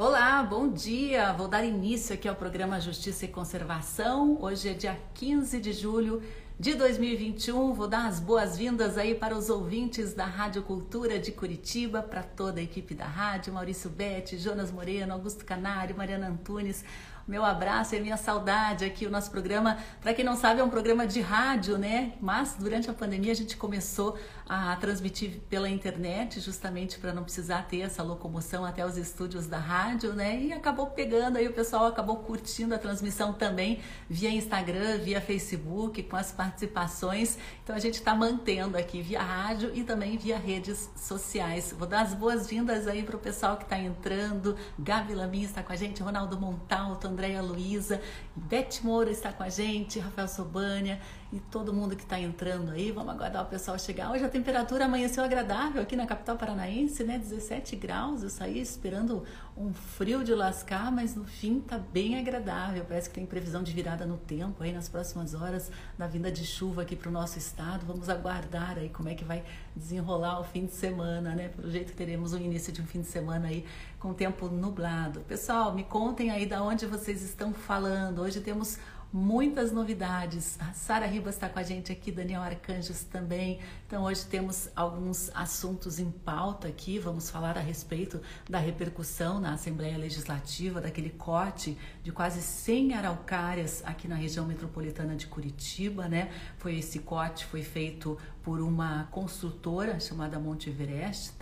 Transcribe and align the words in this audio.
Olá, 0.00 0.44
bom 0.44 0.68
dia! 0.68 1.32
Vou 1.32 1.48
dar 1.48 1.64
início 1.64 2.14
aqui 2.14 2.28
ao 2.28 2.36
programa 2.36 2.80
Justiça 2.80 3.24
e 3.24 3.28
Conservação. 3.28 4.38
Hoje 4.40 4.68
é 4.68 4.72
dia 4.72 4.96
15 5.14 5.58
de 5.58 5.72
julho 5.72 6.22
de 6.56 6.74
2021. 6.74 7.72
Vou 7.72 7.88
dar 7.88 8.06
as 8.06 8.20
boas-vindas 8.20 8.96
aí 8.96 9.12
para 9.12 9.36
os 9.36 9.50
ouvintes 9.50 10.14
da 10.14 10.24
Rádio 10.24 10.62
Cultura 10.62 11.18
de 11.18 11.32
Curitiba, 11.32 12.00
para 12.00 12.22
toda 12.22 12.60
a 12.60 12.62
equipe 12.62 12.94
da 12.94 13.06
rádio, 13.06 13.52
Maurício 13.52 13.90
Betti, 13.90 14.38
Jonas 14.38 14.70
Moreno, 14.70 15.14
Augusto 15.14 15.44
Canário, 15.44 15.96
Mariana 15.96 16.28
Antunes, 16.28 16.84
meu 17.28 17.44
abraço 17.44 17.94
e 17.94 18.00
minha 18.00 18.16
saudade 18.16 18.86
aqui. 18.86 19.04
O 19.04 19.10
nosso 19.10 19.30
programa, 19.30 19.76
para 20.00 20.14
quem 20.14 20.24
não 20.24 20.34
sabe, 20.34 20.60
é 20.60 20.64
um 20.64 20.70
programa 20.70 21.06
de 21.06 21.20
rádio, 21.20 21.76
né? 21.76 22.14
Mas 22.22 22.56
durante 22.58 22.88
a 22.88 22.94
pandemia 22.94 23.32
a 23.32 23.36
gente 23.36 23.54
começou 23.56 24.16
a 24.48 24.74
transmitir 24.76 25.40
pela 25.50 25.68
internet, 25.68 26.40
justamente 26.40 26.98
para 26.98 27.12
não 27.12 27.22
precisar 27.22 27.64
ter 27.64 27.80
essa 27.80 28.02
locomoção 28.02 28.64
até 28.64 28.84
os 28.86 28.96
estúdios 28.96 29.46
da 29.46 29.58
rádio, 29.58 30.14
né? 30.14 30.40
E 30.40 30.52
acabou 30.52 30.86
pegando 30.86 31.36
aí, 31.36 31.46
o 31.46 31.52
pessoal 31.52 31.84
acabou 31.86 32.16
curtindo 32.16 32.74
a 32.74 32.78
transmissão 32.78 33.34
também 33.34 33.80
via 34.08 34.30
Instagram, 34.30 34.98
via 34.98 35.20
Facebook, 35.20 36.02
com 36.04 36.16
as 36.16 36.32
participações. 36.32 37.36
Então 37.62 37.76
a 37.76 37.78
gente 37.78 37.96
está 37.96 38.14
mantendo 38.14 38.78
aqui 38.78 39.02
via 39.02 39.20
rádio 39.20 39.70
e 39.74 39.84
também 39.84 40.16
via 40.16 40.38
redes 40.38 40.88
sociais. 40.96 41.74
Vou 41.78 41.86
dar 41.86 42.00
as 42.00 42.14
boas-vindas 42.14 42.88
aí 42.88 43.02
para 43.02 43.16
o 43.16 43.18
pessoal 43.18 43.58
que 43.58 43.64
está 43.64 43.78
entrando. 43.78 44.56
Gabi 44.78 45.14
Lamin 45.14 45.42
está 45.42 45.62
com 45.62 45.72
a 45.74 45.76
gente, 45.76 46.02
Ronaldo 46.02 46.40
Montalto, 46.40 47.06
Andréia 47.06 47.42
Luiza, 47.42 48.00
Beth 48.34 48.80
Moura 48.82 49.10
está 49.10 49.30
com 49.30 49.42
a 49.42 49.50
gente, 49.50 49.98
Rafael 49.98 50.28
Sobânia 50.28 50.98
e 51.30 51.38
todo 51.38 51.74
mundo 51.74 51.94
que 51.94 52.02
está 52.02 52.18
entrando 52.18 52.70
aí. 52.70 52.90
Vamos 52.90 53.12
aguardar 53.12 53.42
o 53.42 53.46
pessoal 53.46 53.78
chegar. 53.78 54.10
Hoje 54.10 54.24
a 54.24 54.28
temperatura 54.28 54.86
amanheceu 54.86 55.22
agradável 55.22 55.82
aqui 55.82 55.94
na 55.94 56.06
capital 56.06 56.36
paranaense, 56.36 57.04
né? 57.04 57.18
17 57.18 57.76
graus. 57.76 58.22
Eu 58.22 58.30
saí 58.30 58.58
esperando 58.58 59.22
um 59.56 59.72
frio 59.72 60.24
de 60.24 60.34
lascar, 60.34 60.90
mas 60.90 61.14
no 61.14 61.24
fim 61.24 61.60
tá 61.60 61.78
bem 61.78 62.18
agradável. 62.18 62.84
Parece 62.88 63.10
que 63.10 63.14
tem 63.14 63.26
previsão 63.26 63.62
de 63.62 63.72
virada 63.72 64.06
no 64.06 64.16
tempo 64.16 64.62
aí 64.62 64.72
nas 64.72 64.88
próximas 64.88 65.34
horas 65.34 65.70
da 65.98 66.06
vinda 66.06 66.32
de 66.32 66.46
chuva 66.46 66.82
aqui 66.82 66.96
para 66.96 67.10
o 67.10 67.12
nosso 67.12 67.36
estado. 67.36 67.84
Vamos 67.84 68.08
aguardar 68.08 68.78
aí 68.78 68.88
como 68.88 69.10
é 69.10 69.14
que 69.14 69.24
vai 69.24 69.44
desenrolar 69.76 70.40
o 70.40 70.44
fim 70.44 70.64
de 70.64 70.72
semana, 70.72 71.34
né? 71.34 71.48
Pelo 71.48 71.70
jeito 71.70 71.92
teremos 71.92 72.32
o 72.32 72.38
início 72.38 72.72
de 72.72 72.80
um 72.80 72.86
fim 72.86 73.02
de 73.02 73.08
semana 73.08 73.48
aí 73.48 73.66
com 73.98 74.14
tempo 74.14 74.48
nublado. 74.48 75.20
Pessoal, 75.20 75.74
me 75.74 75.84
contem 75.84 76.30
aí 76.30 76.46
da 76.46 76.62
onde 76.62 76.86
vocês 76.86 77.20
estão 77.22 77.52
falando. 77.52 78.22
Hoje 78.22 78.40
temos 78.40 78.78
muitas 79.12 79.72
novidades. 79.72 80.58
A 80.60 80.72
Sara 80.72 81.06
Ribas 81.06 81.34
está 81.34 81.48
com 81.48 81.58
a 81.58 81.62
gente 81.62 81.90
aqui, 81.90 82.12
Daniel 82.12 82.42
Arcanjos 82.42 83.04
também. 83.04 83.58
Então 83.86 84.04
hoje 84.04 84.26
temos 84.26 84.68
alguns 84.76 85.30
assuntos 85.34 85.98
em 85.98 86.10
pauta 86.10 86.68
aqui. 86.68 86.98
Vamos 86.98 87.30
falar 87.30 87.56
a 87.56 87.60
respeito 87.60 88.20
da 88.48 88.58
repercussão 88.58 89.40
na 89.40 89.54
Assembleia 89.54 89.96
Legislativa 89.96 90.80
daquele 90.80 91.10
corte 91.10 91.76
de 92.02 92.12
quase 92.12 92.42
100 92.42 92.94
araucárias 92.94 93.82
aqui 93.84 94.06
na 94.06 94.14
região 94.14 94.46
metropolitana 94.46 95.16
de 95.16 95.26
Curitiba, 95.26 96.08
né? 96.08 96.30
Foi 96.58 96.78
esse 96.78 96.98
corte 96.98 97.46
foi 97.46 97.62
feito 97.62 98.18
por 98.42 98.60
uma 98.60 99.08
construtora 99.10 100.00
chamada 100.00 100.38
Monte 100.38 100.70
Everest, 100.70 101.34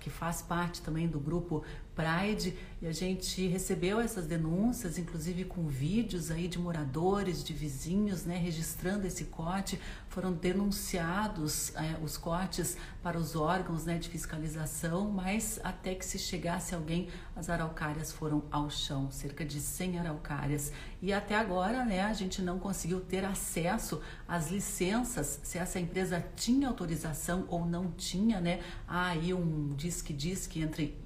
que 0.00 0.10
faz 0.10 0.42
parte 0.42 0.82
também 0.82 1.06
do 1.06 1.20
grupo 1.20 1.62
Pride, 1.94 2.56
e 2.84 2.86
a 2.86 2.92
gente 2.92 3.46
recebeu 3.46 3.98
essas 3.98 4.26
denúncias, 4.26 4.98
inclusive 4.98 5.46
com 5.46 5.66
vídeos 5.66 6.30
aí 6.30 6.46
de 6.46 6.58
moradores, 6.58 7.42
de 7.42 7.54
vizinhos, 7.54 8.26
né, 8.26 8.36
registrando 8.36 9.06
esse 9.06 9.24
corte. 9.24 9.80
Foram 10.10 10.34
denunciados 10.34 11.74
é, 11.76 11.96
os 12.02 12.18
cortes 12.18 12.76
para 13.02 13.16
os 13.16 13.34
órgãos 13.34 13.86
né, 13.86 13.96
de 13.96 14.10
fiscalização, 14.10 15.10
mas 15.10 15.58
até 15.64 15.94
que 15.94 16.04
se 16.04 16.18
chegasse 16.18 16.74
alguém, 16.74 17.08
as 17.34 17.48
araucárias 17.48 18.12
foram 18.12 18.44
ao 18.50 18.68
chão, 18.68 19.10
cerca 19.10 19.46
de 19.46 19.60
100 19.60 20.00
araucárias. 20.00 20.70
E 21.00 21.10
até 21.10 21.36
agora, 21.36 21.86
né, 21.86 22.02
a 22.02 22.12
gente 22.12 22.42
não 22.42 22.58
conseguiu 22.58 23.00
ter 23.00 23.24
acesso 23.24 24.02
às 24.28 24.50
licenças, 24.50 25.40
se 25.42 25.56
essa 25.56 25.80
empresa 25.80 26.22
tinha 26.36 26.68
autorização 26.68 27.46
ou 27.48 27.64
não 27.64 27.90
tinha, 27.92 28.42
né? 28.42 28.60
Há 28.86 29.08
aí 29.08 29.32
um 29.32 29.74
diz 29.74 30.02
que 30.02 30.12
diz 30.12 30.46
que 30.46 30.60
entre 30.60 30.98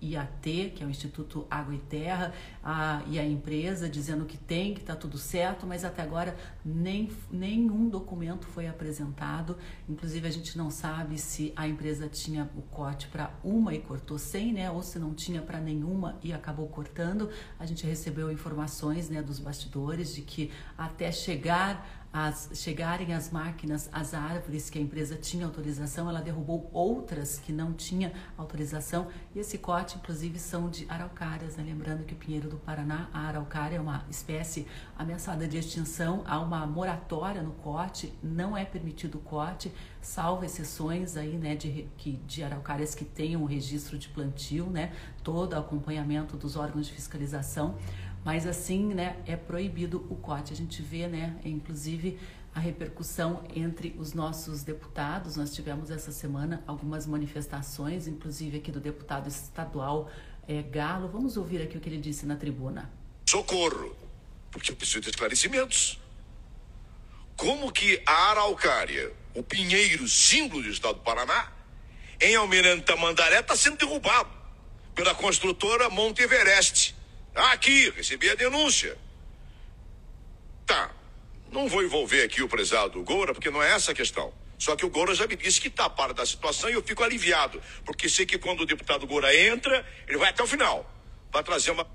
IAT, 0.00 0.72
que 0.74 0.84
é 0.84 0.86
o 0.86 0.90
Instituto 0.90 1.15
Água 1.50 1.74
e 1.74 1.78
Terra, 1.78 2.32
a, 2.62 3.02
e 3.06 3.18
a 3.18 3.24
empresa 3.24 3.88
dizendo 3.88 4.24
que 4.24 4.36
tem, 4.36 4.74
que 4.74 4.80
está 4.80 4.96
tudo 4.96 5.18
certo, 5.18 5.66
mas 5.66 5.84
até 5.84 6.02
agora 6.02 6.36
nem, 6.64 7.10
nenhum 7.30 7.88
documento 7.88 8.46
foi 8.46 8.66
apresentado. 8.66 9.56
Inclusive, 9.88 10.26
a 10.26 10.30
gente 10.30 10.58
não 10.58 10.70
sabe 10.70 11.18
se 11.18 11.52
a 11.56 11.66
empresa 11.68 12.08
tinha 12.08 12.50
o 12.56 12.62
corte 12.62 13.08
para 13.08 13.30
uma 13.44 13.74
e 13.74 13.80
cortou 13.80 14.18
100, 14.18 14.52
né? 14.52 14.70
Ou 14.70 14.82
se 14.82 14.98
não 14.98 15.14
tinha 15.14 15.42
para 15.42 15.60
nenhuma 15.60 16.18
e 16.22 16.32
acabou 16.32 16.66
cortando. 16.68 17.30
A 17.58 17.66
gente 17.66 17.86
recebeu 17.86 18.30
informações, 18.30 19.08
né, 19.08 19.22
dos 19.22 19.38
bastidores 19.38 20.14
de 20.14 20.22
que 20.22 20.50
até 20.76 21.12
chegar 21.12 22.05
as, 22.16 22.48
chegarem 22.54 23.12
as 23.12 23.30
máquinas, 23.30 23.90
as 23.92 24.14
árvores 24.14 24.70
que 24.70 24.78
a 24.78 24.80
empresa 24.80 25.16
tinha 25.16 25.44
autorização, 25.44 26.08
ela 26.08 26.22
derrubou 26.22 26.70
outras 26.72 27.38
que 27.38 27.52
não 27.52 27.74
tinha 27.74 28.10
autorização. 28.38 29.08
E 29.34 29.38
esse 29.38 29.58
corte, 29.58 29.98
inclusive, 29.98 30.38
são 30.38 30.70
de 30.70 30.86
araucárias. 30.88 31.58
Né? 31.58 31.64
Lembrando 31.64 32.04
que 32.04 32.14
o 32.14 32.16
pinheiro 32.16 32.48
do 32.48 32.56
Paraná, 32.56 33.10
a 33.12 33.26
araucária 33.26 33.76
é 33.76 33.80
uma 33.80 34.02
espécie 34.08 34.66
ameaçada 34.96 35.46
de 35.46 35.58
extinção. 35.58 36.22
Há 36.24 36.40
uma 36.40 36.66
moratória 36.66 37.42
no 37.42 37.52
corte, 37.52 38.10
não 38.22 38.56
é 38.56 38.64
permitido 38.64 39.16
o 39.16 39.20
corte, 39.20 39.70
salvo 40.00 40.42
exceções 40.42 41.18
aí, 41.18 41.36
né, 41.36 41.54
de, 41.54 41.86
de 42.26 42.42
araucárias 42.42 42.94
que 42.94 43.04
tenham 43.04 43.42
o 43.42 43.44
registro 43.44 43.98
de 43.98 44.08
plantio, 44.08 44.70
né, 44.70 44.94
todo 45.22 45.52
o 45.52 45.58
acompanhamento 45.58 46.34
dos 46.34 46.56
órgãos 46.56 46.86
de 46.86 46.94
fiscalização. 46.94 47.76
Mas 48.26 48.44
assim, 48.44 48.92
né, 48.92 49.16
é 49.24 49.36
proibido 49.36 50.04
o 50.10 50.16
corte. 50.16 50.52
A 50.52 50.56
gente 50.56 50.82
vê, 50.82 51.06
né, 51.06 51.36
inclusive 51.44 52.18
a 52.52 52.58
repercussão 52.58 53.44
entre 53.54 53.94
os 53.96 54.14
nossos 54.14 54.64
deputados. 54.64 55.36
Nós 55.36 55.54
tivemos 55.54 55.92
essa 55.92 56.10
semana 56.10 56.60
algumas 56.66 57.06
manifestações, 57.06 58.08
inclusive 58.08 58.58
aqui 58.58 58.72
do 58.72 58.80
deputado 58.80 59.28
estadual 59.28 60.10
é, 60.48 60.60
Galo. 60.60 61.06
Vamos 61.06 61.36
ouvir 61.36 61.62
aqui 61.62 61.78
o 61.78 61.80
que 61.80 61.88
ele 61.88 61.98
disse 61.98 62.26
na 62.26 62.34
tribuna. 62.34 62.90
Socorro, 63.30 63.96
porque 64.50 64.72
eu 64.72 64.76
preciso 64.76 65.02
de 65.02 65.10
esclarecimentos. 65.10 66.00
Como 67.36 67.70
que 67.70 68.02
a 68.04 68.30
araucária, 68.30 69.12
o 69.36 69.42
pinheiro 69.44 70.08
símbolo 70.08 70.64
do 70.64 70.68
estado 70.68 70.94
do 70.94 71.02
Paraná, 71.02 71.52
em 72.20 72.34
Almirante 72.34 72.86
Tamandaré, 72.86 73.38
está 73.38 73.54
sendo 73.54 73.76
derrubado 73.76 74.30
pela 74.96 75.14
construtora 75.14 75.88
Monte 75.88 76.22
Everest 76.22 76.96
Aqui, 77.36 77.90
recebi 77.90 78.30
a 78.30 78.34
denúncia. 78.34 78.96
Tá. 80.64 80.90
Não 81.52 81.68
vou 81.68 81.82
envolver 81.82 82.22
aqui 82.22 82.42
o 82.42 82.48
prezado 82.48 83.02
Goura, 83.02 83.32
porque 83.32 83.50
não 83.50 83.62
é 83.62 83.72
essa 83.72 83.92
a 83.92 83.94
questão. 83.94 84.32
Só 84.58 84.74
que 84.74 84.86
o 84.86 84.90
Goura 84.90 85.14
já 85.14 85.26
me 85.26 85.36
disse 85.36 85.60
que 85.60 85.68
está 85.68 85.88
para 85.88 86.14
da 86.14 86.24
situação 86.24 86.70
e 86.70 86.72
eu 86.72 86.82
fico 86.82 87.04
aliviado, 87.04 87.62
porque 87.84 88.08
sei 88.08 88.24
que 88.24 88.38
quando 88.38 88.62
o 88.62 88.66
deputado 88.66 89.06
Goura 89.06 89.34
entra, 89.36 89.86
ele 90.08 90.16
vai 90.16 90.30
até 90.30 90.42
o 90.42 90.46
final, 90.46 90.90
para 91.30 91.42
trazer 91.42 91.70
uma 91.70 91.86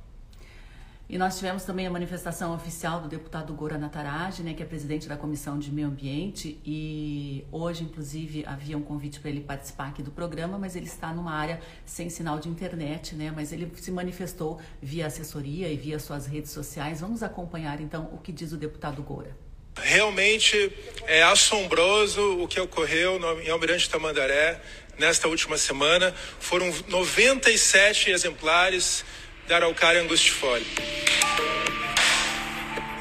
e 1.11 1.17
nós 1.17 1.35
tivemos 1.35 1.63
também 1.63 1.85
a 1.85 1.89
manifestação 1.89 2.55
oficial 2.55 3.01
do 3.01 3.09
deputado 3.09 3.53
Gora 3.53 3.77
Nataraj, 3.77 4.41
né, 4.41 4.53
que 4.53 4.63
é 4.63 4.65
presidente 4.65 5.09
da 5.09 5.17
Comissão 5.17 5.59
de 5.59 5.69
Meio 5.69 5.89
Ambiente, 5.89 6.57
e 6.65 7.43
hoje, 7.51 7.83
inclusive, 7.83 8.45
havia 8.47 8.77
um 8.77 8.81
convite 8.81 9.19
para 9.19 9.29
ele 9.29 9.41
participar 9.41 9.89
aqui 9.89 10.01
do 10.01 10.09
programa, 10.09 10.57
mas 10.57 10.73
ele 10.73 10.85
está 10.85 11.13
numa 11.13 11.33
área 11.33 11.59
sem 11.85 12.09
sinal 12.09 12.39
de 12.39 12.47
internet, 12.47 13.13
né, 13.13 13.29
mas 13.35 13.51
ele 13.51 13.69
se 13.75 13.91
manifestou 13.91 14.61
via 14.81 15.05
assessoria 15.05 15.67
e 15.67 15.75
via 15.75 15.99
suas 15.99 16.25
redes 16.25 16.51
sociais. 16.51 17.01
Vamos 17.01 17.21
acompanhar, 17.21 17.81
então, 17.81 18.09
o 18.13 18.17
que 18.17 18.31
diz 18.31 18.53
o 18.53 18.57
deputado 18.57 19.03
Gora. 19.03 19.35
Realmente 19.75 20.71
é 21.07 21.23
assombroso 21.23 22.41
o 22.41 22.47
que 22.47 22.59
ocorreu 22.59 23.19
em 23.43 23.49
Almirante 23.49 23.89
Tamandaré 23.89 24.61
nesta 24.97 25.27
última 25.27 25.57
semana. 25.57 26.13
Foram 26.39 26.73
97 26.87 28.11
exemplares 28.11 29.03
da 29.47 29.57
angustifolia. 29.99 30.65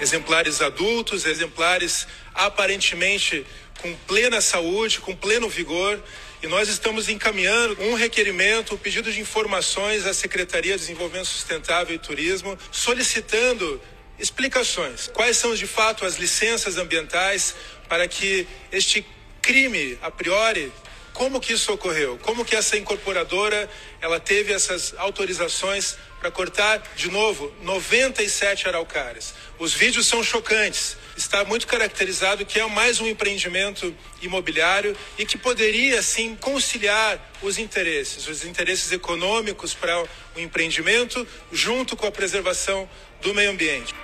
Exemplares 0.01 0.61
adultos, 0.61 1.27
exemplares 1.27 2.07
aparentemente 2.35 3.47
com 3.81 3.95
plena 4.07 4.41
saúde, 4.41 5.01
com 5.01 5.15
pleno 5.15 5.49
vigor, 5.49 6.03
e 6.43 6.47
nós 6.47 6.69
estamos 6.69 7.09
encaminhando 7.09 7.81
um 7.83 7.95
requerimento, 7.95 8.75
um 8.75 8.79
pedido 8.79 9.13
de 9.13 9.21
informações 9.21 10.07
à 10.07 10.15
Secretaria 10.15 10.73
de 10.73 10.81
Desenvolvimento 10.81 11.27
Sustentável 11.27 11.95
e 11.95 11.99
Turismo, 11.99 12.59
solicitando 12.73 13.81
explicações. 14.19 15.09
Quais 15.09 15.37
são 15.37 15.55
de 15.55 15.67
fato 15.67 16.05
as 16.05 16.17
licenças 16.17 16.79
ambientais 16.79 17.55
para 17.89 18.09
que 18.09 18.47
este 18.73 19.05
crime, 19.43 19.99
a 20.01 20.11
priori, 20.11 20.73
como 21.13 21.41
que 21.41 21.53
isso 21.53 21.73
ocorreu? 21.73 22.19
Como 22.23 22.45
que 22.45 22.57
essa 22.57 22.77
incorporadora 22.77 23.69
ela 24.01 24.19
teve 24.19 24.53
essas 24.53 24.95
autorizações 24.97 25.97
para 26.21 26.31
cortar 26.31 26.83
de 26.95 27.11
novo 27.11 27.51
97 27.63 28.69
araucárias? 28.69 29.35
Os 29.59 29.73
vídeos 29.73 30.07
são 30.07 30.23
chocantes. 30.23 30.97
Está 31.17 31.45
muito 31.45 31.67
caracterizado 31.67 32.45
que 32.45 32.61
é 32.61 32.67
mais 32.67 33.01
um 33.01 33.07
empreendimento 33.07 33.95
imobiliário 34.23 34.97
e 35.19 35.25
que 35.25 35.39
poderia 35.39 36.03
sim 36.03 36.37
conciliar 36.37 37.19
os 37.43 37.59
interesses, 37.59 38.29
os 38.29 38.45
interesses 38.45 38.93
econômicos 38.93 39.75
para 39.75 40.03
o 40.37 40.41
empreendimento 40.41 41.27
junto 41.51 41.97
com 41.97 42.07
a 42.07 42.13
preservação 42.13 42.89
do 43.23 43.35
meio 43.35 43.51
ambiente. 43.51 43.95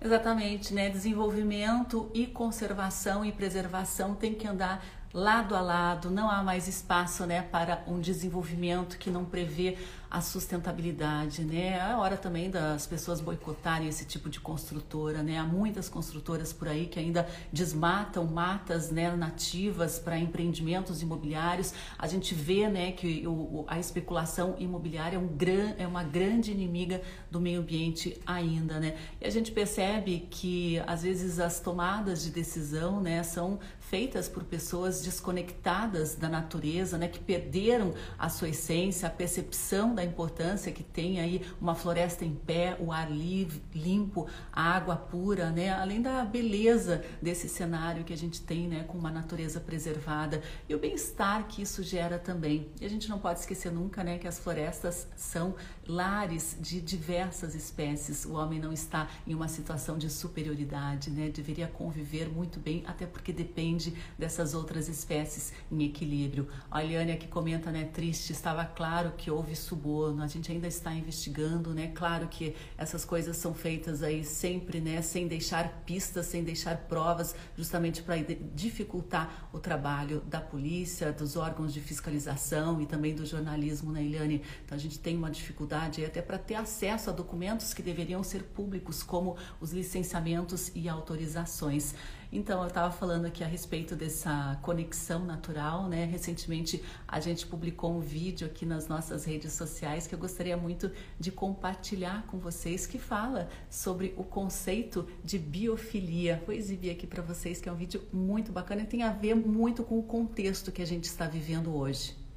Exatamente, 0.00 0.72
né? 0.72 0.88
Desenvolvimento 0.88 2.08
e 2.14 2.26
conservação 2.26 3.24
e 3.24 3.32
preservação 3.32 4.14
tem 4.14 4.32
que 4.32 4.46
andar 4.46 4.84
lado 5.12 5.54
a 5.54 5.60
lado, 5.60 6.10
não 6.10 6.30
há 6.30 6.42
mais 6.42 6.68
espaço 6.68 7.24
né, 7.26 7.42
para 7.42 7.82
um 7.86 8.00
desenvolvimento 8.00 8.98
que 8.98 9.10
não 9.10 9.24
prevê 9.24 9.76
a 10.10 10.22
sustentabilidade, 10.22 11.44
né? 11.44 11.78
É 11.78 11.94
hora 11.94 12.16
também 12.16 12.50
das 12.50 12.86
pessoas 12.86 13.20
boicotarem 13.20 13.88
esse 13.88 14.06
tipo 14.06 14.30
de 14.30 14.40
construtora, 14.40 15.22
né? 15.22 15.36
Há 15.36 15.44
muitas 15.44 15.88
construtoras 15.88 16.50
por 16.50 16.66
aí 16.66 16.86
que 16.86 16.98
ainda 16.98 17.28
desmatam 17.52 18.24
matas 18.24 18.90
né, 18.90 19.14
nativas 19.14 19.98
para 19.98 20.18
empreendimentos 20.18 21.02
imobiliários. 21.02 21.74
A 21.98 22.06
gente 22.06 22.34
vê, 22.34 22.68
né, 22.68 22.92
que 22.92 23.26
o, 23.26 23.64
a 23.68 23.78
especulação 23.78 24.56
imobiliária 24.58 25.16
é, 25.16 25.18
um 25.18 25.28
gran, 25.28 25.74
é 25.76 25.86
uma 25.86 26.02
grande 26.02 26.52
inimiga 26.52 27.02
do 27.30 27.38
meio 27.38 27.60
ambiente 27.60 28.18
ainda, 28.24 28.80
né? 28.80 28.96
E 29.20 29.26
a 29.26 29.30
gente 29.30 29.52
percebe 29.52 30.26
que 30.30 30.82
às 30.86 31.02
vezes 31.02 31.38
as 31.38 31.60
tomadas 31.60 32.22
de 32.22 32.30
decisão, 32.30 32.98
né, 33.00 33.22
são 33.22 33.58
feitas 33.88 34.28
por 34.28 34.44
pessoas 34.44 35.00
desconectadas 35.00 36.14
da 36.14 36.28
natureza, 36.28 36.98
né, 36.98 37.08
que 37.08 37.18
perderam 37.18 37.94
a 38.18 38.28
sua 38.28 38.50
essência, 38.50 39.08
a 39.08 39.10
percepção 39.10 39.94
da 39.94 40.04
importância 40.04 40.70
que 40.70 40.82
tem 40.82 41.20
aí 41.20 41.42
uma 41.60 41.74
floresta 41.74 42.24
em 42.24 42.34
pé, 42.34 42.76
o 42.78 42.92
ar 42.92 43.10
livre, 43.10 43.62
limpo, 43.74 44.26
a 44.52 44.62
água 44.62 44.94
pura, 44.94 45.50
né, 45.50 45.70
além 45.70 46.02
da 46.02 46.22
beleza 46.24 47.02
desse 47.20 47.48
cenário 47.48 48.04
que 48.04 48.12
a 48.12 48.16
gente 48.16 48.42
tem, 48.42 48.68
né, 48.68 48.84
com 48.86 48.98
uma 48.98 49.10
natureza 49.10 49.58
preservada 49.58 50.42
e 50.68 50.74
o 50.74 50.78
bem-estar 50.78 51.46
que 51.48 51.62
isso 51.62 51.82
gera 51.82 52.18
também. 52.18 52.68
E 52.80 52.84
a 52.84 52.90
gente 52.90 53.08
não 53.08 53.18
pode 53.18 53.40
esquecer 53.40 53.72
nunca, 53.72 54.04
né, 54.04 54.18
que 54.18 54.28
as 54.28 54.38
florestas 54.38 55.08
são 55.16 55.54
lares 55.88 56.54
de 56.60 56.82
diversas 56.82 57.54
espécies. 57.54 58.26
O 58.26 58.34
homem 58.34 58.60
não 58.60 58.70
está 58.70 59.08
em 59.26 59.34
uma 59.34 59.48
situação 59.48 59.96
de 59.96 60.10
superioridade, 60.10 61.10
né, 61.10 61.30
deveria 61.30 61.66
conviver 61.66 62.28
muito 62.28 62.60
bem, 62.60 62.84
até 62.86 63.06
porque 63.06 63.32
depende 63.32 63.94
dessas 64.18 64.52
outras 64.52 64.86
espécies 64.86 65.54
em 65.72 65.82
equilíbrio. 65.84 66.46
A 66.70 66.84
Eliane 66.84 67.12
aqui 67.12 67.26
comenta, 67.26 67.70
né, 67.70 67.84
triste, 67.86 68.32
estava 68.32 68.66
claro 68.66 69.12
que 69.16 69.30
houve 69.30 69.56
suborno, 69.56 70.22
a 70.22 70.26
gente 70.26 70.52
ainda 70.52 70.66
está 70.66 70.92
investigando, 70.92 71.72
né, 71.72 71.90
claro 71.94 72.28
que 72.28 72.54
essas 72.76 73.04
coisas 73.04 73.38
são 73.38 73.54
feitas 73.54 74.02
aí 74.02 74.22
sempre, 74.22 74.82
né, 74.82 75.00
sem 75.00 75.26
deixar 75.26 75.82
pistas, 75.86 76.26
sem 76.26 76.44
deixar 76.44 76.76
provas, 76.76 77.34
justamente 77.56 78.02
para 78.02 78.16
dificultar 78.54 79.48
o 79.54 79.58
trabalho 79.58 80.20
da 80.26 80.40
polícia, 80.40 81.12
dos 81.12 81.34
órgãos 81.34 81.72
de 81.72 81.80
fiscalização 81.80 82.82
e 82.82 82.86
também 82.86 83.14
do 83.14 83.24
jornalismo, 83.24 83.90
né, 83.90 84.04
Eliane? 84.04 84.42
Então 84.66 84.76
a 84.76 84.80
gente 84.80 84.98
tem 84.98 85.16
uma 85.16 85.30
dificuldade 85.30 85.77
até 85.86 86.20
para 86.20 86.38
ter 86.38 86.54
acesso 86.54 87.10
a 87.10 87.12
documentos 87.12 87.72
que 87.72 87.82
deveriam 87.82 88.22
ser 88.22 88.42
públicos, 88.42 89.02
como 89.02 89.36
os 89.60 89.72
licenciamentos 89.72 90.70
e 90.74 90.88
autorizações. 90.88 91.94
Então, 92.30 92.60
eu 92.60 92.68
estava 92.68 92.92
falando 92.92 93.24
aqui 93.24 93.42
a 93.42 93.46
respeito 93.46 93.96
dessa 93.96 94.58
conexão 94.60 95.24
natural, 95.24 95.88
né? 95.88 96.04
Recentemente 96.04 96.82
a 97.06 97.20
gente 97.20 97.46
publicou 97.46 97.90
um 97.90 98.00
vídeo 98.00 98.46
aqui 98.46 98.66
nas 98.66 98.86
nossas 98.86 99.24
redes 99.24 99.54
sociais 99.54 100.06
que 100.06 100.14
eu 100.14 100.18
gostaria 100.18 100.56
muito 100.56 100.90
de 101.18 101.32
compartilhar 101.32 102.26
com 102.26 102.38
vocês, 102.38 102.86
que 102.86 102.98
fala 102.98 103.48
sobre 103.70 104.14
o 104.18 104.24
conceito 104.24 105.08
de 105.24 105.38
biofilia. 105.38 106.42
Vou 106.44 106.54
exibir 106.54 106.90
aqui 106.90 107.06
para 107.06 107.22
vocês 107.22 107.62
que 107.62 107.68
é 107.68 107.72
um 107.72 107.76
vídeo 107.76 108.02
muito 108.12 108.52
bacana 108.52 108.82
e 108.82 108.86
tem 108.86 109.02
a 109.02 109.12
ver 109.12 109.34
muito 109.34 109.82
com 109.82 109.98
o 109.98 110.02
contexto 110.02 110.70
que 110.70 110.82
a 110.82 110.86
gente 110.86 111.04
está 111.04 111.26
vivendo 111.26 111.74
hoje. 111.74 112.27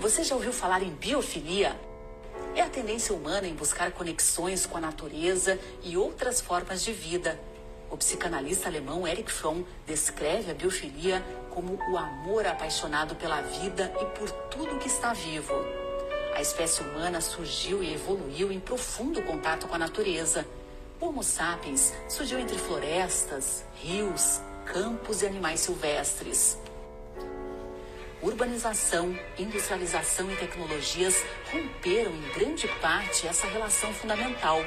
Você 0.00 0.24
já 0.24 0.34
ouviu 0.34 0.52
falar 0.52 0.82
em 0.82 0.90
biofilia? 0.90 1.78
É 2.54 2.62
a 2.62 2.68
tendência 2.68 3.14
humana 3.14 3.46
em 3.46 3.54
buscar 3.54 3.92
conexões 3.92 4.66
com 4.66 4.76
a 4.76 4.80
natureza 4.80 5.58
e 5.82 5.96
outras 5.96 6.40
formas 6.40 6.82
de 6.82 6.92
vida 6.92 7.38
o 7.90 7.96
psicanalista 7.96 8.68
alemão 8.68 9.06
Erich 9.06 9.32
Fromm 9.32 9.64
descreve 9.84 10.52
a 10.52 10.54
biofilia 10.54 11.24
como 11.50 11.76
o 11.90 11.98
amor 11.98 12.46
apaixonado 12.46 13.16
pela 13.16 13.40
vida 13.40 13.92
e 14.00 14.04
por 14.16 14.30
tudo 14.48 14.78
que 14.78 14.86
está 14.86 15.12
vivo. 15.12 15.52
A 16.32 16.40
espécie 16.40 16.82
humana 16.82 17.20
surgiu 17.20 17.82
e 17.82 17.92
evoluiu 17.92 18.52
em 18.52 18.60
profundo 18.60 19.20
contato 19.22 19.66
com 19.66 19.74
a 19.74 19.78
natureza. 19.78 20.46
O 21.00 21.06
Homo 21.06 21.24
sapiens 21.24 21.92
surgiu 22.08 22.38
entre 22.38 22.56
florestas, 22.56 23.64
rios, 23.82 24.40
campos 24.64 25.22
e 25.22 25.26
animais 25.26 25.58
silvestres. 25.58 26.56
Urbanização, 28.22 29.18
industrialização 29.38 30.30
e 30.30 30.36
tecnologias 30.36 31.24
romperam 31.50 32.12
em 32.12 32.28
grande 32.38 32.68
parte 32.80 33.26
essa 33.26 33.46
relação 33.46 33.92
fundamental 33.94 34.62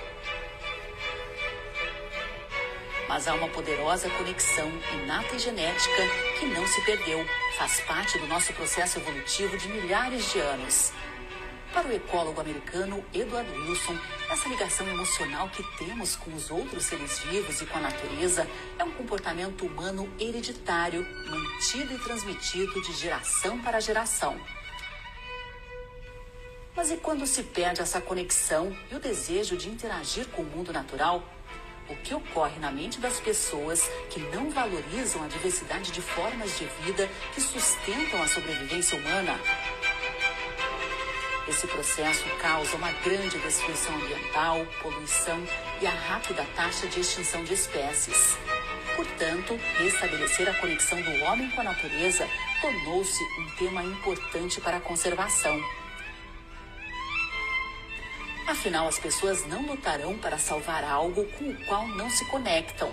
mas 3.13 3.27
há 3.27 3.35
uma 3.35 3.47
poderosa 3.49 4.09
conexão 4.09 4.71
inata 4.91 5.35
e 5.35 5.39
genética 5.39 6.01
que 6.39 6.47
não 6.47 6.65
se 6.65 6.81
perdeu, 6.81 7.23
faz 7.59 7.79
parte 7.81 8.17
do 8.17 8.25
nosso 8.25 8.51
processo 8.53 8.97
evolutivo 8.97 9.55
de 9.55 9.67
milhares 9.67 10.31
de 10.31 10.39
anos. 10.39 10.91
Para 11.71 11.89
o 11.89 11.93
ecólogo 11.93 12.41
americano 12.41 13.05
Edward 13.13 13.47
Wilson, 13.51 13.95
essa 14.33 14.49
ligação 14.49 14.87
emocional 14.87 15.47
que 15.49 15.61
temos 15.77 16.15
com 16.15 16.33
os 16.33 16.49
outros 16.49 16.85
seres 16.85 17.19
vivos 17.19 17.61
e 17.61 17.67
com 17.67 17.77
a 17.77 17.81
natureza 17.81 18.47
é 18.79 18.83
um 18.83 18.91
comportamento 18.91 19.63
humano 19.63 20.11
hereditário, 20.19 21.05
mantido 21.29 21.93
e 21.93 21.99
transmitido 21.99 22.81
de 22.81 22.93
geração 22.93 23.61
para 23.61 23.79
geração. 23.79 24.35
Mas 26.75 26.89
e 26.89 26.97
quando 26.97 27.27
se 27.27 27.43
perde 27.43 27.81
essa 27.81 28.01
conexão 28.01 28.75
e 28.91 28.95
o 28.95 28.99
desejo 28.99 29.55
de 29.55 29.69
interagir 29.69 30.27
com 30.29 30.41
o 30.41 30.45
mundo 30.45 30.73
natural? 30.73 31.23
o 31.89 31.95
que 31.97 32.15
ocorre 32.15 32.57
na 32.59 32.71
mente 32.71 32.97
das 32.97 33.19
pessoas 33.19 33.89
que 34.09 34.17
não 34.33 34.49
valorizam 34.49 35.21
a 35.21 35.27
diversidade 35.27 35.91
de 35.91 36.01
formas 36.01 36.57
de 36.57 36.65
vida 36.81 37.09
que 37.33 37.41
sustentam 37.41 38.21
a 38.21 38.27
sobrevivência 38.27 38.97
humana. 38.97 39.37
Esse 41.47 41.67
processo 41.67 42.23
causa 42.41 42.77
uma 42.77 42.91
grande 43.03 43.37
destruição 43.39 43.93
ambiental, 43.95 44.65
poluição 44.81 45.45
e 45.81 45.85
a 45.85 45.91
rápida 45.91 46.45
taxa 46.55 46.87
de 46.87 47.01
extinção 47.01 47.43
de 47.43 47.53
espécies. 47.53 48.37
Portanto, 48.95 49.59
restabelecer 49.77 50.47
a 50.47 50.53
conexão 50.53 51.01
do 51.01 51.23
homem 51.23 51.49
com 51.51 51.59
a 51.59 51.65
natureza 51.65 52.25
tornou-se 52.61 53.21
um 53.39 53.49
tema 53.57 53.83
importante 53.83 54.61
para 54.61 54.77
a 54.77 54.79
conservação. 54.79 55.59
Afinal, 58.47 58.87
as 58.87 58.99
pessoas 58.99 59.45
não 59.45 59.63
lutarão 59.63 60.17
para 60.17 60.37
salvar 60.37 60.85
algo 60.85 61.25
com 61.37 61.49
o 61.49 61.65
qual 61.65 61.85
não 61.89 62.09
se 62.09 62.23
conectam. 62.25 62.89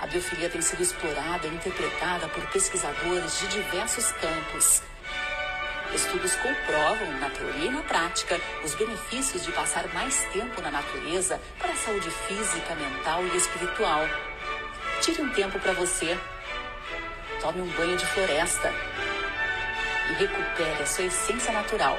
A 0.00 0.06
biofilia 0.06 0.48
tem 0.48 0.62
sido 0.62 0.82
explorada 0.82 1.46
e 1.46 1.54
interpretada 1.54 2.28
por 2.28 2.44
pesquisadores 2.50 3.38
de 3.38 3.48
diversos 3.48 4.10
campos. 4.12 4.89
Estudos 5.94 6.36
comprovam, 6.36 7.10
na 7.18 7.28
teoria 7.30 7.66
e 7.66 7.70
na 7.70 7.82
prática, 7.82 8.40
os 8.64 8.74
benefícios 8.74 9.44
de 9.44 9.50
passar 9.50 9.88
mais 9.92 10.22
tempo 10.32 10.60
na 10.62 10.70
natureza 10.70 11.40
para 11.58 11.72
a 11.72 11.76
saúde 11.76 12.08
física, 12.10 12.74
mental 12.76 13.24
e 13.24 13.36
espiritual. 13.36 14.06
Tire 15.00 15.20
um 15.20 15.30
tempo 15.30 15.58
para 15.58 15.72
você. 15.72 16.16
Tome 17.40 17.62
um 17.62 17.68
banho 17.72 17.96
de 17.96 18.06
floresta 18.06 18.72
e 20.10 20.12
recupere 20.14 20.82
a 20.82 20.86
sua 20.86 21.04
essência 21.04 21.52
natural. 21.52 21.98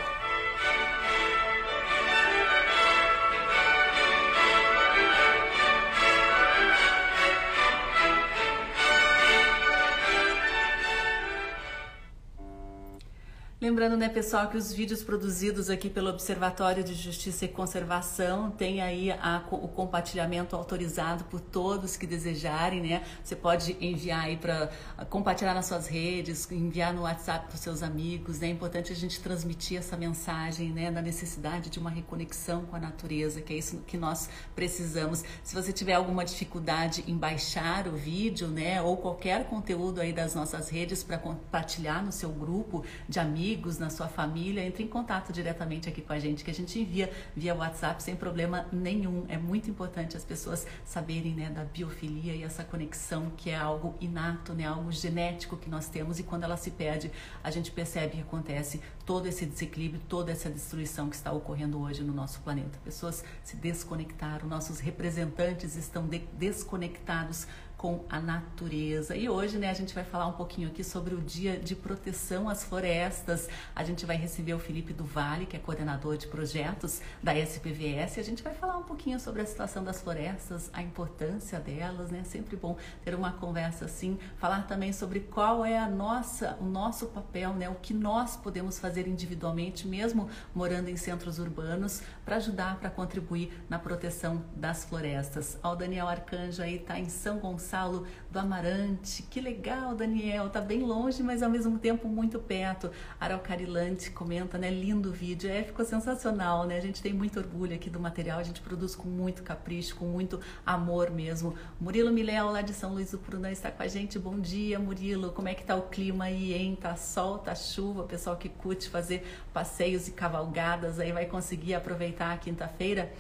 Lembrando, 13.81 13.99
né, 13.99 14.09
pessoal, 14.09 14.47
que 14.47 14.55
os 14.55 14.71
vídeos 14.71 15.01
produzidos 15.03 15.67
aqui 15.67 15.89
pelo 15.89 16.11
Observatório 16.11 16.83
de 16.83 16.93
Justiça 16.93 17.45
e 17.45 17.47
Conservação 17.47 18.51
têm 18.51 18.79
aí 18.79 19.09
a, 19.09 19.43
o 19.49 19.67
compartilhamento 19.67 20.55
autorizado 20.55 21.23
por 21.23 21.41
todos 21.41 21.97
que 21.97 22.05
desejarem, 22.05 22.79
né? 22.79 23.03
Você 23.23 23.35
pode 23.35 23.75
enviar 23.81 24.25
aí 24.25 24.37
para 24.37 24.69
compartilhar 25.09 25.55
nas 25.55 25.65
suas 25.65 25.87
redes, 25.87 26.47
enviar 26.51 26.93
no 26.93 27.01
WhatsApp 27.01 27.47
para 27.47 27.55
os 27.55 27.59
seus 27.59 27.81
amigos, 27.81 28.39
né? 28.39 28.49
É 28.49 28.51
importante 28.51 28.93
a 28.93 28.95
gente 28.95 29.19
transmitir 29.19 29.79
essa 29.79 29.97
mensagem, 29.97 30.71
né, 30.71 30.91
da 30.91 31.01
necessidade 31.01 31.71
de 31.71 31.79
uma 31.79 31.89
reconexão 31.89 32.65
com 32.65 32.75
a 32.75 32.79
natureza, 32.79 33.41
que 33.41 33.51
é 33.51 33.57
isso 33.57 33.79
que 33.87 33.97
nós 33.97 34.29
precisamos. 34.55 35.23
Se 35.43 35.55
você 35.55 35.73
tiver 35.73 35.93
alguma 35.93 36.23
dificuldade 36.23 37.03
em 37.07 37.17
baixar 37.17 37.87
o 37.87 37.93
vídeo, 37.93 38.47
né, 38.47 38.79
ou 38.79 38.95
qualquer 38.95 39.45
conteúdo 39.45 40.01
aí 40.01 40.13
das 40.13 40.35
nossas 40.35 40.69
redes 40.69 41.03
para 41.03 41.17
compartilhar 41.17 42.05
no 42.05 42.11
seu 42.11 42.29
grupo 42.29 42.85
de 43.09 43.19
amigos, 43.19 43.70
amigos, 43.71 43.77
na 43.77 43.89
sua 43.89 44.07
família, 44.07 44.63
entre 44.63 44.83
em 44.83 44.87
contato 44.87 45.31
diretamente 45.31 45.87
aqui 45.87 46.01
com 46.01 46.13
a 46.13 46.19
gente, 46.19 46.43
que 46.43 46.51
a 46.51 46.53
gente 46.53 46.79
envia 46.79 47.11
via 47.35 47.55
WhatsApp 47.55 48.01
sem 48.03 48.15
problema 48.15 48.65
nenhum. 48.71 49.25
É 49.29 49.37
muito 49.37 49.69
importante 49.69 50.17
as 50.17 50.25
pessoas 50.25 50.65
saberem 50.83 51.33
né, 51.33 51.49
da 51.49 51.63
biofilia 51.63 52.33
e 52.33 52.43
essa 52.43 52.63
conexão 52.63 53.31
que 53.37 53.49
é 53.49 53.55
algo 53.55 53.95
inato, 54.01 54.53
né, 54.53 54.65
algo 54.65 54.91
genético 54.91 55.55
que 55.57 55.69
nós 55.69 55.87
temos 55.87 56.19
e 56.19 56.23
quando 56.23 56.43
ela 56.43 56.57
se 56.57 56.71
perde, 56.71 57.11
a 57.43 57.51
gente 57.51 57.71
percebe 57.71 58.17
que 58.17 58.21
acontece 58.21 58.81
todo 59.05 59.27
esse 59.27 59.45
desequilíbrio, 59.45 60.01
toda 60.07 60.31
essa 60.31 60.49
destruição 60.49 61.09
que 61.09 61.15
está 61.15 61.31
ocorrendo 61.31 61.79
hoje 61.79 62.03
no 62.03 62.13
nosso 62.13 62.39
planeta. 62.41 62.79
Pessoas 62.83 63.23
se 63.43 63.55
desconectaram, 63.55 64.47
nossos 64.47 64.79
representantes 64.79 65.75
estão 65.75 66.07
de 66.07 66.19
desconectados 66.33 67.47
com 67.81 68.05
a 68.07 68.19
natureza. 68.19 69.15
E 69.15 69.27
hoje, 69.27 69.57
né, 69.57 69.67
a 69.71 69.73
gente 69.73 69.95
vai 69.95 70.03
falar 70.03 70.27
um 70.27 70.33
pouquinho 70.33 70.67
aqui 70.67 70.83
sobre 70.83 71.15
o 71.15 71.17
Dia 71.19 71.57
de 71.57 71.75
Proteção 71.75 72.47
às 72.47 72.63
Florestas. 72.63 73.49
A 73.75 73.83
gente 73.83 74.05
vai 74.05 74.15
receber 74.15 74.53
o 74.53 74.59
Felipe 74.59 74.93
do 74.93 75.03
Vale, 75.03 75.47
que 75.47 75.57
é 75.57 75.59
coordenador 75.59 76.15
de 76.15 76.27
projetos 76.27 77.01
da 77.23 77.35
SPVS. 77.35 78.19
A 78.19 78.21
gente 78.21 78.43
vai 78.43 78.53
falar 78.53 78.77
um 78.77 78.83
pouquinho 78.83 79.19
sobre 79.19 79.41
a 79.41 79.45
situação 79.47 79.83
das 79.83 79.99
florestas, 79.99 80.69
a 80.73 80.83
importância 80.83 81.59
delas, 81.59 82.11
né? 82.11 82.23
Sempre 82.23 82.55
bom 82.55 82.77
ter 83.03 83.15
uma 83.15 83.31
conversa 83.31 83.85
assim, 83.85 84.19
falar 84.37 84.67
também 84.67 84.93
sobre 84.93 85.21
qual 85.21 85.65
é 85.65 85.79
a 85.79 85.89
nossa, 85.89 86.55
o 86.61 86.65
nosso 86.65 87.07
papel, 87.07 87.55
né? 87.55 87.67
O 87.67 87.75
que 87.75 87.95
nós 87.95 88.37
podemos 88.37 88.77
fazer 88.77 89.07
individualmente, 89.07 89.87
mesmo 89.87 90.29
morando 90.53 90.87
em 90.87 90.97
centros 90.97 91.39
urbanos, 91.39 92.03
para 92.23 92.35
ajudar, 92.35 92.75
para 92.75 92.91
contribuir 92.91 93.51
na 93.67 93.79
proteção 93.79 94.45
das 94.55 94.85
florestas. 94.85 95.57
Ó, 95.63 95.71
o 95.71 95.75
Daniel 95.75 96.07
Arcanjo 96.07 96.61
aí 96.61 96.75
está 96.75 96.99
em 96.99 97.09
São 97.09 97.39
Gonçalo 97.39 97.70
Gonçalo 97.71 98.05
do 98.29 98.37
Amarante. 98.37 99.23
Que 99.23 99.39
legal, 99.39 99.95
Daniel. 99.95 100.49
Tá 100.49 100.59
bem 100.59 100.81
longe, 100.81 101.23
mas 101.23 101.41
ao 101.41 101.49
mesmo 101.49 101.79
tempo 101.79 102.05
muito 102.05 102.37
perto. 102.37 102.91
Araucarilante 103.17 104.11
comenta, 104.11 104.57
né? 104.57 104.69
Lindo 104.69 105.09
vídeo. 105.09 105.49
É, 105.49 105.63
ficou 105.63 105.85
sensacional, 105.85 106.65
né? 106.65 106.75
A 106.75 106.81
gente 106.81 107.01
tem 107.01 107.13
muito 107.13 107.39
orgulho 107.39 107.73
aqui 107.73 107.89
do 107.89 107.97
material. 107.97 108.39
A 108.39 108.43
gente 108.43 108.59
produz 108.59 108.93
com 108.93 109.07
muito 109.07 109.41
capricho, 109.41 109.95
com 109.95 110.03
muito 110.03 110.37
amor 110.65 111.11
mesmo. 111.11 111.55
Murilo 111.79 112.11
Miléo, 112.11 112.51
lá 112.51 112.61
de 112.61 112.73
São 112.73 112.93
Luís 112.93 113.11
do 113.11 113.17
Purunã, 113.17 113.49
está 113.49 113.71
com 113.71 113.83
a 113.83 113.87
gente. 113.87 114.19
Bom 114.19 114.37
dia, 114.37 114.77
Murilo. 114.77 115.31
Como 115.31 115.47
é 115.47 115.53
que 115.53 115.63
tá 115.63 115.75
o 115.75 115.83
clima 115.83 116.25
aí, 116.25 116.53
hein? 116.53 116.77
Tá 116.79 116.97
sol, 116.97 117.37
tá 117.37 117.55
chuva. 117.55 118.01
O 118.01 118.07
pessoal 118.07 118.35
que 118.35 118.49
curte 118.49 118.89
fazer 118.89 119.25
passeios 119.53 120.09
e 120.09 120.11
cavalgadas 120.11 120.99
aí 120.99 121.13
vai 121.13 121.25
conseguir 121.25 121.73
aproveitar 121.73 122.33
a 122.33 122.37
quinta-feira. 122.37 123.13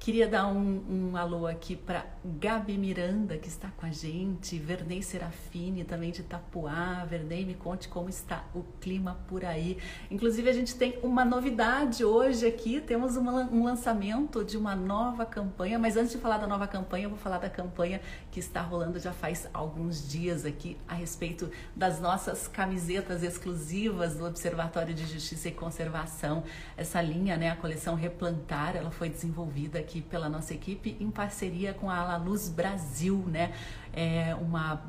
Queria 0.00 0.26
dar 0.26 0.46
um, 0.46 1.10
um 1.10 1.14
alô 1.14 1.46
aqui 1.46 1.76
para 1.76 2.06
Gabi 2.24 2.78
Miranda, 2.78 3.36
que 3.36 3.48
está 3.48 3.68
com 3.76 3.84
a 3.84 3.90
gente, 3.90 4.58
Vernei 4.58 5.02
Serafini, 5.02 5.84
também 5.84 6.10
de 6.10 6.22
Itapuá. 6.22 7.04
Vernei, 7.04 7.44
me 7.44 7.52
conte 7.52 7.86
como 7.86 8.08
está 8.08 8.46
o 8.54 8.62
clima 8.80 9.20
por 9.28 9.44
aí. 9.44 9.76
Inclusive, 10.10 10.48
a 10.48 10.54
gente 10.54 10.74
tem 10.74 10.98
uma 11.02 11.22
novidade 11.22 12.02
hoje 12.02 12.46
aqui, 12.46 12.80
temos 12.80 13.14
uma, 13.14 13.42
um 13.50 13.62
lançamento 13.62 14.42
de 14.42 14.56
uma 14.56 14.74
nova 14.74 15.26
campanha, 15.26 15.78
mas 15.78 15.98
antes 15.98 16.12
de 16.12 16.18
falar 16.18 16.38
da 16.38 16.46
nova 16.46 16.66
campanha, 16.66 17.04
eu 17.04 17.10
vou 17.10 17.18
falar 17.18 17.36
da 17.36 17.50
campanha 17.50 18.00
que 18.30 18.40
está 18.40 18.62
rolando 18.62 18.98
já 18.98 19.12
faz 19.12 19.50
alguns 19.52 20.08
dias 20.08 20.46
aqui 20.46 20.78
a 20.88 20.94
respeito 20.94 21.50
das 21.76 22.00
nossas 22.00 22.48
camisetas 22.48 23.22
exclusivas 23.22 24.16
do 24.16 24.24
Observatório 24.24 24.94
de 24.94 25.04
Justiça 25.04 25.48
e 25.48 25.52
Conservação. 25.52 26.42
Essa 26.74 27.02
linha, 27.02 27.36
né, 27.36 27.50
a 27.50 27.56
coleção 27.56 27.94
Replantar, 27.94 28.76
ela 28.76 28.90
foi 28.90 29.10
desenvolvida 29.10 29.89
aqui 29.90 30.00
pela 30.00 30.28
nossa 30.28 30.54
equipe 30.54 30.96
em 31.00 31.10
parceria 31.10 31.74
com 31.74 31.90
a 31.90 31.96
Ala 31.96 32.16
Luz 32.16 32.48
Brasil, 32.48 33.24
né? 33.26 33.52
É 33.92 34.36
uma 34.36 34.80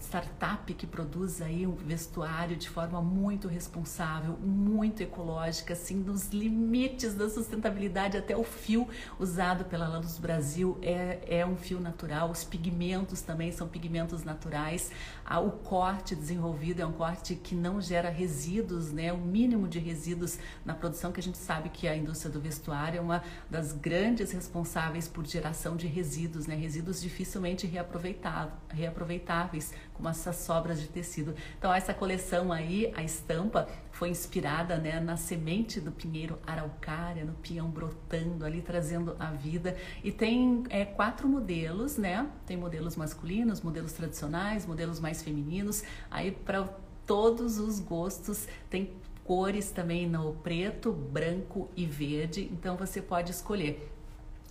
startup 0.00 0.72
que 0.74 0.86
produz 0.86 1.42
aí 1.42 1.66
um 1.66 1.74
vestuário 1.74 2.56
de 2.56 2.68
forma 2.68 3.00
muito 3.02 3.48
responsável, 3.48 4.36
muito 4.38 5.02
ecológica, 5.02 5.72
assim, 5.72 5.96
nos 5.96 6.28
limites 6.28 7.14
da 7.14 7.28
sustentabilidade, 7.28 8.16
até 8.16 8.36
o 8.36 8.44
fio 8.44 8.88
usado 9.18 9.64
pela 9.64 9.98
Luz 9.98 10.18
Brasil 10.18 10.78
é, 10.82 11.18
é 11.40 11.46
um 11.46 11.56
fio 11.56 11.80
natural, 11.80 12.30
os 12.30 12.44
pigmentos 12.44 13.22
também 13.22 13.50
são 13.50 13.68
pigmentos 13.68 14.24
naturais, 14.24 14.90
o 15.36 15.50
corte 15.50 16.14
desenvolvido 16.14 16.80
é 16.80 16.86
um 16.86 16.92
corte 16.92 17.34
que 17.34 17.54
não 17.54 17.82
gera 17.82 18.08
resíduos, 18.08 18.90
né, 18.90 19.12
o 19.12 19.18
mínimo 19.18 19.68
de 19.68 19.78
resíduos 19.78 20.38
na 20.64 20.74
produção, 20.74 21.12
que 21.12 21.20
a 21.20 21.22
gente 21.22 21.36
sabe 21.36 21.68
que 21.68 21.86
a 21.86 21.94
indústria 21.94 22.32
do 22.32 22.40
vestuário 22.40 22.96
é 22.96 23.00
uma 23.00 23.22
das 23.50 23.72
grandes 23.72 24.32
responsáveis 24.32 25.06
por 25.06 25.26
geração 25.26 25.76
de 25.76 25.86
resíduos, 25.86 26.46
né, 26.46 26.54
resíduos 26.54 27.02
dificilmente 27.02 27.66
reaproveitáveis 27.66 29.74
com 29.92 30.08
essas 30.08 30.36
sobras 30.36 30.80
de 30.80 30.88
tecido. 30.88 31.34
Então 31.58 31.74
essa 31.74 31.92
coleção 31.92 32.50
aí, 32.50 32.90
a 32.96 33.02
estampa, 33.02 33.68
foi 33.98 34.10
inspirada 34.10 34.78
né, 34.78 35.00
na 35.00 35.16
semente 35.16 35.80
do 35.80 35.90
pinheiro 35.90 36.38
araucária, 36.46 37.24
no 37.24 37.32
pinhão 37.32 37.68
brotando 37.68 38.44
ali, 38.44 38.62
trazendo 38.62 39.16
a 39.18 39.32
vida. 39.32 39.76
E 40.04 40.12
tem 40.12 40.62
é, 40.70 40.84
quatro 40.84 41.28
modelos, 41.28 41.96
né? 41.96 42.30
Tem 42.46 42.56
modelos 42.56 42.94
masculinos, 42.94 43.60
modelos 43.60 43.92
tradicionais, 43.92 44.64
modelos 44.64 45.00
mais 45.00 45.20
femininos. 45.20 45.82
Aí 46.08 46.30
para 46.30 46.68
todos 47.04 47.58
os 47.58 47.80
gostos, 47.80 48.46
tem 48.70 48.92
cores 49.24 49.72
também 49.72 50.08
no 50.08 50.32
preto, 50.32 50.92
branco 50.92 51.68
e 51.76 51.84
verde. 51.84 52.48
Então 52.52 52.76
você 52.76 53.02
pode 53.02 53.32
escolher. 53.32 53.97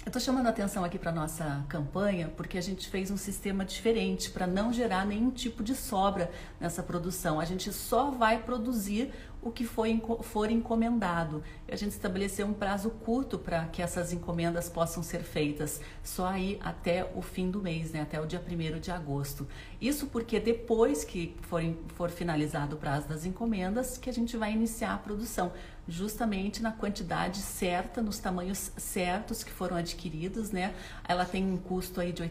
Eu 0.08 0.10
estou 0.10 0.22
chamando 0.22 0.48
a 0.48 0.52
atenção 0.52 0.86
aqui 0.86 0.98
para 0.98 1.12
nossa 1.12 1.66
campanha 1.68 2.32
porque 2.38 2.58
a 2.58 2.62
gente 2.62 2.88
fez 2.88 3.12
um 3.12 3.18
sistema 3.18 3.66
diferente 3.66 4.30
para 4.30 4.48
não 4.48 4.72
gerar 4.72 5.06
nenhum 5.06 5.30
tipo 5.30 5.62
de 5.62 5.76
sobra 5.76 6.32
nessa 6.62 6.82
produção. 6.82 7.42
A 7.42 7.44
gente 7.44 7.74
só 7.74 8.10
vai 8.10 8.42
produzir 8.42 9.12
o 9.42 9.52
que 9.52 9.66
foi, 9.66 10.02
for 10.22 10.50
encomendado. 10.50 11.44
A 11.70 11.76
gente 11.76 11.92
estabeleceu 11.92 12.48
um 12.48 12.54
prazo 12.54 12.90
curto 12.90 13.38
para 13.38 13.66
que 13.66 13.82
essas 13.82 14.14
encomendas 14.14 14.70
possam 14.70 15.04
ser 15.04 15.24
feitas, 15.24 15.82
só 16.02 16.28
aí 16.28 16.58
até 16.64 17.10
o 17.14 17.22
fim 17.22 17.52
do 17.52 17.62
mês, 17.62 17.92
né? 17.92 18.02
até 18.02 18.20
o 18.20 18.26
dia 18.26 18.42
1 18.42 18.80
de 18.80 18.92
agosto. 18.92 19.46
Isso 19.80 20.08
porque 20.08 20.40
depois 20.40 21.04
que 21.04 21.36
for, 21.42 21.62
for 21.96 22.10
finalizado 22.10 22.78
o 22.78 22.80
prazo 22.80 23.10
das 23.10 23.26
encomendas, 23.26 23.98
que 23.98 24.10
a 24.10 24.14
gente 24.14 24.38
vai 24.38 24.54
iniciar 24.54 24.94
a 24.94 24.98
produção, 24.98 25.52
justamente 25.88 26.62
na 26.62 26.72
quantidade 26.72 27.38
certa, 27.38 28.02
nos 28.02 28.20
tamanhos 28.20 28.72
certos 28.78 29.44
que 29.44 29.52
foram 29.52 29.78
adquiridos, 29.78 30.52
né? 30.52 30.74
Ela 31.08 31.26
tem 31.26 31.46
um 31.46 31.58
custo 31.58 32.02
aí 32.02 32.12
de 32.12 32.22
R$ 32.22 32.30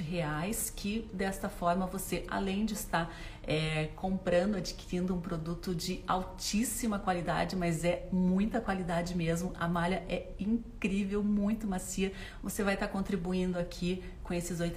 reais, 0.00 0.72
que 0.74 1.08
desta 1.12 1.48
forma 1.48 1.86
você, 1.86 2.24
além 2.28 2.64
de 2.64 2.74
estar 2.74 3.14
é, 3.46 3.90
comprando, 3.94 4.56
adquirindo 4.56 5.14
um 5.14 5.20
produto 5.20 5.74
de 5.74 6.02
altíssima 6.06 6.98
qualidade, 6.98 7.54
mas 7.54 7.84
é 7.84 8.08
muita 8.10 8.60
qualidade 8.60 9.14
mesmo. 9.14 9.52
A 9.58 9.68
malha 9.68 10.02
é 10.08 10.30
incrível, 10.38 11.22
muito 11.22 11.66
macia. 11.66 12.12
Você 12.42 12.64
vai 12.64 12.74
estar 12.74 12.88
contribuindo 12.88 13.58
aqui 13.58 14.02
com 14.24 14.34
esses 14.34 14.58
R$ 14.58 14.72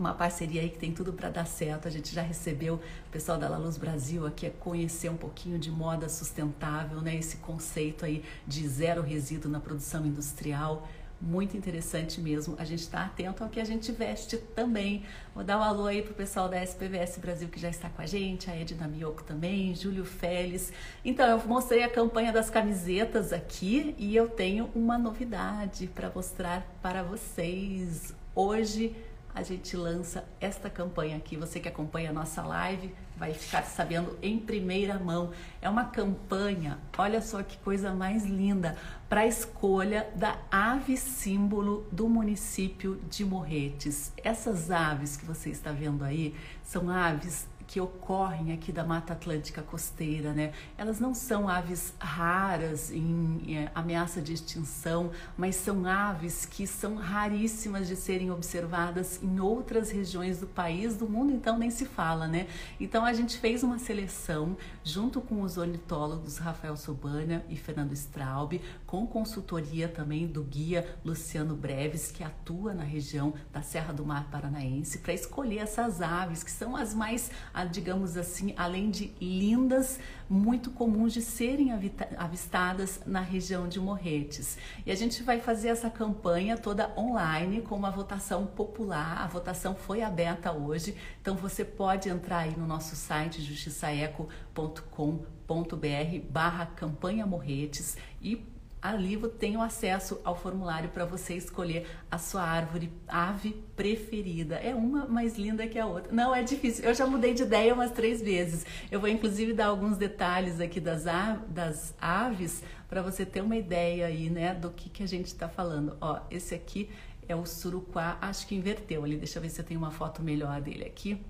uma 0.00 0.14
parceria 0.14 0.60
aí 0.60 0.68
que 0.68 0.78
tem 0.78 0.92
tudo 0.92 1.12
para 1.12 1.30
dar 1.30 1.46
certo. 1.46 1.88
A 1.88 1.90
gente 1.90 2.14
já 2.14 2.22
recebeu 2.22 2.74
o 2.74 3.10
pessoal 3.10 3.38
da 3.38 3.48
La 3.48 3.58
Luz 3.58 3.76
Brasil 3.76 4.26
aqui 4.26 4.46
a 4.46 4.50
conhecer 4.50 5.08
um 5.08 5.16
pouquinho 5.16 5.58
de 5.58 5.70
moda 5.70 6.08
sustentável, 6.08 7.00
né? 7.00 7.16
Esse 7.16 7.38
conceito 7.38 8.04
aí 8.04 8.22
de 8.46 8.66
zero 8.68 9.02
resíduo 9.02 9.50
na 9.50 9.60
produção 9.60 10.04
industrial. 10.06 10.86
Muito 11.18 11.56
interessante 11.56 12.20
mesmo. 12.20 12.54
A 12.58 12.64
gente 12.64 12.80
está 12.80 13.04
atento 13.04 13.42
ao 13.42 13.48
que 13.48 13.58
a 13.58 13.64
gente 13.64 13.90
veste 13.90 14.36
também. 14.36 15.02
Vou 15.34 15.42
dar 15.42 15.58
um 15.58 15.62
alô 15.62 15.86
aí 15.86 16.02
pro 16.02 16.12
pessoal 16.12 16.46
da 16.46 16.62
SPVS 16.62 17.16
Brasil 17.16 17.48
que 17.48 17.58
já 17.58 17.70
está 17.70 17.88
com 17.88 18.02
a 18.02 18.06
gente, 18.06 18.50
a 18.50 18.54
Edna 18.54 18.86
Mioco 18.86 19.24
também, 19.24 19.74
Júlio 19.74 20.04
Félix. 20.04 20.70
Então, 21.02 21.26
eu 21.26 21.42
mostrei 21.46 21.82
a 21.82 21.88
campanha 21.88 22.32
das 22.32 22.50
camisetas 22.50 23.32
aqui 23.32 23.94
e 23.96 24.14
eu 24.14 24.28
tenho 24.28 24.70
uma 24.74 24.98
novidade 24.98 25.86
para 25.86 26.10
mostrar 26.14 26.66
para 26.82 27.02
vocês. 27.02 28.14
Hoje 28.34 28.94
a 29.36 29.42
gente 29.42 29.76
lança 29.76 30.24
esta 30.40 30.70
campanha 30.70 31.18
aqui. 31.18 31.36
Você 31.36 31.60
que 31.60 31.68
acompanha 31.68 32.08
a 32.08 32.12
nossa 32.12 32.40
live 32.40 32.94
vai 33.18 33.34
ficar 33.34 33.64
sabendo 33.64 34.18
em 34.22 34.38
primeira 34.38 34.98
mão. 34.98 35.30
É 35.60 35.68
uma 35.68 35.84
campanha, 35.84 36.78
olha 36.96 37.20
só 37.20 37.42
que 37.42 37.58
coisa 37.58 37.92
mais 37.92 38.24
linda, 38.24 38.74
para 39.10 39.20
a 39.20 39.26
escolha 39.26 40.08
da 40.16 40.38
ave 40.50 40.96
símbolo 40.96 41.86
do 41.92 42.08
município 42.08 42.98
de 43.10 43.26
Morretes. 43.26 44.10
Essas 44.24 44.70
aves 44.70 45.18
que 45.18 45.26
você 45.26 45.50
está 45.50 45.70
vendo 45.70 46.02
aí 46.02 46.34
são 46.62 46.88
aves 46.88 47.46
que 47.76 47.80
ocorrem 47.82 48.54
aqui 48.54 48.72
da 48.72 48.82
Mata 48.82 49.12
Atlântica 49.12 49.60
costeira, 49.60 50.32
né? 50.32 50.54
Elas 50.78 50.98
não 50.98 51.12
são 51.12 51.46
aves 51.46 51.92
raras 52.00 52.90
em 52.90 53.54
é, 53.54 53.70
ameaça 53.74 54.22
de 54.22 54.32
extinção, 54.32 55.10
mas 55.36 55.56
são 55.56 55.84
aves 55.84 56.46
que 56.46 56.66
são 56.66 56.94
raríssimas 56.94 57.86
de 57.86 57.94
serem 57.94 58.30
observadas 58.30 59.22
em 59.22 59.40
outras 59.40 59.90
regiões 59.90 60.40
do 60.40 60.46
país, 60.46 60.96
do 60.96 61.06
mundo 61.06 61.30
então 61.34 61.58
nem 61.58 61.70
se 61.70 61.84
fala, 61.84 62.26
né? 62.26 62.46
Então 62.80 63.04
a 63.04 63.12
gente 63.12 63.36
fez 63.36 63.62
uma 63.62 63.78
seleção 63.78 64.56
junto 64.82 65.20
com 65.20 65.42
os 65.42 65.58
ornitólogos 65.58 66.38
Rafael 66.38 66.78
Sobana 66.78 67.44
e 67.46 67.56
Fernando 67.56 67.92
Straub, 67.92 68.58
com 68.86 69.06
consultoria 69.06 69.88
também 69.88 70.26
do 70.26 70.42
guia 70.42 70.96
Luciano 71.04 71.56
Breves, 71.56 72.12
que 72.12 72.22
atua 72.22 72.72
na 72.72 72.84
região 72.84 73.34
da 73.52 73.60
Serra 73.60 73.92
do 73.92 74.06
Mar 74.06 74.30
Paranaense, 74.30 74.98
para 74.98 75.12
escolher 75.12 75.58
essas 75.58 76.00
aves 76.00 76.42
que 76.42 76.50
são 76.50 76.76
as 76.76 76.94
mais 76.94 77.30
digamos 77.70 78.16
assim, 78.16 78.54
além 78.56 78.90
de 78.90 79.12
lindas, 79.20 79.98
muito 80.28 80.70
comuns 80.70 81.12
de 81.12 81.22
serem 81.22 81.72
avistadas 82.16 83.00
na 83.06 83.20
região 83.20 83.68
de 83.68 83.80
Morretes. 83.80 84.58
E 84.84 84.90
a 84.90 84.94
gente 84.94 85.22
vai 85.22 85.40
fazer 85.40 85.68
essa 85.68 85.90
campanha 85.90 86.56
toda 86.56 86.92
online 86.96 87.62
com 87.62 87.74
uma 87.74 87.90
votação 87.90 88.46
popular. 88.46 89.22
A 89.22 89.26
votação 89.26 89.74
foi 89.74 90.02
aberta 90.02 90.52
hoje, 90.52 90.96
então 91.20 91.36
você 91.36 91.64
pode 91.64 92.08
entrar 92.08 92.38
aí 92.38 92.56
no 92.56 92.66
nosso 92.66 92.94
site 92.94 93.42
justiçaeco.com.br 93.42 96.30
barra 96.30 96.66
campanha 96.66 97.26
Morretes 97.26 97.96
e 98.20 98.55
ali 98.88 99.16
tem 99.38 99.56
o 99.56 99.62
acesso 99.62 100.20
ao 100.24 100.36
formulário 100.36 100.88
para 100.90 101.04
você 101.04 101.34
escolher 101.34 101.86
a 102.10 102.18
sua 102.18 102.42
árvore, 102.42 102.92
ave 103.06 103.52
preferida. 103.74 104.56
É 104.56 104.74
uma 104.74 105.06
mais 105.06 105.36
linda 105.36 105.66
que 105.66 105.78
a 105.78 105.86
outra. 105.86 106.12
Não, 106.12 106.34
é 106.34 106.42
difícil. 106.42 106.84
Eu 106.84 106.94
já 106.94 107.06
mudei 107.06 107.34
de 107.34 107.42
ideia 107.42 107.74
umas 107.74 107.90
três 107.90 108.20
vezes. 108.20 108.64
Eu 108.90 109.00
vou 109.00 109.08
inclusive 109.08 109.52
dar 109.52 109.66
alguns 109.66 109.96
detalhes 109.96 110.60
aqui 110.60 110.80
das, 110.80 111.04
das 111.48 111.94
aves 112.00 112.62
para 112.88 113.02
você 113.02 113.26
ter 113.26 113.40
uma 113.40 113.56
ideia 113.56 114.06
aí, 114.06 114.30
né, 114.30 114.54
do 114.54 114.70
que, 114.70 114.88
que 114.88 115.02
a 115.02 115.08
gente 115.08 115.26
está 115.26 115.48
falando. 115.48 115.96
Ó, 116.00 116.20
esse 116.30 116.54
aqui 116.54 116.88
é 117.28 117.34
o 117.34 117.44
suruquá, 117.44 118.18
acho 118.20 118.46
que 118.46 118.54
inverteu 118.54 119.04
ali. 119.04 119.16
Deixa 119.16 119.38
eu 119.38 119.42
ver 119.42 119.50
se 119.50 119.60
eu 119.60 119.64
tenho 119.64 119.80
uma 119.80 119.90
foto 119.90 120.22
melhor 120.22 120.60
dele 120.60 120.84
aqui. 120.84 121.20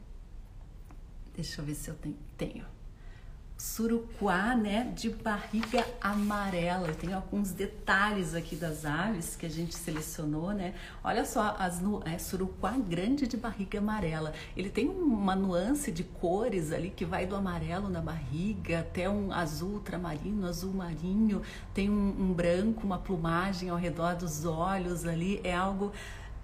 Deixa 1.35 1.61
eu 1.61 1.65
ver 1.65 1.75
se 1.75 1.89
eu 1.89 1.97
tenho. 2.37 2.76
Surucuá, 3.57 4.55
né, 4.55 4.93
de 4.95 5.09
barriga 5.09 5.87
amarela. 6.01 6.89
Eu 6.89 6.95
tenho 6.95 7.17
alguns 7.17 7.53
detalhes 7.53 8.35
aqui 8.35 8.55
das 8.55 8.85
aves 8.85 9.35
que 9.35 9.47
a 9.47 9.49
gente 9.49 9.75
selecionou, 9.75 10.53
né? 10.53 10.75
Olha 11.03 11.25
só, 11.25 11.57
as 11.59 11.81
é, 12.05 12.19
surucuá 12.19 12.73
grande 12.73 13.27
de 13.27 13.37
barriga 13.37 13.79
amarela. 13.79 14.35
Ele 14.57 14.69
tem 14.69 14.89
uma 14.89 15.35
nuance 15.35 15.91
de 15.91 16.05
cores 16.05 16.71
ali 16.71 16.91
que 16.91 17.05
vai 17.05 17.27
do 17.27 17.35
amarelo 17.35 17.89
na 17.89 18.01
barriga 18.01 18.81
até 18.81 19.09
um 19.09 19.33
azul 19.33 19.75
ultramarino, 19.75 20.47
azul 20.47 20.75
marinho. 20.75 21.41
Tem 21.73 21.89
um, 21.89 22.15
um 22.19 22.33
branco, 22.35 22.85
uma 22.85 22.99
plumagem 22.99 23.71
ao 23.71 23.77
redor 23.77 24.17
dos 24.17 24.45
olhos 24.45 25.07
ali. 25.07 25.41
É 25.43 25.55
algo 25.55 25.93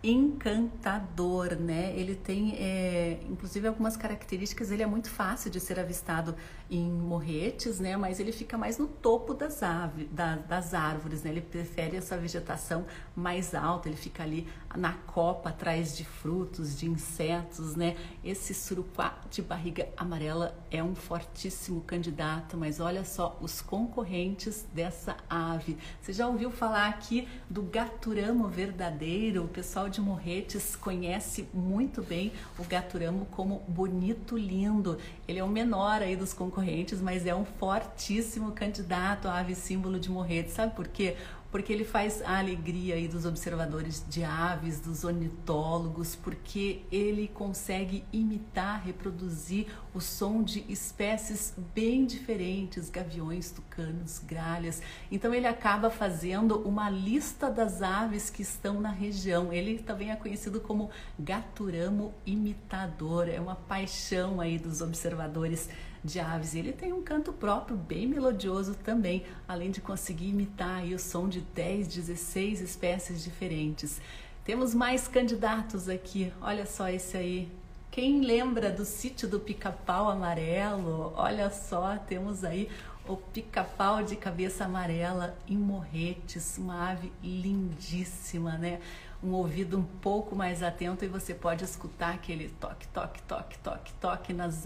encantador, 0.03 1.55
né? 1.55 1.93
Ele 1.97 2.15
tem, 2.15 2.57
é, 2.57 3.21
inclusive, 3.31 3.69
algumas 3.69 3.97
características. 3.97 4.71
Ele 4.73 4.83
é 4.83 4.87
muito 4.87 5.09
fácil 5.09 5.51
de 5.51 5.61
ser 5.61 5.79
avistado 5.79 6.35
em 6.69 6.91
morretes, 6.91 7.79
né? 7.79 7.97
Mas 7.97 8.19
ele 8.19 8.33
fica 8.33 8.59
mais 8.59 8.79
no 8.79 8.89
topo 8.89 9.33
das, 9.33 9.63
ave, 9.63 10.07
da, 10.07 10.37
das 10.37 10.75
árvores, 10.75 11.23
né? 11.23 11.31
Ele 11.31 11.41
prefere 11.41 11.97
essa 11.97 12.17
vegetação 12.17 12.85
mais 13.15 13.55
alta. 13.55 13.89
Ele 13.89 13.97
fica 13.97 14.25
ali 14.25 14.49
na 14.77 14.93
copa, 14.93 15.51
atrás 15.51 15.97
de 15.97 16.05
frutos, 16.05 16.77
de 16.77 16.89
insetos, 16.89 17.77
né? 17.77 17.97
Esse 18.25 18.55
surupá 18.55 19.21
de 19.31 19.41
barriga 19.41 19.89
amarela 19.97 20.59
é 20.71 20.83
um 20.83 20.97
fortíssimo 20.97 21.81
candidato, 21.83 22.57
mas 22.57 22.81
olha 22.81 23.05
só 23.05 23.39
os 23.41 23.61
concorrentes 23.61 24.67
dessa 24.73 25.17
ave. 25.31 25.79
Você 26.01 26.13
já 26.13 26.27
ouviu 26.27 26.51
falar 26.51 26.89
aqui 26.89 27.29
do 27.49 27.63
gaturamo 27.63 28.49
verdadeiro? 28.49 29.45
O 29.45 29.49
pessoal 29.49 29.92
de 29.93 30.01
Morretes 30.01 30.75
conhece 30.75 31.47
muito 31.53 32.03
bem 32.03 32.33
o 32.59 32.65
gaturamo 32.65 33.27
como 33.27 33.63
bonito 33.69 34.37
lindo. 34.37 34.99
Ele 35.29 35.39
é 35.39 35.45
o 35.45 35.49
menor 35.49 36.03
aí 36.03 36.17
dos 36.17 36.33
concorrentes, 36.33 37.01
mas 37.01 37.27
é 37.27 37.35
um 37.35 37.45
fortíssimo 37.45 38.53
candidato 38.53 39.29
à 39.29 39.39
ave 39.39 39.55
símbolo 39.55 40.01
de 40.01 40.11
Morretes. 40.11 40.55
Sabe 40.55 40.75
por 40.75 40.89
quê? 40.89 41.17
Porque 41.53 41.71
ele 41.71 41.85
faz 41.85 42.23
a 42.23 42.39
alegria 42.39 42.95
aí 42.95 43.07
dos 43.07 43.27
observadores 43.27 44.03
de 44.09 44.25
aves, 44.25 44.81
dos 44.81 45.05
ornitólogos, 45.05 46.17
porque 46.17 46.81
ele 46.91 47.29
consegue 47.29 48.03
imitar, 48.11 48.83
reproduzir 48.83 49.67
o 49.93 50.01
som 50.01 50.43
de 50.43 50.65
espécies 50.67 51.53
bem 51.75 52.07
diferentes, 52.07 52.89
gaviões, 52.89 53.51
tucanos, 53.51 54.19
gralhas. 54.19 54.81
Então 55.11 55.35
ele 55.35 55.47
acaba 55.47 55.91
fazendo 55.91 56.59
uma 56.67 56.89
lista 56.89 57.51
das 57.51 57.83
aves 57.83 58.31
que 58.31 58.41
estão 58.41 58.81
na 58.81 58.91
região. 58.91 59.53
Ele 59.53 59.79
também 59.79 60.11
é 60.11 60.17
conhecido 60.17 60.59
como 60.59 60.91
gaturamo 61.19 62.15
imitador. 62.25 63.29
É 63.29 63.39
uma 63.39 63.57
paixão 63.57 64.41
aí 64.41 64.59
dos 64.59 64.81
observadores 64.81 65.69
de 66.05 66.21
aves. 66.21 66.55
Ele 66.55 66.73
tem 66.73 66.93
um 66.93 67.03
canto 67.03 67.33
próprio, 67.33 67.77
bem 67.77 68.07
melodioso 68.07 68.75
também, 68.75 69.25
além 69.47 69.71
de 69.71 69.81
conseguir 69.81 70.29
imitar 70.29 70.85
o 70.85 70.99
som 70.99 71.29
de 71.29 71.41
10, 71.41 71.89
16 71.89 72.61
espécies 72.61 73.23
diferentes. 73.23 74.01
Temos 74.45 74.75
mais 74.75 75.07
candidatos 75.07 75.89
aqui. 75.89 76.33
Olha 76.41 76.67
só 76.67 76.89
esse 76.89 77.17
aí. 77.17 77.49
Quem 77.91 78.23
lembra 78.23 78.71
do 78.71 78.85
sítio 78.85 79.29
do 79.29 79.39
pica-pau 79.39 80.09
amarelo? 80.09 81.13
Olha 81.15 81.51
só, 81.51 81.97
temos 81.99 82.43
aí 82.43 82.69
o 83.07 83.17
pica-pau 83.17 84.03
de 84.03 84.17
cabeça 84.17 84.65
amarela 84.65 85.37
em 85.47 85.57
Morretes, 85.57 86.57
uma 86.57 86.91
ave 86.91 87.13
lindíssima, 87.23 88.57
né? 88.57 88.81
Um 89.23 89.33
ouvido 89.33 89.79
um 89.79 89.85
pouco 89.85 90.35
mais 90.35 90.63
atento 90.63 91.05
e 91.05 91.09
você 91.09 91.33
pode 91.33 91.63
escutar 91.63 92.15
aquele 92.15 92.49
toque, 92.61 92.89
toque, 92.89 93.23
toque, 93.23 93.57
toque, 93.59 93.93
toque 93.95 94.33
nas, 94.33 94.65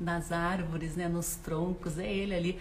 nas 0.00 0.32
árvores, 0.32 0.96
né? 0.96 1.08
Nos 1.08 1.36
troncos. 1.36 1.98
É 1.98 2.10
ele 2.10 2.34
ali 2.34 2.60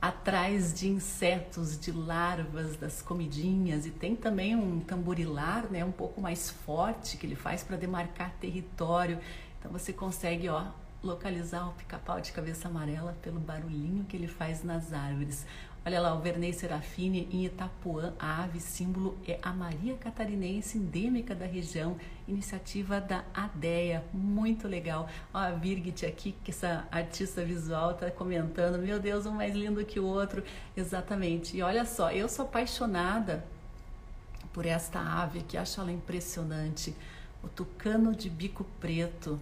atrás 0.00 0.72
de 0.74 0.86
insetos, 0.88 1.80
de 1.80 1.90
larvas, 1.90 2.76
das 2.76 3.00
comidinhas. 3.02 3.86
E 3.86 3.90
tem 3.90 4.14
também 4.14 4.54
um 4.54 4.78
tamborilar, 4.78 5.64
né? 5.70 5.84
Um 5.84 5.90
pouco 5.90 6.20
mais 6.20 6.50
forte 6.50 7.16
que 7.16 7.26
ele 7.26 7.34
faz 7.34 7.64
para 7.64 7.76
demarcar 7.76 8.30
território. 8.40 9.18
Então 9.58 9.72
você 9.72 9.92
consegue, 9.92 10.48
ó, 10.48 10.66
localizar 11.02 11.68
o 11.68 11.72
pica-pau 11.72 12.20
de 12.20 12.32
cabeça 12.32 12.68
amarela 12.68 13.16
pelo 13.22 13.40
barulhinho 13.40 14.04
que 14.04 14.16
ele 14.16 14.28
faz 14.28 14.62
nas 14.62 14.92
árvores. 14.92 15.46
Olha 15.86 16.00
lá, 16.00 16.14
o 16.14 16.20
Vernei 16.20 16.50
Serafine 16.50 17.28
em 17.30 17.44
Itapuã, 17.44 18.14
a 18.18 18.44
ave 18.44 18.58
símbolo 18.58 19.18
é 19.28 19.38
a 19.42 19.52
Maria 19.52 19.94
Catarinense, 19.98 20.78
endêmica 20.78 21.34
da 21.34 21.44
região, 21.44 21.98
iniciativa 22.26 23.02
da 23.02 23.22
ADEA, 23.34 24.02
muito 24.10 24.66
legal. 24.66 25.06
Ó, 25.32 25.36
a 25.36 25.50
Birgit 25.50 26.06
aqui, 26.06 26.34
que 26.42 26.52
essa 26.52 26.88
artista 26.90 27.44
visual 27.44 27.90
está 27.90 28.10
comentando, 28.10 28.78
meu 28.78 28.98
Deus, 28.98 29.26
um 29.26 29.32
mais 29.32 29.54
lindo 29.54 29.84
que 29.84 30.00
o 30.00 30.06
outro, 30.06 30.42
exatamente. 30.74 31.54
E 31.54 31.60
olha 31.60 31.84
só, 31.84 32.10
eu 32.10 32.30
sou 32.30 32.46
apaixonada 32.46 33.44
por 34.54 34.64
esta 34.64 35.00
ave 35.00 35.42
que 35.42 35.58
acho 35.58 35.82
ela 35.82 35.92
impressionante, 35.92 36.96
o 37.42 37.48
tucano 37.48 38.14
de 38.14 38.30
bico 38.30 38.64
preto, 38.80 39.38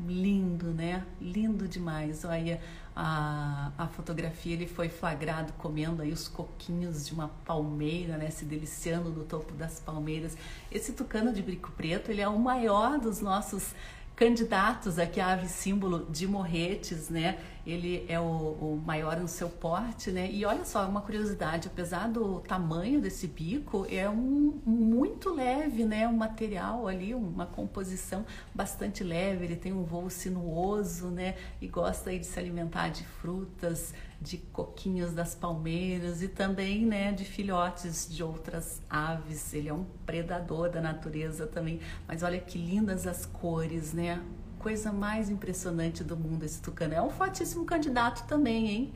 lindo, 0.00 0.66
né? 0.72 1.04
Lindo 1.20 1.66
demais. 1.66 2.24
Olha 2.24 2.60
a, 3.00 3.70
a 3.78 3.86
fotografia, 3.86 4.54
ele 4.54 4.66
foi 4.66 4.88
flagrado 4.88 5.52
comendo 5.52 6.02
aí 6.02 6.12
os 6.12 6.26
coquinhos 6.26 7.06
de 7.06 7.14
uma 7.14 7.28
palmeira, 7.44 8.16
né? 8.16 8.28
Se 8.28 8.44
deliciando 8.44 9.08
no 9.10 9.22
topo 9.22 9.54
das 9.54 9.78
palmeiras. 9.78 10.36
Esse 10.68 10.92
tucano 10.92 11.32
de 11.32 11.40
bico 11.40 11.70
preto, 11.70 12.10
ele 12.10 12.20
é 12.20 12.26
o 12.26 12.36
maior 12.36 12.98
dos 12.98 13.20
nossos 13.20 13.72
candidatos 14.16 14.98
aqui 14.98 15.20
à 15.20 15.28
ave 15.28 15.46
símbolo 15.46 16.08
de 16.10 16.26
Morretes, 16.26 17.08
né? 17.08 17.38
Ele 17.68 18.06
é 18.08 18.18
o, 18.18 18.22
o, 18.24 18.82
maior 18.82 19.20
no 19.20 19.28
seu 19.28 19.50
porte, 19.50 20.10
né? 20.10 20.30
E 20.30 20.42
olha 20.46 20.64
só, 20.64 20.88
uma 20.88 21.02
curiosidade, 21.02 21.68
apesar 21.68 22.08
do 22.08 22.40
tamanho 22.40 22.98
desse 22.98 23.26
bico, 23.26 23.86
é 23.90 24.08
um 24.08 24.58
muito 24.64 25.34
leve, 25.34 25.84
né? 25.84 26.08
Um 26.08 26.16
material 26.16 26.88
ali, 26.88 27.14
uma 27.14 27.44
composição 27.44 28.24
bastante 28.54 29.04
leve. 29.04 29.44
Ele 29.44 29.56
tem 29.56 29.74
um 29.74 29.84
voo 29.84 30.08
sinuoso, 30.08 31.08
né? 31.08 31.36
E 31.60 31.68
gosta 31.68 32.08
aí 32.08 32.18
de 32.18 32.24
se 32.24 32.38
alimentar 32.40 32.88
de 32.88 33.04
frutas, 33.04 33.92
de 34.18 34.38
coquinhos 34.38 35.12
das 35.12 35.34
palmeiras 35.34 36.22
e 36.22 36.28
também 36.28 36.84
né, 36.84 37.12
de 37.12 37.24
filhotes 37.24 38.08
de 38.08 38.22
outras 38.22 38.82
aves. 38.90 39.52
Ele 39.54 39.68
é 39.68 39.74
um 39.74 39.84
predador 40.06 40.70
da 40.70 40.80
natureza 40.80 41.46
também. 41.46 41.80
Mas 42.06 42.22
olha 42.22 42.40
que 42.40 42.58
lindas 42.58 43.06
as 43.06 43.26
cores, 43.26 43.92
né? 43.92 44.20
Coisa 44.58 44.92
mais 44.92 45.30
impressionante 45.30 46.02
do 46.02 46.16
mundo 46.16 46.44
esse 46.44 46.60
tucano. 46.60 46.94
É 46.94 47.02
um 47.02 47.10
fortíssimo 47.10 47.64
candidato 47.64 48.26
também, 48.26 48.68
hein? 48.68 48.92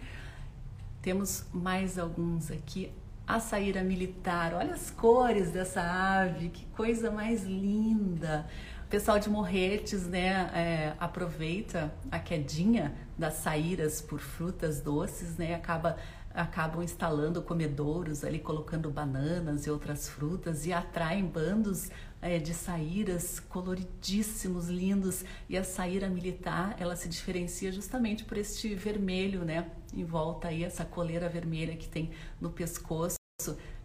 Temos 1.01 1.45
mais 1.53 1.99
alguns 1.99 2.51
aqui. 2.51 2.93
A 3.27 3.39
saíra 3.39 3.83
militar, 3.83 4.53
olha 4.55 4.75
as 4.75 4.91
cores 4.91 5.51
dessa 5.51 5.81
ave, 5.81 6.49
que 6.49 6.67
coisa 6.67 7.11
mais 7.11 7.45
linda 7.45 8.47
pessoal 8.93 9.19
de 9.19 9.31
Morretes, 9.31 10.07
né, 10.07 10.51
é, 10.53 10.93
aproveita 11.01 11.91
a 12.11 12.19
quedinha 12.19 12.93
das 13.17 13.37
saíras 13.37 14.03
por 14.03 14.21
frutas 14.21 14.83
doces, 14.83 15.39
né, 15.39 15.55
acaba 15.55 15.97
acabam 16.35 16.83
instalando 16.83 17.41
comedouros 17.41 18.23
ali, 18.23 18.39
colocando 18.39 18.91
bananas 18.91 19.67
e 19.67 19.71
outras 19.71 20.09
frutas 20.09 20.67
e 20.67 20.75
atraem 20.75 21.25
bandos 21.25 21.91
é, 22.23 22.39
de 22.39 22.55
saíras 22.55 23.41
coloridíssimos, 23.41 24.69
lindos. 24.69 25.25
E 25.49 25.59
a 25.59 25.65
saíra 25.65 26.09
militar, 26.09 26.77
ela 26.79 26.95
se 26.95 27.09
diferencia 27.09 27.73
justamente 27.73 28.25
por 28.25 28.39
este 28.39 28.73
vermelho, 28.75 29.45
né, 29.45 29.71
em 29.93 30.05
volta 30.05 30.49
aí, 30.49 30.63
essa 30.63 30.85
coleira 30.85 31.29
vermelha 31.29 31.77
que 31.77 31.89
tem 31.89 32.13
no 32.41 32.51
pescoço. 32.51 33.17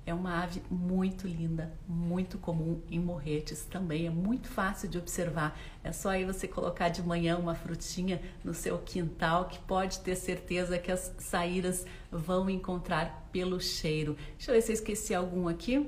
É 0.05 0.13
uma 0.13 0.41
ave 0.41 0.61
muito 0.69 1.27
linda, 1.27 1.73
muito 1.85 2.37
comum 2.37 2.81
em 2.89 2.97
morretes 2.97 3.65
também. 3.65 4.07
É 4.07 4.09
muito 4.09 4.47
fácil 4.47 4.87
de 4.87 4.97
observar. 4.97 5.59
É 5.83 5.91
só 5.91 6.11
aí 6.11 6.23
você 6.23 6.47
colocar 6.47 6.87
de 6.87 7.03
manhã 7.03 7.37
uma 7.37 7.55
frutinha 7.55 8.21
no 8.41 8.53
seu 8.53 8.77
quintal 8.77 9.49
que 9.49 9.59
pode 9.59 9.99
ter 9.99 10.15
certeza 10.15 10.77
que 10.77 10.91
as 10.93 11.13
saíras 11.17 11.85
vão 12.09 12.49
encontrar 12.49 13.27
pelo 13.33 13.59
cheiro. 13.59 14.15
Deixa 14.37 14.51
eu 14.51 14.55
ver 14.55 14.61
se 14.61 14.71
eu 14.71 14.75
esqueci 14.75 15.13
algum 15.13 15.49
aqui. 15.49 15.85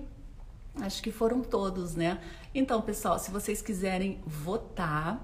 Acho 0.81 1.01
que 1.01 1.11
foram 1.11 1.41
todos, 1.41 1.95
né? 1.95 2.19
Então, 2.53 2.81
pessoal, 2.81 3.19
se 3.19 3.29
vocês 3.29 3.61
quiserem 3.61 4.19
votar, 4.25 5.23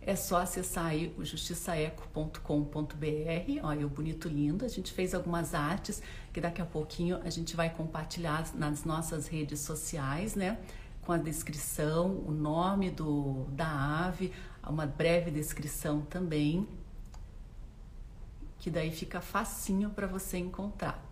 é 0.00 0.16
só 0.16 0.38
acessar 0.38 0.86
aí 0.86 1.14
o 1.16 1.24
justiçaeco.com.br. 1.24 3.60
Olha, 3.62 3.86
o 3.86 3.88
bonito 3.88 4.28
lindo. 4.28 4.64
A 4.64 4.68
gente 4.68 4.92
fez 4.92 5.14
algumas 5.14 5.54
artes 5.54 6.02
que 6.32 6.40
daqui 6.40 6.60
a 6.60 6.66
pouquinho 6.66 7.20
a 7.22 7.30
gente 7.30 7.54
vai 7.54 7.70
compartilhar 7.70 8.44
nas 8.54 8.84
nossas 8.84 9.28
redes 9.28 9.60
sociais, 9.60 10.34
né? 10.34 10.58
Com 11.02 11.12
a 11.12 11.18
descrição, 11.18 12.24
o 12.26 12.32
nome 12.32 12.90
do, 12.90 13.44
da 13.50 14.06
ave, 14.06 14.32
uma 14.66 14.86
breve 14.86 15.30
descrição 15.30 16.00
também, 16.00 16.66
que 18.58 18.68
daí 18.68 18.90
fica 18.90 19.20
facinho 19.20 19.90
para 19.90 20.08
você 20.08 20.38
encontrar. 20.38 21.07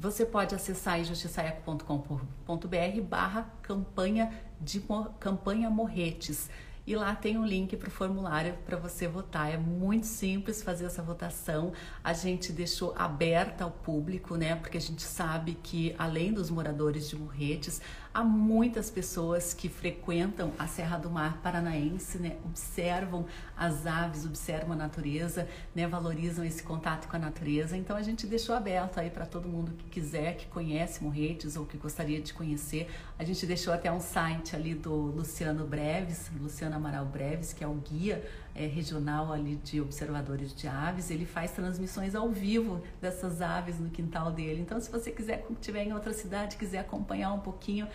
Você 0.00 0.24
pode 0.24 0.54
acessar 0.54 1.02
justiçaeco.com.br 1.02 3.00
barra 3.02 3.52
campanha 3.60 4.32
de 4.60 4.80
campanha 5.18 5.68
Morretes 5.68 6.48
e 6.86 6.94
lá 6.94 7.16
tem 7.16 7.36
um 7.36 7.44
link 7.44 7.76
para 7.76 7.88
o 7.88 7.90
formulário 7.90 8.54
para 8.64 8.76
você 8.76 9.08
votar. 9.08 9.52
É 9.52 9.56
muito 9.56 10.06
simples 10.06 10.62
fazer 10.62 10.84
essa 10.84 11.02
votação. 11.02 11.72
A 12.02 12.12
gente 12.12 12.52
deixou 12.52 12.94
aberta 12.96 13.64
ao 13.64 13.72
público, 13.72 14.36
né? 14.36 14.54
Porque 14.54 14.78
a 14.78 14.80
gente 14.80 15.02
sabe 15.02 15.58
que 15.62 15.94
além 15.98 16.32
dos 16.32 16.48
moradores 16.48 17.10
de 17.10 17.16
Morretes, 17.16 17.82
há 18.18 18.24
muitas 18.24 18.90
pessoas 18.90 19.54
que 19.54 19.68
frequentam 19.68 20.52
a 20.58 20.66
Serra 20.66 20.98
do 20.98 21.08
Mar 21.08 21.38
Paranaense, 21.40 22.18
né? 22.18 22.36
Observam 22.44 23.24
as 23.56 23.86
aves, 23.86 24.26
observam 24.26 24.72
a 24.72 24.76
natureza, 24.76 25.48
né? 25.72 25.86
Valorizam 25.86 26.44
esse 26.44 26.60
contato 26.64 27.06
com 27.06 27.14
a 27.14 27.18
natureza. 27.20 27.76
Então 27.76 27.96
a 27.96 28.02
gente 28.02 28.26
deixou 28.26 28.56
aberto 28.56 28.98
aí 28.98 29.08
para 29.08 29.24
todo 29.24 29.48
mundo 29.48 29.70
que 29.78 29.84
quiser, 29.84 30.36
que 30.36 30.46
conhece 30.46 31.04
Morretes 31.04 31.54
ou 31.54 31.64
que 31.64 31.76
gostaria 31.76 32.20
de 32.20 32.34
conhecer. 32.34 32.90
A 33.16 33.22
gente 33.22 33.46
deixou 33.46 33.72
até 33.72 33.92
um 33.92 34.00
site 34.00 34.56
ali 34.56 34.74
do 34.74 34.92
Luciano 34.92 35.64
Breves, 35.64 36.28
Luciano 36.40 36.74
Amaral 36.74 37.06
Breves, 37.06 37.52
que 37.52 37.62
é 37.62 37.68
o 37.68 37.74
guia 37.74 38.28
é, 38.58 38.66
regional 38.66 39.32
ali 39.32 39.54
de 39.56 39.80
observadores 39.80 40.52
de 40.54 40.66
aves. 40.66 41.10
Ele 41.10 41.24
faz 41.24 41.52
transmissões 41.52 42.14
ao 42.14 42.28
vivo 42.28 42.82
dessas 43.00 43.40
aves 43.40 43.78
no 43.78 43.88
quintal 43.88 44.32
dele. 44.32 44.60
Então, 44.60 44.80
se 44.80 44.90
você 44.90 45.12
quiser, 45.12 45.46
estiver 45.50 45.84
em 45.84 45.92
outra 45.92 46.12
cidade, 46.12 46.56
quiser 46.56 46.80
acompanhar 46.80 47.32
um 47.32 47.38
pouquinho, 47.38 47.86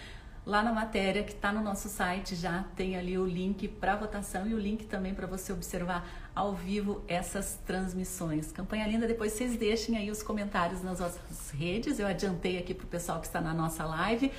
lá 0.46 0.64
na 0.64 0.72
matéria 0.72 1.24
que 1.24 1.34
está 1.34 1.52
no 1.52 1.62
nosso 1.62 1.90
site 1.90 2.36
já 2.36 2.64
tem 2.76 2.96
ali 2.96 3.18
o 3.18 3.26
link 3.26 3.68
para 3.68 3.96
votação 3.96 4.48
e 4.48 4.54
o 4.54 4.60
link 4.60 4.86
também 4.86 5.14
para 5.14 5.28
você 5.28 5.52
observar 5.52 6.08
ao 6.34 6.54
vivo 6.54 7.04
essas 7.08 7.60
transmissões. 7.66 8.52
Campanha 8.52 8.88
linda, 8.88 9.06
depois 9.06 9.34
vocês 9.34 9.58
deixem 9.58 9.98
aí 9.98 10.10
os 10.10 10.24
comentários 10.24 10.82
nas 10.82 11.00
nossas 11.00 11.52
redes. 11.52 12.00
Eu 12.00 12.08
adiantei 12.08 12.58
aqui 12.58 12.74
para 12.74 12.86
o 12.86 12.88
pessoal 12.88 13.20
que 13.20 13.28
está 13.28 13.42
na 13.42 13.54
nossa 13.54 13.84
live. 13.86 14.32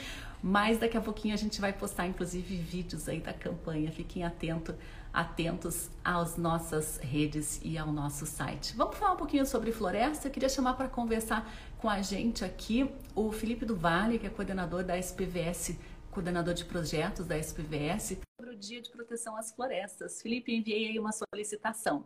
Mas 0.46 0.76
daqui 0.76 0.94
a 0.94 1.00
pouquinho 1.00 1.32
a 1.32 1.38
gente 1.38 1.58
vai 1.58 1.72
postar, 1.72 2.06
inclusive, 2.06 2.54
vídeos 2.56 3.08
aí 3.08 3.18
da 3.18 3.32
campanha. 3.32 3.90
Fiquem 3.90 4.24
atento, 4.24 4.74
atentos 5.14 5.88
às 6.04 6.36
nossas 6.36 6.98
redes 6.98 7.60
e 7.62 7.78
ao 7.78 7.92
nosso 7.92 8.26
site. 8.26 8.74
Vamos 8.76 8.96
falar 8.96 9.12
um 9.12 9.16
pouquinho 9.16 9.46
sobre 9.46 9.70
floresta. 9.70 10.26
Eu 10.26 10.32
queria 10.32 10.48
chamar 10.48 10.74
para 10.74 10.88
conversar 10.88 11.48
com 11.78 11.88
a 11.88 12.02
gente 12.02 12.44
aqui 12.44 12.90
o 13.14 13.30
Felipe 13.30 13.64
do 13.64 13.76
Vale, 13.76 14.18
que 14.18 14.26
é 14.26 14.30
coordenador 14.30 14.82
da 14.82 14.98
SPVS, 14.98 15.78
coordenador 16.10 16.52
de 16.52 16.64
projetos 16.64 17.26
da 17.26 17.38
SPVS, 17.38 18.18
sobre 18.40 18.54
o 18.54 18.58
Dia 18.58 18.82
de 18.82 18.90
Proteção 18.90 19.36
às 19.36 19.52
Florestas. 19.52 20.20
Felipe, 20.20 20.52
enviei 20.52 20.88
aí 20.88 20.98
uma 20.98 21.12
solicitação. 21.12 22.04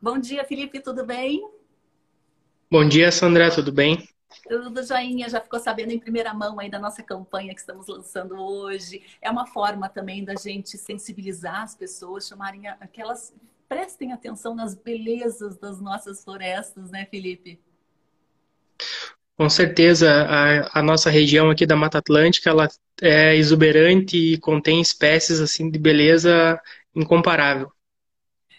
Bom 0.00 0.18
dia, 0.18 0.44
Felipe, 0.44 0.78
tudo 0.78 1.04
bem? 1.04 1.50
Bom 2.70 2.86
dia, 2.86 3.10
Sandra, 3.10 3.50
tudo 3.52 3.72
bem? 3.72 4.08
Do 4.70 4.82
joinha, 4.82 5.28
já 5.28 5.40
ficou 5.40 5.58
sabendo 5.58 5.92
em 5.92 5.98
primeira 5.98 6.32
mão 6.32 6.58
aí 6.60 6.70
da 6.70 6.78
nossa 6.78 7.02
campanha 7.02 7.54
que 7.54 7.60
estamos 7.60 7.86
lançando 7.88 8.36
hoje. 8.36 9.02
É 9.20 9.30
uma 9.30 9.46
forma 9.46 9.88
também 9.88 10.24
da 10.24 10.34
gente 10.34 10.76
sensibilizar 10.76 11.62
as 11.62 11.74
pessoas, 11.74 12.26
chamarem 12.26 12.68
aquelas 12.68 13.34
prestem 13.68 14.12
atenção 14.12 14.54
nas 14.54 14.74
belezas 14.74 15.56
das 15.58 15.80
nossas 15.80 16.22
florestas, 16.22 16.90
né, 16.90 17.06
Felipe? 17.10 17.58
Com 19.36 19.50
certeza, 19.50 20.08
a, 20.08 20.78
a, 20.78 20.82
nossa 20.82 21.10
região 21.10 21.50
aqui 21.50 21.66
da 21.66 21.76
Mata 21.76 21.98
Atlântica, 21.98 22.48
ela 22.48 22.68
é 23.02 23.36
exuberante 23.36 24.16
e 24.16 24.38
contém 24.38 24.80
espécies 24.80 25.40
assim 25.40 25.68
de 25.68 25.78
beleza 25.78 26.60
incomparável. 26.94 27.70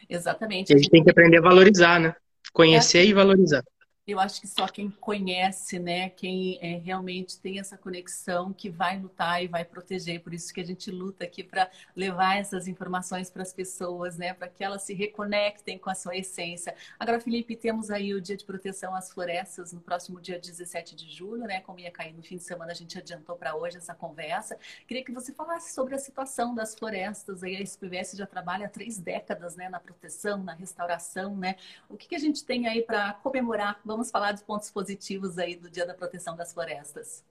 Exatamente. 0.09 0.71
E 0.71 0.75
a 0.75 0.77
gente 0.77 0.89
tem 0.89 1.03
que 1.03 1.09
aprender 1.09 1.37
a 1.37 1.41
valorizar, 1.41 1.99
né? 1.99 2.13
Conhecer 2.53 2.99
é 2.99 3.05
e 3.05 3.13
valorizar 3.13 3.63
eu 4.07 4.19
acho 4.19 4.39
que 4.39 4.47
só 4.47 4.67
quem 4.67 4.89
conhece, 4.89 5.77
né, 5.79 6.09
quem 6.09 6.57
é, 6.61 6.77
realmente 6.77 7.37
tem 7.39 7.59
essa 7.59 7.77
conexão, 7.77 8.53
que 8.53 8.69
vai 8.69 8.97
lutar 8.97 9.43
e 9.43 9.47
vai 9.47 9.65
proteger. 9.65 10.21
Por 10.21 10.33
isso 10.33 10.53
que 10.53 10.61
a 10.61 10.65
gente 10.65 10.89
luta 10.89 11.25
aqui 11.25 11.43
para 11.43 11.69
levar 11.95 12.37
essas 12.37 12.67
informações 12.67 13.29
para 13.29 13.41
as 13.41 13.51
pessoas, 13.51 14.17
né, 14.17 14.33
para 14.33 14.47
que 14.47 14.63
elas 14.63 14.83
se 14.83 14.93
reconectem 14.93 15.77
com 15.77 15.89
a 15.89 15.95
sua 15.95 16.15
essência. 16.15 16.73
Agora, 16.97 17.19
Felipe, 17.19 17.55
temos 17.55 17.91
aí 17.91 18.13
o 18.13 18.21
Dia 18.21 18.37
de 18.37 18.45
Proteção 18.45 18.95
às 18.95 19.11
Florestas 19.11 19.73
no 19.73 19.81
próximo 19.81 20.21
dia 20.21 20.39
17 20.39 20.95
de 20.95 21.09
julho, 21.09 21.43
né? 21.43 21.59
Como 21.61 21.79
ia 21.79 21.91
cair 21.91 22.13
no 22.13 22.23
fim 22.23 22.37
de 22.37 22.43
semana, 22.43 22.71
a 22.71 22.75
gente 22.75 22.97
adiantou 22.97 23.35
para 23.35 23.55
hoje 23.55 23.77
essa 23.77 23.93
conversa. 23.93 24.57
Queria 24.87 25.03
que 25.03 25.11
você 25.11 25.33
falasse 25.33 25.73
sobre 25.73 25.95
a 25.95 25.97
situação 25.97 26.55
das 26.55 26.75
florestas. 26.75 27.43
Aí 27.43 27.55
a 27.55 27.61
SPVS 27.61 28.13
já 28.13 28.25
trabalha 28.25 28.67
há 28.67 28.69
três 28.69 28.97
décadas, 28.97 29.55
né, 29.55 29.67
na 29.67 29.79
proteção, 29.79 30.43
na 30.43 30.53
restauração, 30.53 31.35
né? 31.35 31.55
O 31.89 31.97
que, 31.97 32.07
que 32.07 32.15
a 32.15 32.19
gente 32.19 32.45
tem 32.45 32.67
aí 32.67 32.81
para 32.81 33.13
comemorar? 33.15 33.79
Vamos 33.83 33.96
vamos 33.97 34.11
falar 34.11 34.31
dos 34.31 34.43
pontos 34.43 34.69
positivos 34.69 35.39
aí 35.39 35.55
do 35.55 35.71
Dia 35.71 35.83
da 35.83 35.93
Proteção 35.95 36.35
das 36.35 36.53
Florestas. 36.53 37.23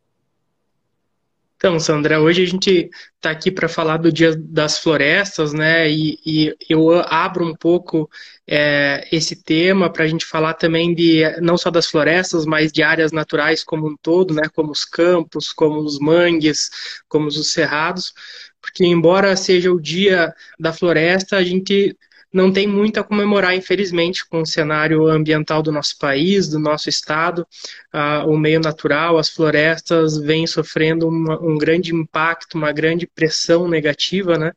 Então, 1.56 1.78
Sandra, 1.78 2.20
hoje 2.20 2.42
a 2.42 2.46
gente 2.46 2.90
está 3.14 3.30
aqui 3.30 3.50
para 3.52 3.68
falar 3.68 3.98
do 3.98 4.12
Dia 4.12 4.36
das 4.36 4.78
Florestas, 4.78 5.54
né? 5.54 5.88
E, 5.88 6.18
e 6.26 6.56
eu 6.68 6.90
abro 7.06 7.46
um 7.46 7.54
pouco 7.54 8.10
é, 8.46 9.08
esse 9.10 9.42
tema 9.42 9.90
para 9.90 10.04
a 10.04 10.06
gente 10.08 10.26
falar 10.26 10.54
também 10.54 10.92
de 10.92 11.22
não 11.40 11.56
só 11.56 11.70
das 11.70 11.86
florestas, 11.86 12.44
mas 12.44 12.72
de 12.72 12.82
áreas 12.82 13.12
naturais 13.12 13.64
como 13.64 13.88
um 13.88 13.96
todo, 13.96 14.34
né? 14.34 14.42
Como 14.54 14.70
os 14.72 14.84
campos, 14.84 15.52
como 15.52 15.78
os 15.78 15.98
mangues, 15.98 16.68
como 17.08 17.28
os 17.28 17.52
cerrados, 17.52 18.12
porque 18.60 18.84
embora 18.84 19.36
seja 19.36 19.72
o 19.72 19.80
Dia 19.80 20.34
da 20.58 20.72
Floresta, 20.72 21.36
a 21.36 21.44
gente 21.44 21.96
não 22.36 22.52
tem 22.52 22.66
muito 22.66 23.00
a 23.00 23.02
comemorar, 23.02 23.56
infelizmente, 23.56 24.28
com 24.28 24.42
o 24.42 24.46
cenário 24.46 25.06
ambiental 25.06 25.62
do 25.62 25.72
nosso 25.72 25.96
país, 25.98 26.46
do 26.46 26.58
nosso 26.58 26.90
estado. 26.90 27.46
Uh, 27.94 28.28
o 28.28 28.38
meio 28.38 28.60
natural, 28.60 29.16
as 29.16 29.30
florestas, 29.30 30.18
vêm 30.18 30.46
sofrendo 30.46 31.08
uma, 31.08 31.40
um 31.42 31.56
grande 31.56 31.94
impacto, 31.94 32.56
uma 32.56 32.72
grande 32.72 33.06
pressão 33.06 33.66
negativa, 33.66 34.36
né? 34.36 34.52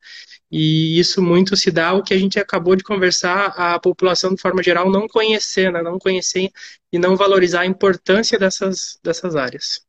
E 0.52 1.00
isso 1.00 1.22
muito 1.22 1.56
se 1.56 1.72
dá 1.72 1.94
o 1.94 2.04
que 2.04 2.14
a 2.14 2.18
gente 2.18 2.38
acabou 2.38 2.76
de 2.76 2.84
conversar, 2.84 3.54
a 3.56 3.80
população, 3.80 4.34
de 4.36 4.42
forma 4.42 4.62
geral, 4.62 4.90
não 4.92 5.08
conhecer, 5.08 5.72
né? 5.72 5.82
não 5.82 5.98
conhecer 6.00 6.50
e 6.92 7.00
não 7.00 7.16
valorizar 7.16 7.62
a 7.62 7.66
importância 7.66 8.38
dessas, 8.38 9.00
dessas 9.04 9.36
áreas. 9.36 9.89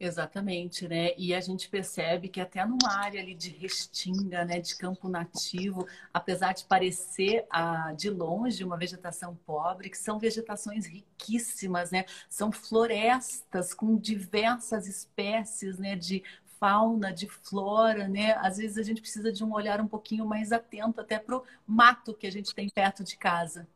Exatamente, 0.00 0.86
né? 0.86 1.10
E 1.18 1.34
a 1.34 1.40
gente 1.40 1.68
percebe 1.68 2.28
que 2.28 2.40
até 2.40 2.64
numa 2.64 2.96
área 2.98 3.20
ali 3.20 3.34
de 3.34 3.50
restinga, 3.50 4.44
né, 4.44 4.60
de 4.60 4.76
campo 4.76 5.08
nativo, 5.08 5.88
apesar 6.14 6.52
de 6.52 6.64
parecer 6.66 7.44
ah, 7.50 7.92
de 7.96 8.08
longe 8.08 8.62
uma 8.62 8.76
vegetação 8.76 9.34
pobre, 9.44 9.90
que 9.90 9.98
são 9.98 10.16
vegetações 10.16 10.86
riquíssimas, 10.86 11.90
né? 11.90 12.04
São 12.28 12.52
florestas 12.52 13.74
com 13.74 13.96
diversas 13.96 14.86
espécies, 14.86 15.78
né, 15.78 15.96
de 15.96 16.22
fauna, 16.60 17.12
de 17.12 17.26
flora, 17.28 18.06
né? 18.06 18.34
Às 18.34 18.58
vezes 18.58 18.78
a 18.78 18.82
gente 18.84 19.00
precisa 19.00 19.32
de 19.32 19.42
um 19.44 19.52
olhar 19.52 19.80
um 19.80 19.88
pouquinho 19.88 20.24
mais 20.24 20.52
atento 20.52 21.00
até 21.00 21.18
para 21.18 21.38
o 21.38 21.44
mato 21.66 22.14
que 22.14 22.26
a 22.26 22.32
gente 22.32 22.54
tem 22.54 22.68
perto 22.68 23.02
de 23.02 23.16
casa. 23.16 23.66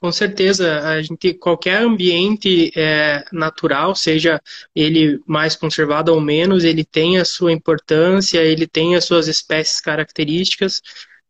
Com 0.00 0.12
certeza, 0.12 0.78
a 0.88 1.02
gente 1.02 1.34
qualquer 1.34 1.82
ambiente 1.82 2.70
é, 2.76 3.24
natural, 3.32 3.96
seja 3.96 4.40
ele 4.72 5.20
mais 5.26 5.56
conservado 5.56 6.14
ou 6.14 6.20
menos, 6.20 6.62
ele 6.62 6.84
tem 6.84 7.18
a 7.18 7.24
sua 7.24 7.52
importância, 7.52 8.38
ele 8.38 8.64
tem 8.68 8.94
as 8.94 9.04
suas 9.04 9.26
espécies 9.26 9.80
características, 9.80 10.80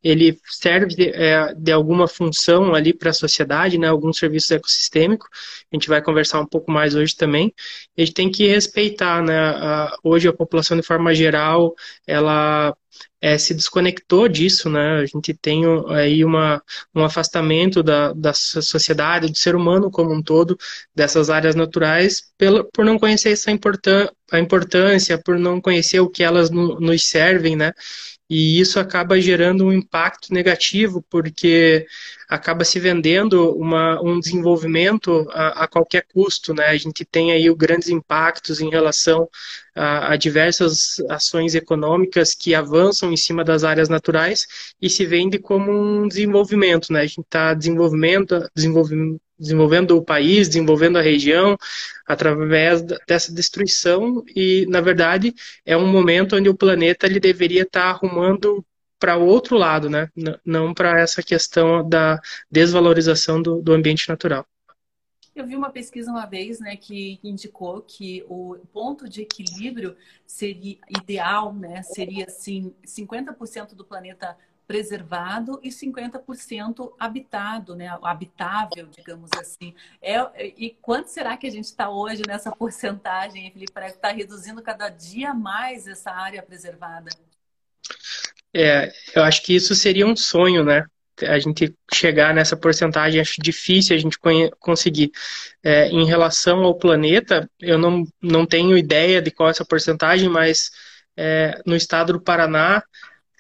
ele 0.03 0.39
serve 0.47 0.95
de, 0.95 1.09
é, 1.11 1.55
de 1.55 1.73
alguma 1.73 2.07
função 2.07 2.75
ali 2.75 2.93
para 2.93 3.11
a 3.11 3.15
sociedade, 3.15 3.79
né, 3.79 3.89
algum 3.89 4.13
serviço 4.13 4.55
ecossistêmico. 4.55 5.27
A 5.73 5.77
gente 5.77 5.89
vai 5.89 6.03
conversar 6.03 6.41
um 6.41 6.47
pouco 6.47 6.71
mais 6.71 6.95
hoje 6.95 7.17
também. 7.17 7.53
A 7.97 8.01
gente 8.01 8.15
tem 8.15 8.31
que 8.31 8.47
respeitar, 8.47 9.23
né? 9.23 9.37
A, 9.39 9.97
hoje 10.03 10.29
a 10.29 10.33
população 10.33 10.77
de 10.77 10.83
forma 10.83 11.15
geral, 11.15 11.75
ela 12.07 12.75
é, 13.21 13.37
se 13.37 13.55
desconectou 13.55 14.29
disso, 14.29 14.71
né? 14.71 15.01
A 15.01 15.07
gente 15.07 15.35
tem 15.35 15.65
aí 15.89 16.25
uma, 16.25 16.63
um 16.95 17.05
afastamento 17.05 17.83
da, 17.83 18.13
da 18.13 18.33
sociedade, 18.33 19.31
do 19.31 19.37
ser 19.37 19.57
humano 19.57 19.91
como 19.91 20.13
um 20.15 20.23
todo, 20.23 20.57
dessas 20.95 21.29
áreas 21.31 21.55
naturais, 21.55 22.33
pelo, 22.39 22.65
por 22.73 22.85
não 22.85 22.99
conhecer 22.99 23.31
essa 23.31 23.51
importância, 23.51 24.13
a 24.31 24.39
importância, 24.39 25.21
por 25.23 25.39
não 25.39 25.61
conhecer 25.61 26.01
o 26.01 26.09
que 26.09 26.23
elas 26.23 26.51
no, 26.51 26.79
nos 26.81 27.05
servem, 27.09 27.57
né? 27.57 27.73
E 28.31 28.61
isso 28.61 28.79
acaba 28.79 29.21
gerando 29.21 29.65
um 29.65 29.73
impacto 29.73 30.35
negativo, 30.35 31.03
porque 31.09 31.87
acaba 32.29 32.63
se 32.63 32.79
vendendo 32.79 33.57
uma, 33.57 34.01
um 34.03 34.21
desenvolvimento 34.21 35.27
a, 35.31 35.65
a, 35.65 35.69
qualquer 35.69 36.05
custo. 36.13 36.53
Né? 36.53 36.67
A 36.67 36.77
gente 36.77 37.05
tem 37.07 37.33
aí 37.33 37.53
grandes 37.55 37.89
impactos 37.89 38.61
em 38.61 38.69
relação 38.69 39.29
a, 39.75 40.13
a, 40.13 40.17
diversas 40.17 41.01
ações 41.09 41.55
econômicas 41.55 42.35
que 42.35 42.55
avançam 42.55 43.11
em 43.11 43.17
cima 43.17 43.43
das 43.43 43.65
áreas 43.65 43.89
naturais 43.89 44.47
e 44.81 44.91
se 44.91 45.07
vende 45.07 45.39
como 45.39 45.73
um 45.73 46.07
desenvolvimento. 46.07 46.93
Né? 46.93 47.01
A 47.01 47.07
gente 47.07 47.21
está 47.21 47.55
desenvolvendo, 47.55 48.47
desenvolvendo 48.55 49.19
desenvolvendo 49.39 49.97
o 49.97 50.05
país, 50.05 50.49
desenvolvendo 50.49 50.99
a 50.99 51.03
região 51.03 51.57
através 52.07 52.83
dessa 53.07 53.33
destruição 53.33 54.25
e, 54.35 54.67
na 54.69 54.81
verdade, 54.81 55.35
é 55.65 55.77
um 55.77 55.87
momento 55.87 56.37
onde 56.37 56.49
o 56.49 56.57
planeta 56.57 57.07
ele 57.07 57.21
deveria 57.21 57.63
estar 57.63 57.85
arrumando 57.85 58.65
para 58.99 59.17
o 59.17 59.27
outro 59.27 59.57
lado, 59.57 59.89
né? 59.89 60.11
não 60.45 60.75
para 60.75 61.01
essa 61.01 61.23
questão 61.23 61.89
da 61.89 62.21
desvalorização 62.51 63.41
do, 63.41 63.63
do 63.63 63.73
ambiente 63.73 64.09
natural. 64.09 64.45
Eu 65.39 65.47
vi 65.47 65.55
uma 65.55 65.71
pesquisa 65.71 66.11
uma 66.11 66.27
vez, 66.27 66.59
né, 66.59 66.75
que 66.75 67.21
indicou 67.23 67.81
que 67.83 68.25
o 68.29 68.57
ponto 68.73 69.09
de 69.09 69.23
equilíbrio 69.23 69.97
seria 70.27 70.79
ideal, 70.91 71.55
né, 71.55 71.81
seria 71.85 72.25
assim, 72.25 72.75
50% 72.85 73.77
do 73.77 73.85
planeta 73.85 74.37
preservado 74.69 75.59
e 75.63 75.71
50% 75.71 76.93
habitado, 77.01 77.75
né? 77.75 77.89
habitável, 78.03 78.87
digamos 78.95 79.31
assim. 79.39 79.75
É, 80.01 80.19
e 80.59 80.77
quanto 80.83 81.07
será 81.07 81.39
que 81.39 81.47
a 81.47 81.51
gente 81.51 81.65
está 81.65 81.89
hoje 81.89 82.23
nessa 82.27 82.53
porcentagem, 82.53 83.51
Felipe? 83.51 83.73
Parece 83.73 83.95
que 83.95 83.99
está 83.99 84.13
reduzindo 84.13 84.63
cada 84.63 84.91
dia 84.91 85.33
mais 85.33 85.89
essa 85.89 86.11
área 86.11 86.43
preservada. 86.43 87.09
É, 88.55 88.93
eu 89.15 89.25
acho 89.25 89.43
que 89.43 89.55
isso 89.55 89.75
seria 89.75 90.07
um 90.07 90.15
sonho, 90.15 90.63
né? 90.63 90.85
A 91.23 91.39
gente 91.39 91.75
chegar 91.93 92.35
nessa 92.35 92.57
porcentagem, 92.57 93.21
acho 93.21 93.41
difícil 93.41 93.97
a 93.97 93.99
gente 93.99 94.19
conseguir. 94.61 95.11
É, 95.63 95.89
em 95.89 96.05
relação 96.05 96.63
ao 96.63 96.79
planeta, 96.79 97.51
eu 97.59 97.79
não, 97.79 98.05
não 98.23 98.45
tenho 98.45 98.77
ideia 98.77 99.23
de 99.23 99.31
qual 99.31 99.49
é 99.49 99.51
essa 99.51 99.65
porcentagem, 99.65 100.29
mas 100.29 100.71
é, 101.17 101.61
no 101.67 101.75
estado 101.75 102.13
do 102.13 102.21
Paraná, 102.21 102.83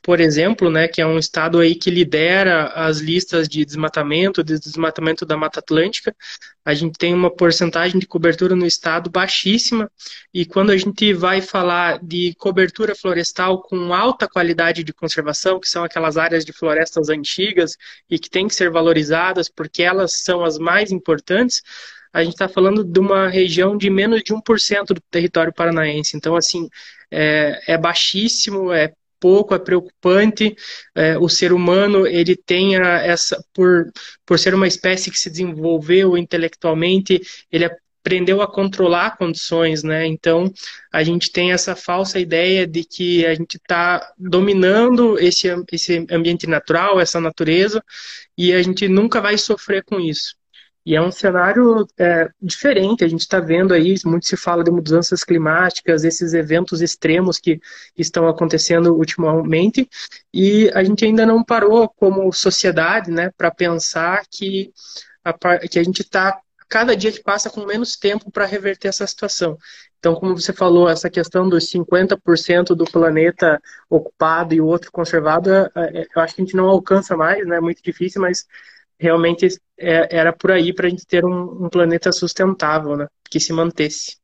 por 0.08 0.20
exemplo, 0.20 0.70
né, 0.70 0.88
que 0.88 1.02
é 1.02 1.06
um 1.06 1.18
estado 1.18 1.58
aí 1.58 1.74
que 1.74 1.90
lidera 1.90 2.68
as 2.68 2.96
listas 2.96 3.46
de 3.46 3.62
desmatamento, 3.62 4.42
de 4.42 4.58
desmatamento 4.58 5.26
da 5.26 5.36
Mata 5.36 5.60
Atlântica. 5.60 6.16
A 6.64 6.72
gente 6.72 6.96
tem 6.96 7.12
uma 7.12 7.30
porcentagem 7.30 8.00
de 8.00 8.06
cobertura 8.06 8.56
no 8.56 8.64
estado 8.64 9.10
baixíssima, 9.10 9.90
e 10.32 10.46
quando 10.46 10.70
a 10.70 10.78
gente 10.78 11.12
vai 11.12 11.42
falar 11.42 11.98
de 12.02 12.34
cobertura 12.38 12.94
florestal 12.94 13.60
com 13.60 13.92
alta 13.92 14.26
qualidade 14.26 14.82
de 14.82 14.94
conservação, 14.94 15.60
que 15.60 15.68
são 15.68 15.84
aquelas 15.84 16.16
áreas 16.16 16.42
de 16.42 16.54
florestas 16.54 17.10
antigas 17.10 17.76
e 18.08 18.18
que 18.18 18.30
têm 18.30 18.48
que 18.48 18.54
ser 18.54 18.70
valorizadas 18.70 19.50
porque 19.50 19.82
elas 19.82 20.22
são 20.24 20.42
as 20.42 20.56
mais 20.56 20.90
importantes, 20.90 21.60
a 22.14 22.24
gente 22.24 22.32
está 22.32 22.48
falando 22.48 22.82
de 22.82 22.98
uma 22.98 23.28
região 23.28 23.76
de 23.76 23.90
menos 23.90 24.22
de 24.22 24.32
1% 24.32 24.86
do 24.86 25.00
território 25.10 25.52
paranaense. 25.52 26.16
Então, 26.16 26.34
assim, 26.34 26.66
é, 27.10 27.74
é 27.74 27.78
baixíssimo, 27.78 28.72
é 28.72 28.92
pouco, 29.20 29.54
é 29.54 29.58
preocupante. 29.58 30.54
É, 30.94 31.18
o 31.18 31.28
ser 31.28 31.52
humano 31.52 32.06
ele 32.06 32.36
tem 32.36 32.76
essa 32.76 33.42
por 33.52 33.90
por 34.26 34.38
ser 34.38 34.54
uma 34.54 34.66
espécie 34.66 35.10
que 35.10 35.18
se 35.18 35.30
desenvolveu 35.30 36.16
intelectualmente, 36.16 37.20
ele 37.50 37.64
aprendeu 38.08 38.40
a 38.40 38.50
controlar 38.50 39.18
condições, 39.18 39.82
né? 39.82 40.06
Então 40.06 40.52
a 40.92 41.02
gente 41.02 41.30
tem 41.30 41.52
essa 41.52 41.76
falsa 41.76 42.18
ideia 42.18 42.66
de 42.66 42.84
que 42.84 43.26
a 43.26 43.34
gente 43.34 43.56
está 43.56 44.12
dominando 44.18 45.18
esse 45.18 45.48
esse 45.72 46.06
ambiente 46.10 46.46
natural, 46.46 47.00
essa 47.00 47.20
natureza, 47.20 47.82
e 48.36 48.52
a 48.52 48.62
gente 48.62 48.88
nunca 48.88 49.20
vai 49.20 49.36
sofrer 49.36 49.84
com 49.84 50.00
isso. 50.00 50.37
E 50.88 50.96
é 50.96 51.02
um 51.02 51.12
cenário 51.12 51.86
é, 51.98 52.30
diferente, 52.40 53.04
a 53.04 53.08
gente 53.08 53.20
está 53.20 53.38
vendo 53.38 53.74
aí, 53.74 53.96
muito 54.06 54.26
se 54.26 54.38
fala 54.38 54.64
de 54.64 54.70
mudanças 54.70 55.22
climáticas, 55.22 56.02
esses 56.02 56.32
eventos 56.32 56.80
extremos 56.80 57.38
que 57.38 57.60
estão 57.94 58.26
acontecendo 58.26 58.96
ultimamente, 58.96 59.86
e 60.32 60.70
a 60.72 60.82
gente 60.82 61.04
ainda 61.04 61.26
não 61.26 61.44
parou 61.44 61.90
como 61.90 62.32
sociedade 62.32 63.10
né, 63.10 63.30
para 63.36 63.50
pensar 63.50 64.22
que 64.30 64.72
a, 65.22 65.58
que 65.68 65.78
a 65.78 65.84
gente 65.84 66.00
está, 66.00 66.40
cada 66.70 66.96
dia 66.96 67.12
que 67.12 67.22
passa, 67.22 67.50
com 67.50 67.66
menos 67.66 67.94
tempo 67.94 68.32
para 68.32 68.46
reverter 68.46 68.88
essa 68.88 69.06
situação. 69.06 69.58
Então, 69.98 70.14
como 70.14 70.38
você 70.38 70.54
falou, 70.54 70.88
essa 70.88 71.10
questão 71.10 71.46
dos 71.46 71.70
50% 71.70 72.74
do 72.74 72.86
planeta 72.86 73.60
ocupado 73.90 74.54
e 74.54 74.60
o 74.62 74.66
outro 74.66 74.90
conservado, 74.90 75.50
é, 75.52 75.70
é, 75.76 76.06
eu 76.16 76.22
acho 76.22 76.34
que 76.34 76.40
a 76.40 76.44
gente 76.46 76.56
não 76.56 76.66
alcança 76.66 77.14
mais, 77.14 77.46
né? 77.46 77.56
É 77.56 77.60
muito 77.60 77.82
difícil, 77.82 78.22
mas 78.22 78.46
realmente 78.98 79.46
é, 79.76 80.16
era 80.16 80.32
por 80.32 80.50
aí 80.50 80.72
para 80.72 80.86
a 80.86 80.90
gente 80.90 81.06
ter 81.06 81.24
um, 81.24 81.64
um, 81.64 81.68
planeta 81.68 82.10
sustentável, 82.12 82.96
né? 82.96 83.06
Que 83.30 83.38
se 83.38 83.52
mantesse. 83.52 84.18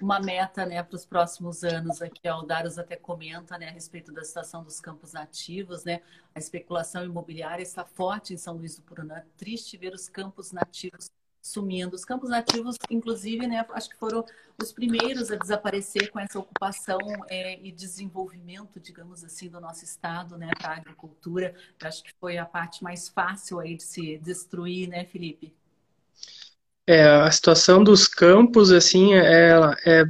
Uma 0.00 0.20
meta, 0.20 0.64
né, 0.64 0.82
para 0.82 0.94
os 0.94 1.04
próximos 1.04 1.64
anos 1.64 2.00
aqui, 2.00 2.28
ó, 2.28 2.40
o 2.40 2.46
Darius 2.46 2.78
até 2.78 2.94
comenta, 2.94 3.58
né, 3.58 3.68
a 3.68 3.72
respeito 3.72 4.12
da 4.12 4.22
situação 4.22 4.62
dos 4.62 4.80
campos 4.80 5.12
nativos, 5.12 5.84
né? 5.84 6.00
A 6.32 6.38
especulação 6.38 7.04
imobiliária 7.04 7.62
está 7.62 7.84
forte 7.84 8.32
em 8.32 8.36
São 8.36 8.56
Luís 8.56 8.76
do 8.76 8.82
Purunã. 8.82 9.22
Triste 9.36 9.76
ver 9.76 9.92
os 9.92 10.08
campos 10.08 10.52
nativos 10.52 11.10
sumindo. 11.42 11.94
Os 11.96 12.04
campos 12.04 12.30
nativos, 12.30 12.76
inclusive, 12.90 13.46
né, 13.46 13.64
acho 13.70 13.88
que 13.90 13.96
foram 13.96 14.24
os 14.60 14.72
primeiros 14.72 15.30
a 15.30 15.36
desaparecer 15.36 16.10
com 16.10 16.18
essa 16.18 16.38
ocupação 16.38 16.98
é, 17.28 17.58
e 17.62 17.72
desenvolvimento, 17.72 18.78
digamos 18.78 19.24
assim, 19.24 19.48
do 19.48 19.60
nosso 19.60 19.84
estado, 19.84 20.36
né, 20.36 20.50
para 20.58 20.72
a 20.72 20.76
agricultura. 20.76 21.54
acho 21.82 22.02
que 22.02 22.10
foi 22.20 22.38
a 22.38 22.44
parte 22.44 22.82
mais 22.82 23.08
fácil 23.08 23.60
aí 23.60 23.76
de 23.76 23.82
se 23.82 24.18
destruir, 24.18 24.88
né, 24.88 25.04
Felipe? 25.04 25.52
É, 26.86 27.04
a 27.04 27.30
situação 27.30 27.84
dos 27.84 28.08
campos, 28.08 28.72
assim, 28.72 29.14
é, 29.14 29.52
é 29.86 30.04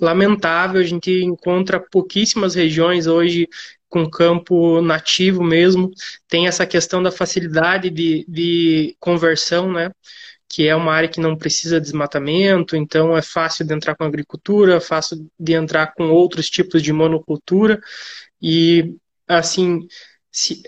lamentável. 0.00 0.80
A 0.80 0.84
gente 0.84 1.10
encontra 1.22 1.78
pouquíssimas 1.78 2.54
regiões 2.54 3.06
hoje 3.06 3.48
com 3.88 4.10
campo 4.10 4.80
nativo 4.80 5.42
mesmo. 5.42 5.92
Tem 6.26 6.48
essa 6.48 6.66
questão 6.66 7.02
da 7.02 7.12
facilidade 7.12 7.90
de, 7.90 8.24
de 8.28 8.96
conversão, 8.98 9.72
né? 9.72 9.92
Que 10.48 10.68
é 10.68 10.74
uma 10.76 10.92
área 10.92 11.08
que 11.08 11.20
não 11.20 11.36
precisa 11.36 11.80
de 11.80 11.86
desmatamento, 11.86 12.76
então 12.76 13.16
é 13.16 13.22
fácil 13.22 13.66
de 13.66 13.74
entrar 13.74 13.96
com 13.96 14.04
agricultura, 14.04 14.80
fácil 14.80 15.26
de 15.38 15.52
entrar 15.52 15.94
com 15.94 16.10
outros 16.10 16.48
tipos 16.48 16.82
de 16.82 16.92
monocultura. 16.92 17.80
E 18.40 18.94
assim 19.26 19.86
se, 20.30 20.62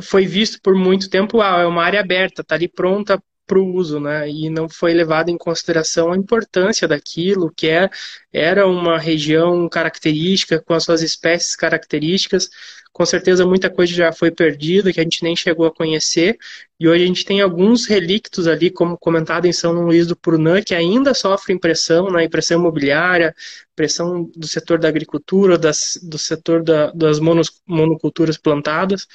foi 0.00 0.26
visto 0.26 0.60
por 0.62 0.74
muito 0.74 1.10
tempo, 1.10 1.40
ah, 1.42 1.60
é 1.60 1.66
uma 1.66 1.84
área 1.84 2.00
aberta, 2.00 2.40
está 2.42 2.54
ali 2.54 2.66
pronta 2.68 3.22
para 3.50 3.58
o 3.58 3.74
uso, 3.74 3.98
né? 3.98 4.30
E 4.30 4.48
não 4.48 4.68
foi 4.68 4.94
levado 4.94 5.28
em 5.28 5.36
consideração 5.36 6.12
a 6.12 6.16
importância 6.16 6.86
daquilo, 6.86 7.52
que 7.52 7.66
é, 7.66 7.90
era 8.32 8.64
uma 8.64 8.96
região 8.96 9.68
característica, 9.68 10.60
com 10.60 10.72
as 10.72 10.84
suas 10.84 11.02
espécies 11.02 11.56
características. 11.56 12.48
Com 12.92 13.04
certeza 13.04 13.44
muita 13.44 13.68
coisa 13.68 13.92
já 13.92 14.12
foi 14.12 14.30
perdida, 14.30 14.92
que 14.92 15.00
a 15.00 15.02
gente 15.02 15.24
nem 15.24 15.34
chegou 15.34 15.66
a 15.66 15.74
conhecer, 15.74 16.38
e 16.78 16.86
hoje 16.88 17.02
a 17.02 17.06
gente 17.08 17.24
tem 17.24 17.40
alguns 17.40 17.86
relictos 17.86 18.46
ali, 18.46 18.70
como 18.70 18.96
comentado 18.96 19.46
em 19.46 19.52
São 19.52 19.72
Luís 19.72 20.06
do 20.06 20.16
Purunã, 20.16 20.62
que 20.62 20.74
ainda 20.74 21.12
sofrem 21.12 21.58
pressão, 21.58 22.08
né? 22.10 22.24
impressão 22.24 22.60
imobiliária, 22.60 23.34
pressão 23.74 24.30
do 24.36 24.46
setor 24.46 24.78
da 24.78 24.88
agricultura, 24.88 25.58
das, 25.58 25.98
do 26.02 26.18
setor 26.18 26.62
da, 26.62 26.92
das 26.92 27.18
monoculturas 27.66 28.36
plantadas. 28.38 29.08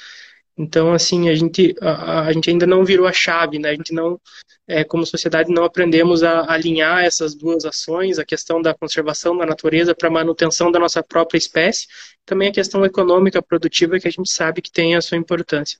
Então, 0.58 0.92
assim, 0.92 1.28
a 1.28 1.34
gente, 1.34 1.74
a, 1.82 2.22
a, 2.22 2.32
gente 2.32 2.48
ainda 2.48 2.66
não 2.66 2.82
virou 2.82 3.06
a 3.06 3.12
chave, 3.12 3.58
né? 3.58 3.70
A 3.70 3.74
gente 3.74 3.92
não, 3.92 4.18
é, 4.66 4.82
como 4.82 5.04
sociedade, 5.04 5.52
não 5.52 5.64
aprendemos 5.64 6.22
a, 6.22 6.50
alinhar 6.50 7.04
essas 7.04 7.34
duas 7.34 7.66
ações, 7.66 8.18
a 8.18 8.24
questão 8.24 8.62
da 8.62 8.72
conservação 8.72 9.36
da 9.36 9.44
natureza 9.44 9.94
para 9.94 10.08
a 10.08 10.10
manutenção 10.10 10.72
da 10.72 10.78
nossa 10.78 11.02
própria 11.02 11.36
espécie, 11.36 11.86
também 12.24 12.48
a 12.48 12.52
questão 12.52 12.84
econômica 12.86 13.42
produtiva 13.42 14.00
que 14.00 14.08
a 14.08 14.10
gente 14.10 14.30
sabe 14.30 14.62
que 14.62 14.72
tem 14.72 14.96
a 14.96 15.02
sua 15.02 15.18
importância. 15.18 15.78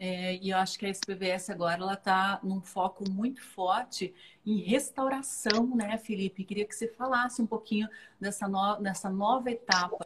É, 0.00 0.36
e 0.36 0.50
eu 0.50 0.56
acho 0.58 0.78
que 0.78 0.86
a 0.86 0.90
SPVS 0.90 1.50
agora 1.50 1.80
ela 1.80 1.94
está 1.94 2.40
num 2.42 2.60
foco 2.60 3.08
muito 3.08 3.40
forte 3.42 4.12
em 4.44 4.58
restauração, 4.58 5.74
né, 5.74 5.98
Felipe? 5.98 6.44
Queria 6.44 6.64
que 6.64 6.74
você 6.74 6.88
falasse 6.88 7.40
um 7.40 7.46
pouquinho 7.46 7.88
dessa, 8.20 8.48
no, 8.48 8.76
dessa 8.76 9.08
nova 9.08 9.50
etapa 9.50 10.04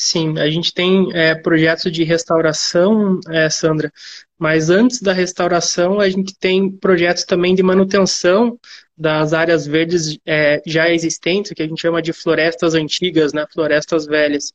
Sim, 0.00 0.38
a 0.38 0.48
gente 0.48 0.72
tem 0.72 1.12
é, 1.12 1.34
projetos 1.34 1.90
de 1.90 2.04
restauração, 2.04 3.18
é, 3.30 3.50
Sandra, 3.50 3.92
mas 4.38 4.70
antes 4.70 5.02
da 5.02 5.12
restauração 5.12 5.98
a 5.98 6.08
gente 6.08 6.38
tem 6.38 6.70
projetos 6.70 7.24
também 7.24 7.52
de 7.52 7.64
manutenção 7.64 8.56
das 8.96 9.32
áreas 9.32 9.66
verdes 9.66 10.16
é, 10.24 10.62
já 10.64 10.88
existentes, 10.88 11.52
que 11.52 11.62
a 11.62 11.66
gente 11.66 11.80
chama 11.80 12.00
de 12.00 12.12
florestas 12.12 12.74
antigas, 12.74 13.32
né, 13.32 13.44
florestas 13.52 14.06
velhas, 14.06 14.52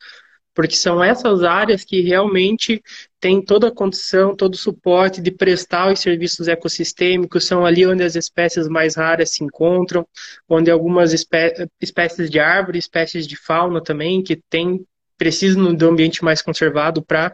porque 0.55 0.77
são 0.77 1.03
essas 1.03 1.43
áreas 1.43 1.83
que 1.83 1.99
realmente 1.99 2.81
têm 3.19 3.43
toda 3.43 3.67
a 3.67 3.75
condição, 3.75 4.37
todo 4.37 4.53
o 4.53 4.57
suporte 4.57 5.21
de 5.21 5.31
prestar 5.31 5.91
os 5.91 5.99
serviços 5.99 6.47
ecossistêmicos, 6.47 7.45
são 7.45 7.65
ali 7.65 7.85
onde 7.85 8.03
as 8.03 8.15
espécies 8.15 8.69
mais 8.69 8.95
raras 8.95 9.31
se 9.31 9.43
encontram, 9.43 10.07
onde 10.47 10.71
algumas 10.71 11.11
espé 11.11 11.53
espécies 11.81 12.29
de 12.29 12.39
árvore, 12.39 12.79
espécies 12.79 13.27
de 13.27 13.35
fauna 13.35 13.83
também, 13.83 14.23
que 14.23 14.37
têm 14.49 14.85
precisam 15.17 15.73
do 15.73 15.89
ambiente 15.89 16.23
mais 16.23 16.41
conservado 16.41 17.03
para 17.03 17.33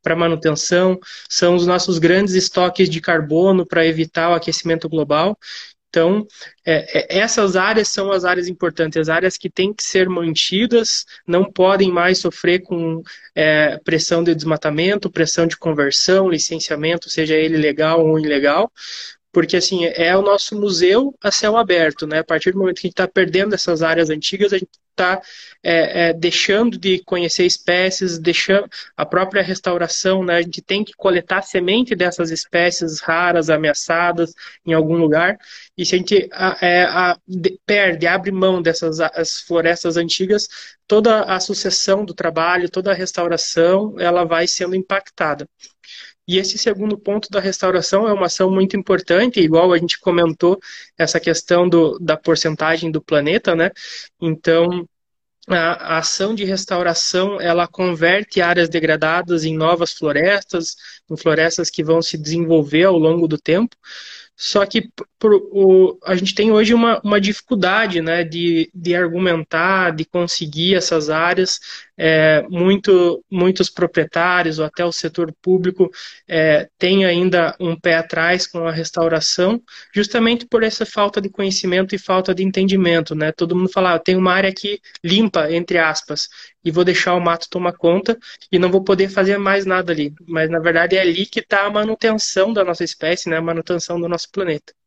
para 0.00 0.14
manutenção, 0.14 0.98
são 1.28 1.56
os 1.56 1.66
nossos 1.66 1.98
grandes 1.98 2.34
estoques 2.34 2.88
de 2.88 3.00
carbono 3.00 3.66
para 3.66 3.84
evitar 3.84 4.30
o 4.30 4.34
aquecimento 4.34 4.88
global. 4.88 5.36
Então, 5.88 6.26
é, 6.66 7.16
é, 7.16 7.18
essas 7.18 7.56
áreas 7.56 7.88
são 7.88 8.12
as 8.12 8.24
áreas 8.24 8.46
importantes, 8.46 8.98
as 8.98 9.08
áreas 9.08 9.38
que 9.38 9.48
têm 9.48 9.72
que 9.72 9.82
ser 9.82 10.08
mantidas, 10.08 11.06
não 11.26 11.50
podem 11.50 11.90
mais 11.90 12.18
sofrer 12.18 12.60
com 12.60 13.02
é, 13.34 13.78
pressão 13.84 14.22
de 14.22 14.34
desmatamento, 14.34 15.10
pressão 15.10 15.46
de 15.46 15.56
conversão, 15.56 16.28
licenciamento, 16.28 17.08
seja 17.08 17.34
ele 17.34 17.56
legal 17.56 18.06
ou 18.06 18.18
ilegal, 18.18 18.70
porque 19.38 19.56
assim 19.56 19.84
é 19.84 20.16
o 20.16 20.20
nosso 20.20 20.60
museu 20.60 21.14
a 21.22 21.30
céu 21.30 21.56
aberto, 21.56 22.08
né? 22.08 22.18
A 22.18 22.24
partir 22.24 22.50
do 22.50 22.58
momento 22.58 22.80
que 22.80 22.88
a 22.88 22.88
gente 22.88 22.94
está 22.94 23.06
perdendo 23.06 23.54
essas 23.54 23.84
áreas 23.84 24.10
antigas, 24.10 24.52
a 24.52 24.58
gente 24.58 24.72
está 24.90 25.22
é, 25.62 26.08
é, 26.08 26.12
deixando 26.12 26.76
de 26.76 26.98
conhecer 27.04 27.46
espécies, 27.46 28.18
deixando 28.18 28.68
a 28.96 29.06
própria 29.06 29.40
restauração, 29.40 30.24
né? 30.24 30.38
A 30.38 30.42
gente 30.42 30.60
tem 30.60 30.82
que 30.82 30.92
coletar 30.96 31.42
semente 31.42 31.94
dessas 31.94 32.32
espécies 32.32 32.98
raras, 32.98 33.48
ameaçadas 33.48 34.34
em 34.66 34.72
algum 34.72 34.96
lugar. 34.96 35.38
E 35.76 35.86
se 35.86 35.94
a 35.94 35.98
gente 35.98 36.28
é, 36.60 36.82
a, 36.82 37.16
de, 37.24 37.60
perde, 37.64 38.08
abre 38.08 38.32
mão 38.32 38.60
dessas 38.60 38.98
as 38.98 39.40
florestas 39.42 39.96
antigas, 39.96 40.48
toda 40.84 41.22
a 41.22 41.38
sucessão 41.38 42.04
do 42.04 42.12
trabalho, 42.12 42.68
toda 42.68 42.90
a 42.90 42.94
restauração, 42.94 43.94
ela 44.00 44.24
vai 44.24 44.48
sendo 44.48 44.74
impactada. 44.74 45.48
E 46.28 46.36
esse 46.38 46.58
segundo 46.58 46.98
ponto 46.98 47.30
da 47.30 47.40
restauração 47.40 48.06
é 48.06 48.12
uma 48.12 48.26
ação 48.26 48.50
muito 48.50 48.76
importante, 48.76 49.40
igual 49.40 49.72
a 49.72 49.78
gente 49.78 49.98
comentou, 49.98 50.60
essa 50.98 51.18
questão 51.18 51.66
do, 51.66 51.98
da 51.98 52.18
porcentagem 52.18 52.90
do 52.90 53.02
planeta, 53.02 53.56
né? 53.56 53.70
Então, 54.20 54.86
a, 55.48 55.98
ação 55.98 56.34
de 56.34 56.44
restauração, 56.44 57.40
ela 57.40 57.66
converte 57.66 58.42
áreas 58.42 58.68
degradadas 58.68 59.44
em 59.44 59.56
novas 59.56 59.92
florestas, 59.92 60.76
em 61.10 61.16
florestas 61.16 61.70
que 61.70 61.82
vão 61.82 62.02
se 62.02 62.18
desenvolver 62.18 62.84
ao 62.84 62.98
longo 62.98 63.26
do 63.26 63.38
tempo, 63.38 63.74
só 64.40 64.64
que 64.64 64.88
por, 65.18 65.34
o, 65.34 65.98
a 66.04 66.14
gente 66.14 66.32
tem 66.32 66.52
hoje 66.52 66.72
uma, 66.72 67.00
uma 67.02 67.20
dificuldade 67.20 68.00
né, 68.00 68.22
de, 68.22 68.70
de 68.72 68.94
argumentar, 68.94 69.90
de 69.90 70.04
conseguir 70.04 70.76
essas 70.76 71.10
áreas. 71.10 71.58
É, 72.00 72.42
muito, 72.48 73.24
muitos 73.30 73.68
proprietários 73.68 74.58
ou 74.60 74.64
até 74.64 74.84
o 74.84 74.92
setor 74.92 75.34
público 75.42 75.90
é, 76.28 76.68
tem 76.78 77.04
ainda 77.04 77.56
um 77.58 77.78
pé 77.78 77.96
atrás 77.96 78.46
com 78.46 78.66
a 78.66 78.72
restauração, 78.72 79.60
justamente 79.94 80.46
por 80.46 80.62
essa 80.62 80.86
falta 80.86 81.20
de 81.20 81.28
conhecimento 81.28 81.94
e 81.94 81.98
falta 81.98 82.34
de 82.34 82.44
entendimento. 82.44 83.14
Né? 83.14 83.32
Todo 83.32 83.56
mundo 83.56 83.70
fala, 83.70 83.94
ah, 83.94 83.98
tem 83.98 84.16
uma 84.16 84.32
área 84.32 84.50
aqui 84.50 84.80
limpa, 85.02 85.52
entre 85.52 85.78
aspas, 85.78 86.28
e 86.64 86.70
vou 86.70 86.84
deixar 86.84 87.14
o 87.14 87.20
mato 87.20 87.48
tomar 87.50 87.72
conta 87.72 88.16
e 88.52 88.58
não 88.58 88.70
vou 88.70 88.84
poder 88.84 89.08
fazer 89.08 89.38
mais 89.38 89.66
nada 89.66 89.92
ali. 89.92 90.14
Mas 90.26 90.48
na 90.50 90.60
verdade 90.60 90.96
é 90.96 91.00
ali 91.00 91.26
que 91.26 91.40
está 91.40 91.66
a 91.66 91.70
manutenção 91.70 92.52
da 92.52 92.64
nossa 92.64 92.84
espécie, 92.84 93.28
né? 93.28 93.36
a 93.38 93.42
manutenção 93.42 94.00
do 94.00 94.08
nosso 94.08 94.30
planeta. 94.30 94.77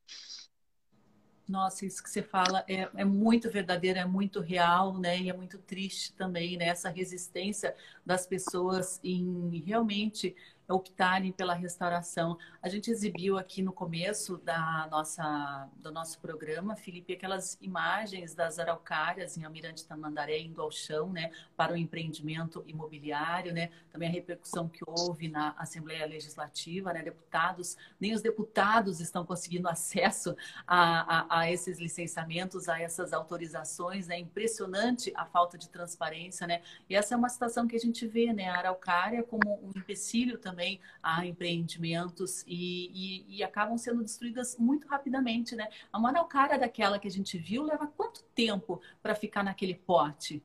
Nossa, 1.52 1.86
isso 1.86 2.02
que 2.02 2.10
você 2.10 2.24
fala 2.24 2.64
é, 2.66 2.90
é, 2.96 3.04
muito 3.04 3.50
verdadeiro, 3.52 4.00
é 4.00 4.06
muito 4.06 4.40
real, 4.40 4.98
né? 4.98 5.20
E 5.20 5.30
é 5.30 5.34
muito 5.34 5.58
triste 5.58 6.14
também, 6.14 6.56
né? 6.56 6.68
Essa 6.70 6.90
resistência 6.90 7.76
das 8.06 8.26
pessoas 8.26 9.02
em 9.04 9.62
realmente 9.66 10.34
optarem 10.72 11.32
pela 11.32 11.54
restauração. 11.54 12.38
A 12.62 12.70
gente 12.70 12.90
exibiu 12.90 13.38
aqui 13.38 13.62
no 13.62 13.74
começo 13.74 14.38
da 14.38 14.88
nossa, 14.90 15.70
do 15.78 15.92
nosso 15.92 16.20
programa, 16.20 16.76
Felipe, 16.76 17.14
aquelas 17.14 17.58
imagens 17.62 18.34
das 18.34 18.58
araucárias 18.58 19.38
em 19.38 19.44
Almirante 19.44 19.86
Tamandaré 19.86 20.40
indo 20.40 20.62
ao 20.62 20.72
chão, 20.72 21.12
né, 21.12 21.32
para 21.56 21.74
o 21.74 21.78
empreendimento 21.78 22.64
imobiliário, 22.66 23.54
né, 23.54 23.70
também 23.92 24.10
a 24.10 24.12
repercussão 24.12 24.70
que 24.70 24.82
houve 24.88 25.28
na 25.28 25.54
Assembleia 25.58 26.06
Legislativa, 26.06 26.94
né, 26.94 27.02
deputados, 27.04 27.78
nem 28.00 28.14
os 28.14 28.22
deputados 28.22 29.00
estão 29.00 29.26
conseguindo 29.26 29.68
acesso 29.70 30.36
a, 30.66 31.38
a, 31.38 31.40
a 31.42 31.52
esses 31.52 31.80
licenciamentos, 31.80 32.70
a 32.70 32.80
essas 32.80 33.14
autorizações, 33.14 34.08
é 34.08 34.10
né, 34.10 34.20
impressionante 34.20 35.12
a 35.16 35.26
falta 35.26 35.58
de 35.58 35.70
transparência, 35.70 36.48
né, 36.48 36.62
e 36.90 36.96
essa 36.96 37.14
é 37.14 37.18
uma 37.18 37.30
situação 37.30 37.68
que 37.68 37.76
a 37.76 37.80
gente 37.80 38.08
vê, 38.08 38.32
né, 38.32 38.50
a 38.50 38.58
araucária 38.58 39.24
como 39.24 39.60
um 39.64 39.72
empecilho 39.76 40.38
também 40.38 40.61
a 41.02 41.26
empreendimentos 41.26 42.44
e, 42.48 42.92
e, 42.94 43.38
e 43.38 43.44
acabam 43.44 43.78
sendo 43.78 44.04
destruídas 44.04 44.58
muito 44.58 44.88
rapidamente, 44.88 45.56
né? 45.56 45.68
A 45.92 45.98
uma 45.98 46.10
araucária 46.10 46.58
daquela 46.58 47.00
que 47.00 47.08
a 47.08 47.12
gente 47.12 47.38
viu 47.38 47.64
leva 47.64 47.88
quanto 47.88 48.24
tempo 48.36 48.82
para 49.02 49.16
ficar 49.16 49.44
naquele 49.44 49.76
pote? 49.76 50.44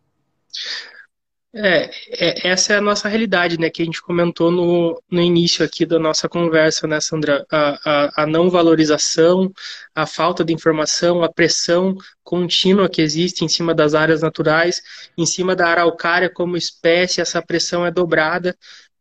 É, 1.58 1.90
é, 2.10 2.48
essa 2.48 2.74
é 2.74 2.76
a 2.76 2.82
nossa 2.82 3.08
realidade, 3.08 3.58
né, 3.58 3.70
que 3.70 3.80
a 3.80 3.84
gente 3.84 4.02
comentou 4.02 4.50
no, 4.50 5.02
no 5.10 5.22
início 5.22 5.64
aqui 5.64 5.86
da 5.86 5.98
nossa 5.98 6.28
conversa, 6.28 6.86
né, 6.86 7.00
Sandra? 7.00 7.46
A, 7.50 7.78
a, 7.84 8.22
a, 8.24 8.26
não 8.26 8.50
valorização, 8.50 9.50
a 9.94 10.04
falta 10.06 10.44
de 10.44 10.52
informação, 10.52 11.22
a 11.22 11.32
pressão 11.32 11.96
contínua 12.22 12.90
que 12.90 13.00
existe 13.00 13.42
em 13.42 13.48
cima 13.48 13.74
das 13.74 13.94
áreas 13.94 14.20
naturais, 14.20 14.82
em 15.16 15.24
cima 15.24 15.56
da 15.56 15.68
araucária 15.68 16.28
como 16.28 16.58
espécie, 16.58 17.22
essa 17.22 17.40
pressão 17.40 17.86
é 17.86 17.90
dobrada, 17.90 18.54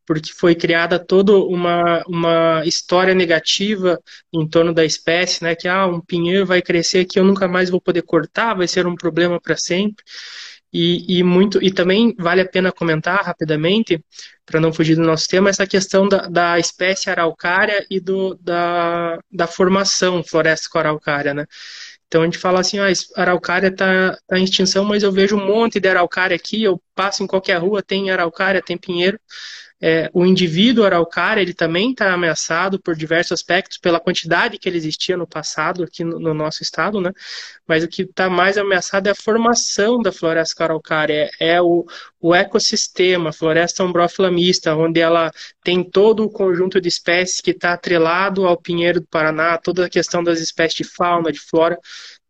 porque 0.05 0.31
foi 0.33 0.55
criada 0.55 0.99
toda 0.99 1.33
uma, 1.33 2.03
uma 2.07 2.63
história 2.65 3.13
negativa 3.13 3.99
em 4.33 4.47
torno 4.47 4.73
da 4.73 4.85
espécie, 4.85 5.43
né, 5.43 5.55
que 5.55 5.67
ah, 5.67 5.87
um 5.87 5.99
pinheiro 6.01 6.45
vai 6.45 6.61
crescer 6.61 6.99
aqui, 6.99 7.19
eu 7.19 7.23
nunca 7.23 7.47
mais 7.47 7.69
vou 7.69 7.81
poder 7.81 8.03
cortar, 8.03 8.53
vai 8.53 8.67
ser 8.67 8.85
um 8.87 8.95
problema 8.95 9.39
para 9.41 9.57
sempre. 9.57 10.03
E, 10.77 11.19
e, 11.19 11.23
muito 11.23 11.63
e 11.63 11.71
também 11.71 12.13
vale 12.19 12.41
a 12.41 12.47
pena 12.47 12.69
comentar 12.69 13.23
rapidamente, 13.23 14.03
para 14.45 14.59
não 14.59 14.73
fugir 14.73 14.95
do 14.95 15.03
nosso 15.03 15.27
tema, 15.27 15.49
essa 15.49 15.65
questão 15.65 16.07
da, 16.07 16.27
da 16.27 16.59
espécie 16.59 17.09
araucária 17.09 17.85
e 17.89 17.99
do, 17.99 18.35
da, 18.35 19.17
da 19.31 19.47
formação 19.47 20.21
floresca 20.21 20.79
araucária, 20.79 21.33
né? 21.33 21.45
Então 22.07 22.21
a 22.21 22.25
gente 22.25 22.37
fala 22.37 22.59
assim, 22.59 22.79
ah, 22.79 22.87
a 23.15 23.21
araucária 23.21 23.67
está 23.67 24.17
tá 24.27 24.37
em 24.37 24.43
extinção, 24.43 24.85
mas 24.85 25.01
eu 25.03 25.11
vejo 25.11 25.37
um 25.37 25.45
monte 25.45 25.79
de 25.79 25.87
araucária 25.87 26.35
aqui, 26.35 26.63
eu 26.63 26.81
passo 26.93 27.23
em 27.23 27.27
qualquer 27.27 27.57
rua, 27.57 27.81
tem 27.81 28.11
araucária, 28.11 28.61
tem 28.61 28.77
pinheiro, 28.77 29.19
é, 29.82 30.09
o 30.13 30.26
indivíduo 30.26 30.86
araucária 30.86 31.41
ele 31.41 31.53
também 31.53 31.91
está 31.91 32.13
ameaçado 32.13 32.80
por 32.80 32.95
diversos 32.95 33.34
aspectos, 33.34 33.78
pela 33.78 33.99
quantidade 33.99 34.57
que 34.57 34.69
ele 34.69 34.78
existia 34.78 35.17
no 35.17 35.28
passado 35.28 35.84
aqui 35.84 36.03
no, 36.03 36.17
no 36.19 36.34
nosso 36.34 36.63
estado, 36.63 37.01
né? 37.01 37.11
Mas 37.67 37.84
o 37.84 37.88
que 37.88 38.03
está 38.03 38.30
mais 38.30 38.57
ameaçado 38.57 39.07
é 39.07 39.11
a 39.11 39.15
formação 39.15 40.01
da 40.01 40.11
floresta 40.11 40.63
araucária, 40.63 41.30
é, 41.39 41.55
é 41.55 41.61
o, 41.61 41.86
o 42.21 42.34
ecossistema, 42.34 43.30
a 43.30 43.34
floresta 43.34 43.84
ombrófila 43.84 44.32
mista, 44.32 44.76
onde 44.76 44.99
ela 44.99 45.32
tem 45.63 45.84
todo 45.84 46.23
o 46.23 46.30
conjunto 46.30 46.80
de 46.80 46.88
espécies 46.88 47.41
que 47.41 47.51
está 47.51 47.73
atrelado 47.73 48.47
ao 48.47 48.57
pinheiro 48.57 49.01
do 49.01 49.07
Paraná, 49.07 49.57
toda 49.57 49.86
a 49.86 49.89
questão 49.89 50.23
das 50.23 50.39
espécies 50.39 50.78
de 50.78 50.84
fauna, 50.84 51.32
de 51.32 51.39
flora. 51.39 51.78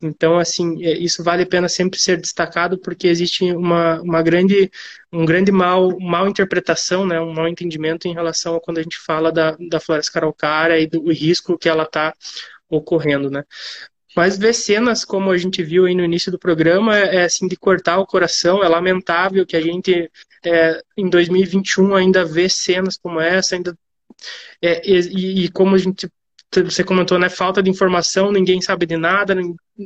Então, 0.02 0.38
assim, 0.38 0.84
é, 0.84 0.98
isso 0.98 1.24
vale 1.24 1.44
a 1.44 1.48
pena 1.48 1.70
sempre 1.70 2.00
ser 2.00 2.18
destacado 2.18 2.78
porque 2.78 3.08
existe 3.08 3.52
uma, 3.52 4.02
uma 4.02 4.22
grande, 4.22 4.70
um 5.12 5.26
grande 5.26 5.52
mal, 5.52 5.98
mal 6.00 6.28
interpretação, 6.28 7.06
né, 7.06 7.20
um 7.20 7.34
mal 7.34 7.48
entendimento 7.48 8.08
em 8.08 8.14
relação 8.14 8.56
a 8.56 8.62
quando 8.62 8.80
a 8.80 8.84
gente 8.84 8.98
fala 8.98 9.32
da, 9.32 9.56
da 9.70 9.80
floresta 9.80 10.12
caraucária 10.12 10.80
e 10.80 10.88
do 10.88 11.12
risco 11.12 11.58
que 11.58 11.70
ela 11.70 11.84
está 11.84 12.14
ocorrendo, 12.70 13.30
né. 13.32 13.44
Mas 14.16 14.38
ver 14.38 14.54
cenas 14.54 15.04
como 15.04 15.30
a 15.30 15.38
gente 15.38 15.62
viu 15.62 15.86
aí 15.86 15.94
no 15.94 16.04
início 16.04 16.32
do 16.32 16.40
programa 16.40 16.98
é, 16.98 17.18
é 17.18 17.24
assim 17.26 17.48
de 17.48 17.58
cortar 17.58 18.00
o 18.00 18.06
coração. 18.06 18.64
É 18.64 18.68
lamentável 18.70 19.46
que 19.46 19.58
a 19.58 19.62
gente 19.62 20.10
é, 20.46 20.82
em 20.96 21.10
2021 21.10 21.94
ainda 21.94 22.24
vê 22.24 22.48
cenas 22.48 22.98
como 22.98 23.20
essa, 23.20 23.56
ainda 23.56 23.78
é, 24.62 24.82
e, 24.90 25.46
e, 25.46 25.50
como 25.50 25.76
a 25.76 25.78
gente 25.78 26.10
você 26.64 26.84
comentou, 26.84 27.18
né? 27.20 27.30
Falta 27.30 27.62
de 27.62 27.70
informação, 27.70 28.32
ninguém 28.32 28.62
sabe 28.62 28.86
de 28.86 28.98
nada, 28.98 29.36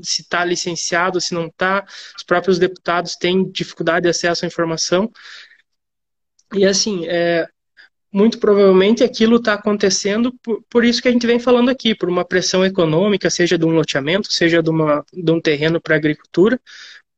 se 0.03 0.21
está 0.21 0.43
licenciado, 0.45 1.19
se 1.21 1.33
não 1.33 1.47
está. 1.47 1.85
Os 2.17 2.23
próprios 2.23 2.59
deputados 2.59 3.15
têm 3.15 3.49
dificuldade 3.49 4.03
de 4.03 4.09
acesso 4.09 4.45
à 4.45 4.47
informação. 4.47 5.11
E 6.53 6.65
assim, 6.65 7.05
é, 7.07 7.47
muito 8.11 8.39
provavelmente 8.39 9.03
aquilo 9.03 9.37
está 9.37 9.53
acontecendo 9.53 10.33
por, 10.41 10.63
por, 10.69 10.83
isso 10.83 11.01
que 11.01 11.07
a 11.07 11.11
gente 11.11 11.27
vem 11.27 11.39
falando 11.39 11.69
aqui, 11.69 11.93
por 11.93 12.09
uma 12.09 12.25
pressão 12.25 12.65
econômica, 12.65 13.29
seja 13.29 13.57
de 13.57 13.65
um 13.65 13.69
loteamento, 13.69 14.31
seja 14.33 14.63
de, 14.63 14.69
uma, 14.69 15.05
de 15.13 15.31
um 15.31 15.39
terreno 15.39 15.79
para 15.79 15.95
agricultura, 15.95 16.59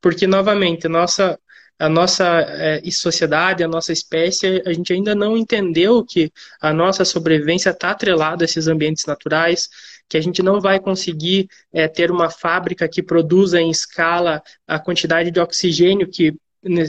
porque, 0.00 0.26
novamente, 0.26 0.88
nossa, 0.88 1.38
a 1.82 1.88
nossa 1.88 2.24
é, 2.42 2.80
sociedade, 2.92 3.64
a 3.64 3.68
nossa 3.68 3.92
espécie, 3.92 4.62
a 4.64 4.72
gente 4.72 4.92
ainda 4.92 5.16
não 5.16 5.36
entendeu 5.36 6.04
que 6.04 6.30
a 6.60 6.72
nossa 6.72 7.04
sobrevivência 7.04 7.70
está 7.70 7.90
atrelada 7.90 8.44
a 8.44 8.46
esses 8.46 8.68
ambientes 8.68 9.04
naturais, 9.04 9.68
que 10.08 10.16
a 10.16 10.20
gente 10.20 10.44
não 10.44 10.60
vai 10.60 10.78
conseguir 10.78 11.48
é, 11.72 11.88
ter 11.88 12.12
uma 12.12 12.30
fábrica 12.30 12.88
que 12.88 13.02
produza 13.02 13.60
em 13.60 13.68
escala 13.68 14.40
a 14.64 14.78
quantidade 14.78 15.32
de 15.32 15.40
oxigênio 15.40 16.08
que 16.08 16.32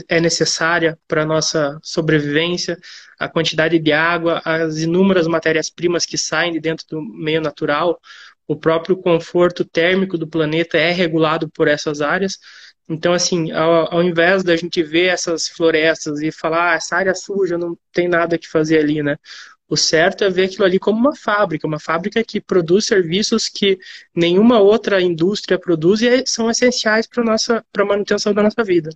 é 0.08 0.20
necessária 0.20 0.96
para 1.08 1.22
a 1.22 1.26
nossa 1.26 1.76
sobrevivência, 1.82 2.78
a 3.18 3.28
quantidade 3.28 3.80
de 3.80 3.92
água, 3.92 4.40
as 4.44 4.78
inúmeras 4.78 5.26
matérias-primas 5.26 6.06
que 6.06 6.16
saem 6.16 6.52
de 6.52 6.60
dentro 6.60 6.86
do 6.88 7.02
meio 7.02 7.40
natural, 7.40 8.00
o 8.46 8.54
próprio 8.54 8.96
conforto 8.96 9.64
térmico 9.64 10.16
do 10.16 10.28
planeta 10.28 10.78
é 10.78 10.92
regulado 10.92 11.48
por 11.48 11.66
essas 11.66 12.00
áreas. 12.00 12.38
Então, 12.88 13.12
assim, 13.14 13.50
ao, 13.50 13.94
ao 13.94 14.02
invés 14.02 14.44
da 14.44 14.54
gente 14.56 14.82
ver 14.82 15.06
essas 15.06 15.48
florestas 15.48 16.20
e 16.20 16.30
falar, 16.30 16.72
ah, 16.72 16.74
essa 16.74 16.96
área 16.96 17.14
suja, 17.14 17.56
não 17.56 17.78
tem 17.92 18.08
nada 18.08 18.36
que 18.36 18.48
fazer 18.48 18.78
ali, 18.78 19.02
né? 19.02 19.16
O 19.66 19.76
certo 19.76 20.22
é 20.22 20.30
ver 20.30 20.44
aquilo 20.44 20.64
ali 20.64 20.78
como 20.78 20.98
uma 20.98 21.16
fábrica, 21.16 21.66
uma 21.66 21.80
fábrica 21.80 22.22
que 22.22 22.40
produz 22.40 22.84
serviços 22.84 23.48
que 23.48 23.78
nenhuma 24.14 24.60
outra 24.60 25.00
indústria 25.00 25.58
produz 25.58 26.02
e 26.02 26.26
são 26.26 26.50
essenciais 26.50 27.06
para 27.06 27.22
a 27.24 27.84
manutenção 27.84 28.34
da 28.34 28.42
nossa 28.42 28.62
vida. 28.62 28.90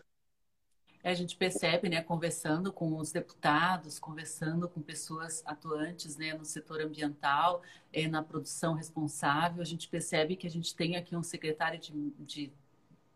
É, 1.02 1.10
a 1.10 1.14
gente 1.14 1.36
percebe, 1.36 1.88
né, 1.88 2.02
conversando 2.02 2.70
com 2.70 2.98
os 2.98 3.10
deputados, 3.10 3.98
conversando 3.98 4.68
com 4.68 4.82
pessoas 4.82 5.42
atuantes 5.46 6.18
né, 6.18 6.34
no 6.34 6.44
setor 6.44 6.82
ambiental, 6.82 7.62
é, 7.90 8.06
na 8.06 8.22
produção 8.22 8.74
responsável, 8.74 9.62
a 9.62 9.64
gente 9.64 9.88
percebe 9.88 10.36
que 10.36 10.46
a 10.46 10.50
gente 10.50 10.76
tem 10.76 10.96
aqui 10.96 11.16
um 11.16 11.22
secretário 11.22 11.80
de, 11.80 11.92
de 12.18 12.52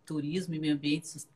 Turismo 0.04 0.54
e 0.54 0.58
Meio 0.58 0.74
Ambiente, 0.74 1.26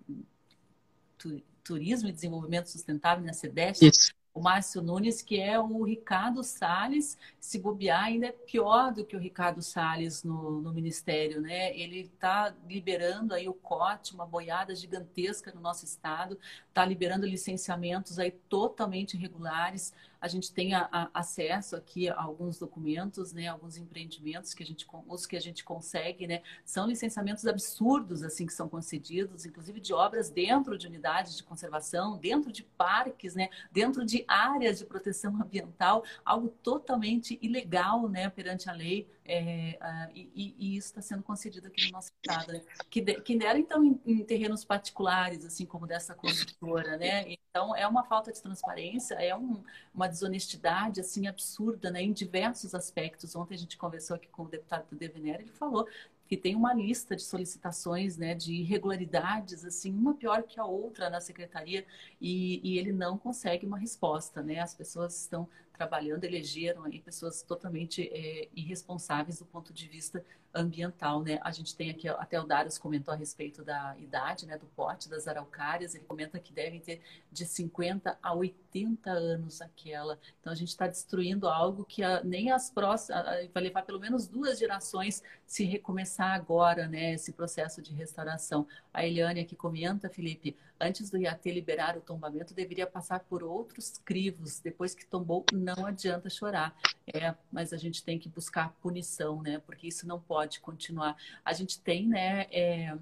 tu, 1.19 1.43
Turismo 1.63 2.09
e 2.09 2.13
Desenvolvimento 2.13 2.69
Sustentável, 2.69 3.25
na 3.25 3.33
SEDEST, 3.33 3.83
Isso. 3.87 4.17
O 4.37 4.41
Márcio 4.43 4.83
Nunes, 4.83 5.23
que 5.23 5.41
é 5.41 5.59
o 5.59 5.83
Ricardo 5.83 6.45
Salles, 6.45 7.17
se 7.41 7.59
bobear 7.59 8.05
ainda 8.05 8.27
é 8.27 8.33
pior 8.33 8.93
do 8.93 9.03
que 9.03 9.17
o 9.17 9.19
Ricardo 9.19 9.63
Salles 9.63 10.23
no, 10.23 10.61
no 10.61 10.75
Ministério, 10.75 11.41
né? 11.41 11.75
Ele 11.75 12.01
está 12.01 12.55
liberando 12.69 13.33
aí 13.33 13.49
o 13.49 13.55
COT, 13.55 14.13
uma 14.13 14.27
boiada 14.27 14.75
gigantesca 14.75 15.51
no 15.55 15.61
nosso 15.63 15.87
estado, 15.87 16.39
está 16.69 16.85
liberando 16.85 17.27
licenciamentos 17.27 18.19
aí 18.19 18.31
totalmente 18.31 19.15
irregulares, 19.15 19.95
a 20.27 20.29
gente 20.29 20.53
tem 20.53 20.73
acesso 21.15 21.77
aqui 21.77 22.09
a 22.09 22.21
alguns 22.21 22.59
documentos, 22.59 23.33
né, 23.33 23.47
alguns 23.47 23.77
empreendimentos 23.77 24.53
que 24.55 24.63
a 24.65 24.67
gente, 24.67 24.85
os 25.07 25.25
que 25.25 25.37
a 25.37 25.41
gente 25.41 25.63
consegue, 25.63 26.27
né, 26.27 26.43
são 26.65 26.85
licenciamentos 26.85 27.47
absurdos 27.47 28.25
assim 28.25 28.45
que 28.45 28.53
são 28.53 28.69
concedidos, 28.69 29.47
inclusive 29.47 29.81
de 29.81 29.95
obras 29.95 30.29
dentro 30.29 30.77
de 30.77 30.89
unidades 30.89 31.37
de 31.37 31.45
conservação, 31.45 32.19
dentro 32.19 32.51
de 32.51 32.65
parques, 32.65 33.37
né, 33.37 33.49
dentro 33.71 34.05
de 34.05 34.25
áreas 34.27 34.79
de 34.79 34.85
proteção 34.85 35.33
ambiental, 35.41 36.05
algo 36.25 36.49
totalmente 36.61 37.39
ilegal, 37.41 38.09
né, 38.09 38.29
perante 38.29 38.69
a 38.69 38.73
lei. 38.73 39.09
É, 39.29 39.79
e, 40.15 40.55
e, 40.59 40.77
isso 40.77 40.89
está 40.89 41.03
sendo 41.03 41.23
concedido 41.23 41.67
aqui 41.67 41.87
no 41.87 41.93
nosso 41.93 42.11
estado, 42.23 42.53
né? 42.53 42.61
que, 42.89 43.03
que 43.03 43.37
dera 43.37 43.59
então 43.59 43.85
em, 43.85 44.01
em, 44.07 44.25
terrenos 44.25 44.65
particulares, 44.65 45.45
assim 45.45 45.67
como 45.67 45.87
dessa 45.87 46.15
construtora, 46.15 46.97
né? 46.97 47.25
Então 47.29 47.75
é 47.75 47.87
uma 47.87 48.05
falta 48.05 48.33
de 48.33 48.41
transparência, 48.41 49.15
é 49.15 49.35
um, 49.37 49.63
uma 49.95 50.09
desonestidade 50.09 51.01
assim 51.01 51.27
absurda, 51.27 51.91
né? 51.91 52.03
Em 52.03 52.13
diversos 52.13 52.75
aspectos. 52.75 53.35
Ontem 53.35 53.55
a 53.55 53.59
gente 53.59 53.77
conversou 53.77 54.17
aqui 54.17 54.29
com 54.29 54.45
o 54.45 54.49
deputado 54.49 54.87
do 54.91 54.97
Devenera, 54.97 55.43
ele 55.43 55.53
falou 55.53 55.87
que 56.27 56.37
tem 56.37 56.55
uma 56.55 56.75
lista 56.75 57.15
de 57.15 57.23
solicitações, 57.23 58.17
né, 58.17 58.35
de 58.35 58.53
irregularidades, 58.53 59.65
assim, 59.65 59.93
uma 59.93 60.15
pior 60.15 60.43
que 60.43 60.59
a 60.59 60.65
outra 60.65 61.09
na 61.09 61.21
secretaria, 61.21 61.87
e, 62.21 62.61
e 62.69 62.79
ele 62.79 62.93
não 62.93 63.17
consegue 63.17 63.65
uma 63.65 63.79
resposta, 63.79 64.43
né? 64.43 64.59
As 64.59 64.75
pessoas 64.75 65.21
estão 65.21 65.49
trabalhando 65.77 66.25
elegeram 66.25 66.85
aí 66.85 67.01
pessoas 67.01 67.43
totalmente 67.43 68.09
é, 68.13 68.49
irresponsáveis 68.55 69.39
do 69.39 69.45
ponto 69.45 69.73
de 69.73 69.87
vista 69.87 70.25
ambiental, 70.57 71.23
né? 71.23 71.39
A 71.43 71.51
gente 71.51 71.77
tem 71.77 71.91
aqui, 71.91 72.09
até 72.09 72.41
o 72.41 72.45
Darius 72.45 72.79
comentou 72.79 73.13
a 73.13 73.17
respeito 73.17 73.63
da 73.63 73.95
idade, 73.99 74.47
né, 74.47 74.57
do 74.57 74.67
pote 74.67 75.09
das 75.09 75.29
araucárias, 75.29 75.95
ele 75.95 76.05
comenta 76.05 76.39
que 76.39 76.53
devem 76.53 76.81
ter 76.81 77.01
de 77.31 77.45
50 77.45 78.19
a 78.23 78.35
80 78.35 79.11
anos 79.11 79.61
aquela. 79.61 80.19
Então 80.41 80.53
a 80.53 80.57
gente 80.57 80.69
está 80.69 80.87
destruindo 80.87 81.47
algo 81.47 81.85
que 81.85 82.03
a, 82.03 82.23
nem 82.25 82.51
as 82.51 82.71
próximas, 82.71 83.25
vai 83.53 83.63
levar 83.63 83.83
pelo 83.83 84.01
menos 84.01 84.27
duas 84.27 84.59
gerações 84.59 85.23
se 85.47 85.65
recomeçar 85.65 86.35
agora, 86.35 86.89
né, 86.89 87.15
esse 87.15 87.33
processo 87.33 87.81
de 87.81 87.95
restauração. 87.95 88.67
A 88.93 89.07
Eliane 89.07 89.41
aqui 89.41 89.55
comenta, 89.55 90.11
Felipe, 90.11 90.57
antes 90.81 91.09
do 91.09 91.17
IAT 91.17 91.51
liberar 91.53 91.97
o 91.97 92.01
tombamento, 92.01 92.53
deveria 92.53 92.87
passar 92.87 93.21
por 93.21 93.45
outros 93.45 93.99
crivos. 94.05 94.59
Depois 94.59 94.95
que 94.95 95.07
tombou, 95.07 95.45
não 95.53 95.87
adianta 95.87 96.29
chorar. 96.29 96.77
É, 97.07 97.35
mas 97.51 97.73
a 97.73 97.77
gente 97.77 98.03
tem 98.03 98.19
que 98.19 98.29
buscar 98.29 98.73
punição, 98.83 99.41
né? 99.41 99.63
Porque 99.65 99.87
isso 99.87 100.07
não 100.07 100.21
pode 100.21 100.59
continuar. 100.59 101.17
A 101.45 101.53
gente 101.53 101.81
tem, 101.81 102.09
né? 102.09 102.47
É, 102.51 102.99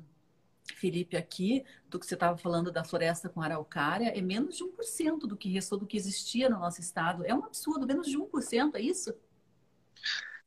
Felipe, 0.77 1.17
aqui, 1.17 1.65
do 1.89 1.99
que 1.99 2.07
você 2.07 2.15
estava 2.15 2.37
falando 2.37 2.71
da 2.71 2.85
floresta 2.85 3.29
com 3.29 3.41
araucária, 3.41 4.17
é 4.17 4.21
menos 4.21 4.57
de 4.57 4.65
1% 4.65 5.21
do 5.21 5.37
que 5.37 5.51
restou 5.51 5.79
do 5.79 5.87
que 5.87 5.97
existia 5.97 6.49
no 6.49 6.59
nosso 6.59 6.81
estado. 6.81 7.25
É 7.25 7.35
um 7.35 7.45
absurdo, 7.45 7.87
menos 7.87 8.07
de 8.07 8.19
1%, 8.19 8.75
é 8.75 8.81
isso? 8.81 9.15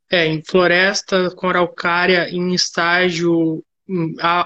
É, 0.10 0.26
em 0.26 0.42
floresta 0.42 1.30
com 1.32 1.50
araucária 1.50 2.30
em 2.30 2.54
estágio 2.54 3.64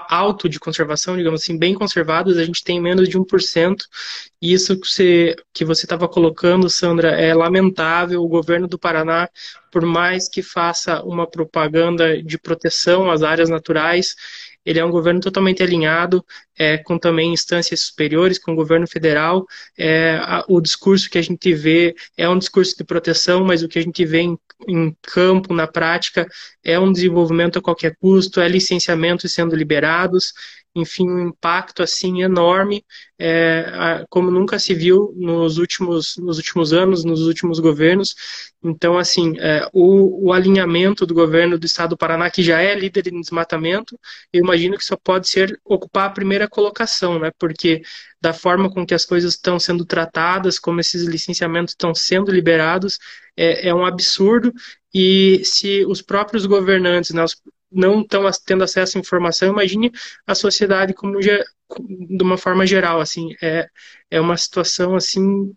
alto 0.08 0.48
de 0.48 0.60
conservação, 0.60 1.16
digamos 1.16 1.42
assim, 1.42 1.58
bem 1.58 1.74
conservadas, 1.74 2.36
a 2.36 2.44
gente 2.44 2.62
tem 2.62 2.80
menos 2.80 3.08
de 3.08 3.18
1%. 3.18 3.76
E 4.40 4.52
isso 4.52 4.78
que 4.78 4.86
você 4.88 5.36
que 5.52 5.64
você 5.64 5.84
estava 5.84 6.08
colocando, 6.08 6.70
Sandra, 6.70 7.10
é 7.10 7.34
lamentável. 7.34 8.22
O 8.22 8.28
governo 8.28 8.68
do 8.68 8.78
Paraná, 8.78 9.28
por 9.70 9.84
mais 9.84 10.28
que 10.28 10.42
faça 10.42 11.02
uma 11.02 11.26
propaganda 11.28 12.22
de 12.22 12.38
proteção 12.38 13.10
às 13.10 13.22
áreas 13.22 13.48
naturais, 13.50 14.14
ele 14.64 14.78
é 14.78 14.84
um 14.84 14.90
governo 14.90 15.20
totalmente 15.20 15.62
alinhado 15.62 16.24
é, 16.56 16.78
com 16.78 16.98
também 16.98 17.32
instâncias 17.32 17.80
superiores, 17.80 18.38
com 18.38 18.52
o 18.52 18.56
governo 18.56 18.86
federal. 18.86 19.46
É, 19.76 20.16
a, 20.22 20.44
o 20.48 20.60
discurso 20.60 21.10
que 21.10 21.18
a 21.18 21.22
gente 21.22 21.52
vê 21.52 21.94
é 22.16 22.28
um 22.28 22.38
discurso 22.38 22.76
de 22.76 22.84
proteção, 22.84 23.44
mas 23.44 23.62
o 23.62 23.68
que 23.68 23.78
a 23.78 23.82
gente 23.82 24.04
vê 24.04 24.20
em, 24.20 24.38
em 24.68 24.96
campo, 25.02 25.52
na 25.52 25.66
prática, 25.66 26.26
é 26.62 26.78
um 26.78 26.92
desenvolvimento 26.92 27.58
a 27.58 27.62
qualquer 27.62 27.96
custo, 28.00 28.40
é 28.40 28.48
licenciamentos 28.48 29.32
sendo 29.32 29.56
liberados, 29.56 30.32
enfim, 30.74 31.08
um 31.08 31.28
impacto 31.28 31.82
assim 31.82 32.22
enorme, 32.22 32.84
é, 33.18 34.04
como 34.08 34.30
nunca 34.30 34.58
se 34.58 34.74
viu 34.74 35.12
nos 35.16 35.58
últimos, 35.58 36.16
nos 36.16 36.38
últimos 36.38 36.72
anos, 36.72 37.04
nos 37.04 37.26
últimos 37.26 37.58
governos. 37.60 38.14
Então, 38.64 38.96
assim, 38.96 39.34
é, 39.38 39.68
o, 39.72 40.28
o, 40.28 40.32
alinhamento 40.32 41.04
do 41.04 41.12
governo 41.14 41.58
do 41.58 41.66
Estado 41.66 41.90
do 41.90 41.96
Paraná, 41.96 42.30
que 42.30 42.42
já 42.42 42.60
é 42.60 42.74
líder 42.74 43.08
em 43.08 43.20
desmatamento, 43.20 43.98
eu 44.32 44.40
imagino 44.40 44.78
que 44.78 44.84
só 44.84 44.96
pode 44.96 45.28
ser 45.28 45.60
ocupar 45.64 46.06
a 46.06 46.12
primeira 46.12 46.48
colocação, 46.48 47.18
né? 47.18 47.32
Porque 47.38 47.82
da 48.20 48.32
forma 48.32 48.70
com 48.70 48.86
que 48.86 48.94
as 48.94 49.04
coisas 49.04 49.34
estão 49.34 49.58
sendo 49.58 49.84
tratadas, 49.84 50.58
como 50.58 50.80
esses 50.80 51.02
licenciamentos 51.04 51.72
estão 51.72 51.92
sendo 51.94 52.30
liberados, 52.30 52.98
é, 53.36 53.68
é 53.68 53.74
um 53.74 53.84
absurdo. 53.84 54.52
E 54.94 55.42
se 55.44 55.84
os 55.86 56.00
próprios 56.00 56.46
governantes, 56.46 57.10
né, 57.12 57.24
não 57.70 58.02
estão 58.02 58.22
tendo 58.46 58.62
acesso 58.62 58.96
à 58.96 59.00
informação, 59.00 59.48
imagine 59.48 59.90
a 60.26 60.34
sociedade 60.34 60.94
como 60.94 61.18
de 61.20 62.22
uma 62.22 62.36
forma 62.36 62.66
geral, 62.66 63.00
assim, 63.00 63.34
é, 63.42 63.68
é 64.10 64.20
uma 64.20 64.36
situação, 64.36 64.94
assim, 64.94 65.52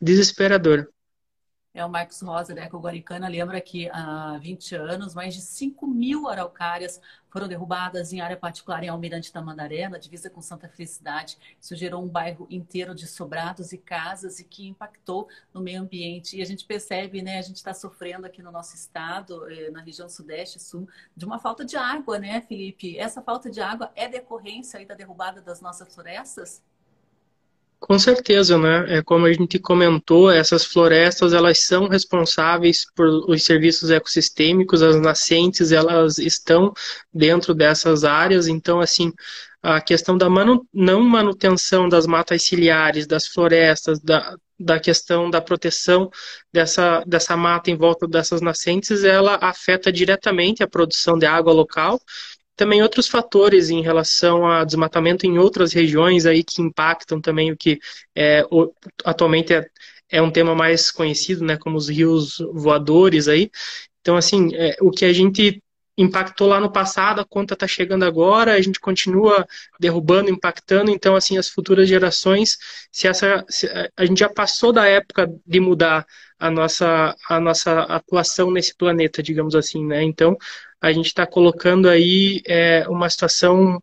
desesperadora. 0.00 0.86
É 1.74 1.84
o 1.84 1.90
Marcos 1.90 2.20
Rosa, 2.20 2.54
né, 2.54 2.68
com 2.68 2.76
o 2.76 2.80
Guaricana, 2.80 3.26
lembra 3.26 3.60
que 3.60 3.90
há 3.90 4.38
20 4.38 4.76
anos, 4.76 5.12
mais 5.12 5.34
de 5.34 5.40
5 5.40 5.88
mil 5.88 6.28
araucárias 6.28 7.00
foram 7.28 7.48
derrubadas 7.48 8.12
em 8.12 8.20
área 8.20 8.36
particular 8.36 8.84
em 8.84 8.88
Almirante 8.88 9.32
Tamandaré, 9.32 9.88
na 9.88 9.98
divisa 9.98 10.30
com 10.30 10.40
Santa 10.40 10.68
Felicidade. 10.68 11.36
Isso 11.60 11.74
gerou 11.74 12.00
um 12.04 12.06
bairro 12.08 12.46
inteiro 12.48 12.94
de 12.94 13.08
sobrados 13.08 13.72
e 13.72 13.78
casas 13.78 14.38
e 14.38 14.44
que 14.44 14.68
impactou 14.68 15.28
no 15.52 15.60
meio 15.60 15.82
ambiente. 15.82 16.36
E 16.36 16.42
a 16.42 16.44
gente 16.44 16.64
percebe, 16.64 17.20
né, 17.22 17.38
a 17.40 17.42
gente 17.42 17.56
está 17.56 17.74
sofrendo 17.74 18.24
aqui 18.24 18.40
no 18.40 18.52
nosso 18.52 18.76
estado, 18.76 19.50
eh, 19.50 19.70
na 19.72 19.82
região 19.82 20.08
sudeste 20.08 20.58
e 20.58 20.60
sul, 20.60 20.88
de 21.16 21.24
uma 21.24 21.40
falta 21.40 21.64
de 21.64 21.76
água, 21.76 22.20
né, 22.20 22.40
Felipe? 22.42 22.96
Essa 22.96 23.20
falta 23.20 23.50
de 23.50 23.60
água 23.60 23.90
é 23.96 24.06
decorrência 24.06 24.78
aí 24.78 24.86
da 24.86 24.94
derrubada 24.94 25.42
das 25.42 25.60
nossas 25.60 25.92
florestas? 25.92 26.62
Com 27.86 27.98
certeza, 27.98 28.56
né? 28.56 28.96
É 28.96 29.02
como 29.02 29.26
a 29.26 29.32
gente 29.32 29.58
comentou, 29.58 30.30
essas 30.30 30.64
florestas 30.64 31.34
elas 31.34 31.64
são 31.64 31.86
responsáveis 31.86 32.86
por 32.96 33.06
os 33.28 33.44
serviços 33.44 33.90
ecossistêmicos, 33.90 34.82
as 34.82 34.98
nascentes 34.98 35.70
elas 35.70 36.16
estão 36.16 36.72
dentro 37.12 37.52
dessas 37.52 38.02
áreas, 38.02 38.48
então 38.48 38.80
assim 38.80 39.12
a 39.62 39.82
questão 39.82 40.16
da 40.16 40.30
manu 40.30 40.66
não 40.72 41.02
manutenção 41.02 41.86
das 41.86 42.06
matas 42.06 42.44
ciliares, 42.44 43.06
das 43.06 43.26
florestas, 43.26 44.00
da, 44.00 44.34
da 44.58 44.80
questão 44.80 45.28
da 45.28 45.42
proteção 45.42 46.10
dessa, 46.50 47.04
dessa 47.06 47.36
mata 47.36 47.70
em 47.70 47.76
volta 47.76 48.08
dessas 48.08 48.40
nascentes, 48.40 49.04
ela 49.04 49.38
afeta 49.42 49.92
diretamente 49.92 50.62
a 50.62 50.66
produção 50.66 51.18
de 51.18 51.26
água 51.26 51.52
local 51.52 52.00
também 52.56 52.82
outros 52.82 53.08
fatores 53.08 53.70
em 53.70 53.82
relação 53.82 54.46
a 54.46 54.64
desmatamento 54.64 55.26
em 55.26 55.38
outras 55.38 55.72
regiões 55.72 56.26
aí 56.26 56.42
que 56.44 56.62
impactam 56.62 57.20
também 57.20 57.52
o 57.52 57.56
que 57.56 57.78
é, 58.14 58.44
o, 58.50 58.72
atualmente 59.04 59.52
é, 59.52 59.66
é 60.08 60.22
um 60.22 60.30
tema 60.30 60.54
mais 60.54 60.90
conhecido, 60.90 61.44
né, 61.44 61.56
como 61.56 61.76
os 61.76 61.88
rios 61.88 62.38
voadores 62.52 63.28
aí. 63.28 63.50
Então, 64.00 64.16
assim, 64.16 64.54
é, 64.54 64.76
o 64.80 64.90
que 64.90 65.04
a 65.04 65.12
gente 65.12 65.62
impactou 65.96 66.48
lá 66.48 66.60
no 66.60 66.70
passado, 66.72 67.20
a 67.20 67.24
conta 67.24 67.54
está 67.54 67.66
chegando 67.66 68.04
agora, 68.04 68.52
a 68.54 68.60
gente 68.60 68.80
continua 68.80 69.46
derrubando, 69.78 70.30
impactando, 70.30 70.90
então, 70.90 71.14
assim, 71.14 71.38
as 71.38 71.48
futuras 71.48 71.88
gerações, 71.88 72.58
se 72.90 73.06
essa, 73.06 73.44
se, 73.48 73.68
a 73.96 74.04
gente 74.04 74.18
já 74.18 74.28
passou 74.28 74.72
da 74.72 74.86
época 74.86 75.32
de 75.46 75.60
mudar 75.60 76.04
a 76.38 76.50
nossa, 76.50 77.14
a 77.28 77.40
nossa 77.40 77.80
atuação 77.82 78.50
nesse 78.50 78.74
planeta, 78.76 79.22
digamos 79.22 79.54
assim, 79.54 79.86
né? 79.86 80.02
Então, 80.02 80.36
a 80.84 80.92
gente 80.92 81.06
está 81.06 81.26
colocando 81.26 81.88
aí 81.88 82.42
é, 82.46 82.86
uma 82.88 83.08
situação 83.08 83.82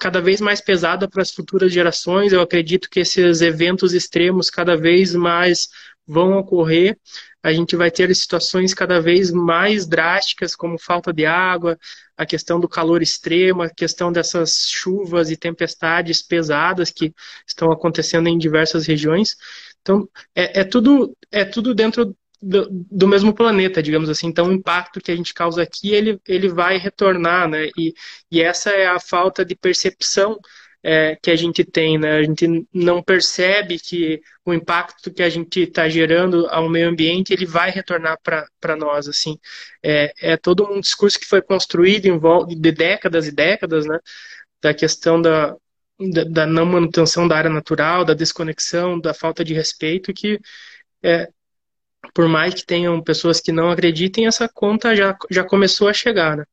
cada 0.00 0.18
vez 0.18 0.40
mais 0.40 0.62
pesada 0.62 1.06
para 1.06 1.20
as 1.20 1.30
futuras 1.30 1.70
gerações. 1.70 2.32
Eu 2.32 2.40
acredito 2.40 2.88
que 2.88 3.00
esses 3.00 3.42
eventos 3.42 3.92
extremos 3.92 4.48
cada 4.48 4.78
vez 4.78 5.14
mais 5.14 5.68
vão 6.06 6.38
ocorrer. 6.38 6.98
A 7.42 7.52
gente 7.52 7.76
vai 7.76 7.90
ter 7.90 8.14
situações 8.16 8.72
cada 8.72 8.98
vez 8.98 9.30
mais 9.30 9.86
drásticas, 9.86 10.56
como 10.56 10.78
falta 10.78 11.12
de 11.12 11.26
água, 11.26 11.78
a 12.16 12.24
questão 12.24 12.58
do 12.58 12.66
calor 12.66 13.02
extremo, 13.02 13.60
a 13.60 13.68
questão 13.68 14.10
dessas 14.10 14.70
chuvas 14.70 15.30
e 15.30 15.36
tempestades 15.36 16.22
pesadas 16.22 16.90
que 16.90 17.12
estão 17.46 17.70
acontecendo 17.70 18.26
em 18.26 18.38
diversas 18.38 18.86
regiões. 18.86 19.36
Então, 19.82 20.08
é, 20.34 20.60
é 20.60 20.64
tudo, 20.64 21.14
é 21.30 21.44
tudo 21.44 21.74
dentro 21.74 22.16
do, 22.40 22.68
do, 22.70 23.08
mesmo 23.08 23.34
planeta, 23.34 23.82
digamos 23.82 24.08
assim. 24.08 24.26
Então, 24.28 24.48
o 24.48 24.52
impacto 24.52 25.00
que 25.00 25.10
a 25.10 25.16
gente 25.16 25.34
causa 25.34 25.62
aqui, 25.62 25.92
ele, 25.94 26.20
ele 26.26 26.48
vai 26.48 26.78
retornar, 26.78 27.48
né? 27.48 27.68
E, 27.76 27.94
e 28.30 28.40
essa 28.42 28.70
é 28.70 28.86
a 28.86 29.00
falta 29.00 29.44
de 29.44 29.54
percepção 29.56 30.38
é, 30.82 31.16
que 31.16 31.30
a 31.30 31.36
gente 31.36 31.64
tem, 31.64 31.98
né? 31.98 32.18
A 32.18 32.22
gente 32.22 32.66
não 32.72 33.02
percebe 33.02 33.78
que 33.78 34.20
o 34.44 34.54
impacto 34.54 35.12
que 35.12 35.22
a 35.22 35.28
gente 35.28 35.62
está 35.62 35.88
gerando 35.88 36.46
ao 36.48 36.68
meio 36.68 36.88
ambiente, 36.88 37.32
ele 37.32 37.46
vai 37.46 37.70
retornar 37.70 38.18
para 38.22 38.76
nós, 38.76 39.08
assim. 39.08 39.38
É, 39.82 40.12
é 40.20 40.36
todo 40.36 40.64
um 40.64 40.80
discurso 40.80 41.18
que 41.18 41.26
foi 41.26 41.42
construído 41.42 42.06
em 42.06 42.18
volta 42.18 42.54
de 42.54 42.72
décadas 42.72 43.26
e 43.26 43.32
décadas, 43.32 43.86
né? 43.86 43.98
Da 44.62 44.72
questão 44.74 45.20
da, 45.20 45.56
da, 45.98 46.24
da 46.24 46.46
não 46.46 46.66
manutenção 46.66 47.26
da 47.26 47.36
área 47.36 47.50
natural, 47.50 48.04
da 48.04 48.14
desconexão, 48.14 49.00
da 49.00 49.14
falta 49.14 49.44
de 49.44 49.54
respeito, 49.54 50.12
que 50.14 50.38
é, 51.02 51.28
por 52.14 52.28
mais 52.28 52.54
que 52.54 52.64
tenham 52.64 53.02
pessoas 53.02 53.40
que 53.40 53.52
não 53.52 53.70
acreditem, 53.70 54.26
essa 54.26 54.48
conta 54.48 54.94
já, 54.94 55.16
já 55.30 55.44
começou 55.44 55.88
a 55.88 55.92
chegar, 55.92 56.36
né? 56.36 56.44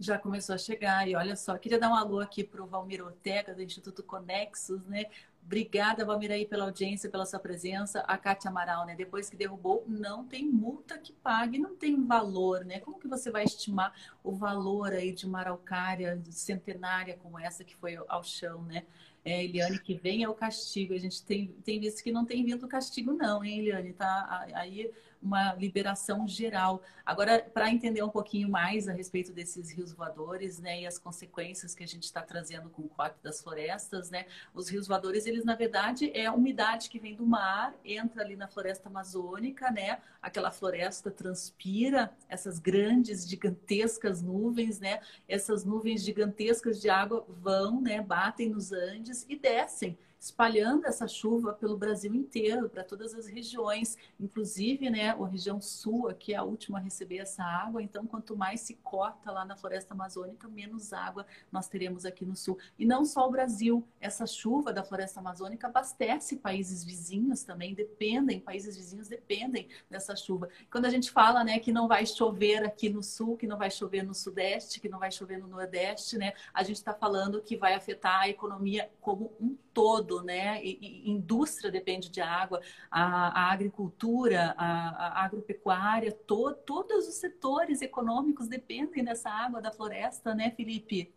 Já 0.00 0.16
começou 0.16 0.54
a 0.54 0.58
chegar. 0.58 1.08
E 1.08 1.16
olha 1.16 1.34
só, 1.34 1.58
queria 1.58 1.78
dar 1.78 1.90
um 1.90 1.94
alô 1.94 2.20
aqui 2.20 2.44
para 2.44 2.62
o 2.62 2.66
Valmir 2.66 3.04
Ortega, 3.04 3.54
do 3.54 3.62
Instituto 3.62 4.02
Conexos, 4.02 4.86
né? 4.86 5.06
Obrigada, 5.44 6.04
Valmir, 6.04 6.30
aí, 6.30 6.44
pela 6.44 6.64
audiência, 6.64 7.08
pela 7.10 7.24
sua 7.24 7.40
presença. 7.40 8.00
A 8.00 8.18
Cátia 8.18 8.50
Amaral, 8.50 8.84
né? 8.84 8.94
Depois 8.94 9.30
que 9.30 9.36
derrubou, 9.36 9.82
não 9.88 10.24
tem 10.24 10.46
multa 10.46 10.98
que 10.98 11.12
pague, 11.12 11.58
não 11.58 11.74
tem 11.74 12.04
valor, 12.04 12.64
né? 12.64 12.78
Como 12.80 12.98
que 12.98 13.08
você 13.08 13.30
vai 13.30 13.44
estimar 13.44 13.92
o 14.22 14.30
valor 14.30 14.92
aí 14.92 15.10
de 15.10 15.26
uma 15.26 15.40
araucária 15.40 16.20
centenária 16.30 17.18
como 17.22 17.38
essa 17.38 17.64
que 17.64 17.74
foi 17.74 17.98
ao 18.08 18.22
chão, 18.22 18.62
né? 18.62 18.84
É, 19.24 19.44
Eliane, 19.44 19.78
que 19.78 19.94
vem 19.94 20.22
é 20.22 20.28
o 20.28 20.34
castigo. 20.34 20.94
A 20.94 20.98
gente 20.98 21.22
tem, 21.24 21.48
tem 21.64 21.80
visto 21.80 22.02
que 22.02 22.12
não 22.12 22.24
tem 22.24 22.44
vindo 22.44 22.64
o 22.64 22.68
castigo, 22.68 23.12
não, 23.12 23.44
hein, 23.44 23.60
Eliane? 23.60 23.92
Tá, 23.92 24.46
aí 24.54 24.90
uma 25.22 25.54
liberação 25.54 26.26
geral. 26.26 26.82
Agora, 27.04 27.40
para 27.52 27.70
entender 27.70 28.02
um 28.02 28.08
pouquinho 28.08 28.48
mais 28.48 28.88
a 28.88 28.92
respeito 28.92 29.32
desses 29.32 29.70
rios 29.70 29.92
voadores, 29.92 30.58
né, 30.58 30.82
e 30.82 30.86
as 30.86 30.98
consequências 30.98 31.74
que 31.74 31.82
a 31.82 31.86
gente 31.86 32.04
está 32.04 32.22
trazendo 32.22 32.70
com 32.70 32.82
o 32.82 32.88
corte 32.88 33.16
das 33.22 33.40
florestas, 33.40 34.10
né, 34.10 34.26
os 34.54 34.68
rios 34.68 34.86
voadores, 34.86 35.26
eles 35.26 35.44
na 35.44 35.54
verdade 35.54 36.10
é 36.14 36.26
a 36.26 36.32
umidade 36.32 36.88
que 36.88 36.98
vem 36.98 37.14
do 37.14 37.26
mar, 37.26 37.74
entra 37.84 38.22
ali 38.22 38.36
na 38.36 38.46
floresta 38.48 38.88
amazônica, 38.88 39.70
né, 39.70 39.98
aquela 40.20 40.50
floresta 40.50 41.10
transpira 41.10 42.12
essas 42.28 42.58
grandes, 42.58 43.28
gigantescas 43.28 44.22
nuvens, 44.22 44.78
né, 44.78 45.00
essas 45.26 45.64
nuvens 45.64 46.02
gigantescas 46.02 46.80
de 46.80 46.88
água 46.88 47.24
vão, 47.28 47.80
né, 47.80 48.00
batem 48.00 48.50
nos 48.50 48.72
Andes 48.72 49.24
e 49.28 49.36
descem 49.36 49.98
espalhando 50.18 50.86
essa 50.86 51.06
chuva 51.06 51.52
pelo 51.52 51.76
Brasil 51.76 52.14
inteiro, 52.14 52.68
para 52.68 52.82
todas 52.82 53.14
as 53.14 53.26
regiões, 53.26 53.96
inclusive, 54.18 54.90
né, 54.90 55.10
a 55.10 55.26
região 55.26 55.60
sul 55.60 56.08
aqui 56.08 56.34
é 56.34 56.36
a 56.36 56.42
última 56.42 56.78
a 56.78 56.80
receber 56.80 57.18
essa 57.18 57.42
água, 57.42 57.82
então 57.82 58.06
quanto 58.06 58.36
mais 58.36 58.60
se 58.60 58.74
corta 58.82 59.30
lá 59.30 59.44
na 59.44 59.56
floresta 59.56 59.94
amazônica, 59.94 60.48
menos 60.48 60.92
água 60.92 61.26
nós 61.52 61.68
teremos 61.68 62.04
aqui 62.04 62.24
no 62.24 62.34
sul. 62.34 62.58
E 62.78 62.84
não 62.84 63.04
só 63.04 63.26
o 63.26 63.30
Brasil, 63.30 63.86
essa 64.00 64.26
chuva 64.26 64.72
da 64.72 64.82
floresta 64.82 65.20
amazônica 65.20 65.66
abastece 65.66 66.36
países 66.36 66.82
vizinhos 66.84 67.42
também, 67.42 67.74
dependem, 67.74 68.40
países 68.40 68.76
vizinhos 68.76 69.08
dependem 69.08 69.68
dessa 69.88 70.16
chuva. 70.16 70.48
Quando 70.70 70.86
a 70.86 70.90
gente 70.90 71.10
fala, 71.10 71.44
né, 71.44 71.58
que 71.58 71.72
não 71.72 71.86
vai 71.86 72.04
chover 72.06 72.64
aqui 72.64 72.88
no 72.88 73.02
sul, 73.02 73.36
que 73.36 73.46
não 73.46 73.56
vai 73.56 73.70
chover 73.70 74.02
no 74.02 74.14
sudeste, 74.14 74.80
que 74.80 74.88
não 74.88 74.98
vai 74.98 75.10
chover 75.10 75.38
no 75.38 75.46
nordeste, 75.46 76.18
né, 76.18 76.32
a 76.52 76.62
gente 76.62 76.76
está 76.76 76.92
falando 76.92 77.42
que 77.42 77.56
vai 77.56 77.74
afetar 77.74 78.22
a 78.22 78.28
economia 78.28 78.90
como 79.00 79.32
um 79.40 79.56
todo, 79.78 80.24
né? 80.24 80.60
E, 80.60 80.76
e 80.82 81.08
indústria 81.08 81.70
depende 81.70 82.10
de 82.10 82.20
água, 82.20 82.60
a, 82.90 83.42
a 83.42 83.52
agricultura, 83.52 84.52
a, 84.58 85.20
a 85.20 85.24
agropecuária, 85.24 86.10
to, 86.10 86.52
todos 86.66 87.06
os 87.06 87.14
setores 87.14 87.80
econômicos 87.80 88.48
dependem 88.48 89.04
dessa 89.04 89.30
água 89.30 89.62
da 89.62 89.70
floresta, 89.70 90.34
né, 90.34 90.50
Felipe? 90.56 91.12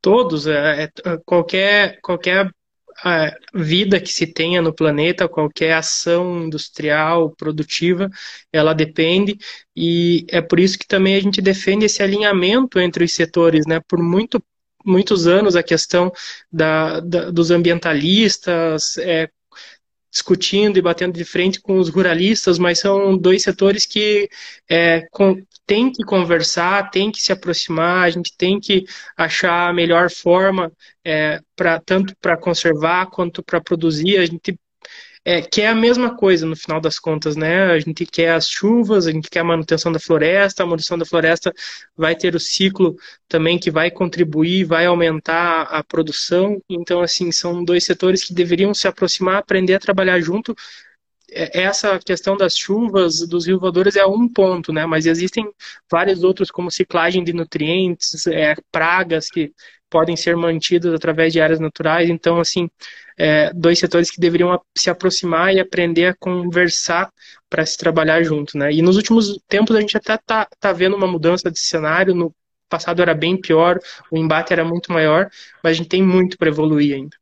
Todos, 0.00 0.46
é, 0.46 0.84
é 0.84 0.90
qualquer, 1.26 2.00
qualquer 2.00 2.48
a 3.02 3.34
vida 3.52 4.00
que 4.00 4.12
se 4.12 4.28
tenha 4.28 4.62
no 4.62 4.72
planeta, 4.72 5.28
qualquer 5.28 5.72
ação 5.72 6.44
industrial, 6.44 7.30
produtiva, 7.30 8.08
ela 8.52 8.74
depende, 8.74 9.36
e 9.74 10.24
é 10.28 10.40
por 10.40 10.60
isso 10.60 10.78
que 10.78 10.86
também 10.86 11.16
a 11.16 11.20
gente 11.20 11.42
defende 11.42 11.86
esse 11.86 12.00
alinhamento 12.00 12.78
entre 12.78 13.04
os 13.04 13.12
setores, 13.12 13.66
né? 13.66 13.80
Por 13.88 13.98
muito 13.98 14.40
muitos 14.84 15.26
anos 15.26 15.56
a 15.56 15.62
questão 15.62 16.12
da, 16.52 17.00
da 17.00 17.30
dos 17.30 17.50
ambientalistas, 17.50 18.96
é, 18.98 19.28
discutindo 20.10 20.76
e 20.76 20.82
batendo 20.82 21.12
de 21.16 21.24
frente 21.24 21.60
com 21.60 21.78
os 21.78 21.88
ruralistas, 21.88 22.58
mas 22.58 22.80
são 22.80 23.16
dois 23.16 23.42
setores 23.42 23.86
que 23.86 24.28
é, 24.68 25.06
com, 25.12 25.40
tem 25.66 25.92
que 25.92 26.02
conversar, 26.02 26.90
tem 26.90 27.12
que 27.12 27.22
se 27.22 27.32
aproximar, 27.32 28.04
a 28.04 28.10
gente 28.10 28.36
tem 28.36 28.58
que 28.58 28.84
achar 29.16 29.68
a 29.68 29.72
melhor 29.72 30.10
forma 30.10 30.72
é, 31.04 31.40
para 31.54 31.78
tanto 31.80 32.14
para 32.20 32.36
conservar 32.36 33.06
quanto 33.06 33.42
para 33.42 33.60
produzir. 33.60 34.18
A 34.18 34.26
gente 34.26 34.58
é, 35.24 35.42
que 35.42 35.60
é 35.60 35.68
a 35.68 35.74
mesma 35.74 36.16
coisa 36.16 36.46
no 36.46 36.56
final 36.56 36.80
das 36.80 36.98
contas, 36.98 37.36
né? 37.36 37.64
A 37.64 37.78
gente 37.78 38.06
quer 38.06 38.32
as 38.32 38.48
chuvas, 38.48 39.06
a 39.06 39.12
gente 39.12 39.28
quer 39.28 39.40
a 39.40 39.44
manutenção 39.44 39.92
da 39.92 40.00
floresta, 40.00 40.62
a 40.62 40.66
manutenção 40.66 40.96
da 40.96 41.04
floresta 41.04 41.52
vai 41.96 42.16
ter 42.16 42.34
o 42.34 42.40
ciclo 42.40 42.96
também 43.28 43.58
que 43.58 43.70
vai 43.70 43.90
contribuir, 43.90 44.64
vai 44.64 44.86
aumentar 44.86 45.62
a 45.64 45.84
produção. 45.84 46.60
Então, 46.68 47.02
assim, 47.02 47.30
são 47.32 47.62
dois 47.62 47.84
setores 47.84 48.24
que 48.24 48.32
deveriam 48.32 48.72
se 48.72 48.88
aproximar, 48.88 49.36
aprender 49.36 49.74
a 49.74 49.80
trabalhar 49.80 50.20
junto. 50.20 50.54
É, 51.30 51.62
essa 51.62 51.98
questão 51.98 52.36
das 52.36 52.56
chuvas, 52.56 53.26
dos 53.28 53.46
rios 53.46 53.60
voadores 53.60 53.96
é 53.96 54.06
um 54.06 54.26
ponto, 54.28 54.72
né? 54.72 54.86
Mas 54.86 55.04
existem 55.06 55.48
vários 55.90 56.24
outros, 56.24 56.50
como 56.50 56.70
ciclagem 56.70 57.22
de 57.22 57.32
nutrientes, 57.34 58.26
é, 58.26 58.54
pragas 58.72 59.28
que 59.28 59.52
podem 59.90 60.16
ser 60.16 60.36
mantidas 60.36 60.94
através 60.94 61.32
de 61.32 61.40
áreas 61.40 61.60
naturais. 61.60 62.08
Então, 62.08 62.38
assim, 62.40 62.70
é, 63.18 63.52
dois 63.52 63.78
setores 63.78 64.10
que 64.10 64.20
deveriam 64.20 64.58
se 64.76 64.88
aproximar 64.88 65.54
e 65.54 65.60
aprender 65.60 66.06
a 66.06 66.14
conversar 66.14 67.10
para 67.50 67.66
se 67.66 67.76
trabalhar 67.76 68.22
junto, 68.22 68.56
né? 68.56 68.72
E 68.72 68.80
nos 68.80 68.96
últimos 68.96 69.38
tempos 69.48 69.76
a 69.76 69.80
gente 69.80 69.96
até 69.96 70.16
tá, 70.16 70.48
tá 70.58 70.72
vendo 70.72 70.96
uma 70.96 71.06
mudança 71.06 71.50
de 71.50 71.58
cenário. 71.58 72.14
No 72.14 72.34
passado 72.68 73.02
era 73.02 73.14
bem 73.14 73.38
pior, 73.38 73.78
o 74.10 74.16
embate 74.16 74.52
era 74.52 74.64
muito 74.64 74.92
maior, 74.92 75.28
mas 75.62 75.72
a 75.72 75.74
gente 75.74 75.88
tem 75.88 76.02
muito 76.02 76.38
para 76.38 76.48
evoluir 76.48 76.94
ainda. 76.94 77.19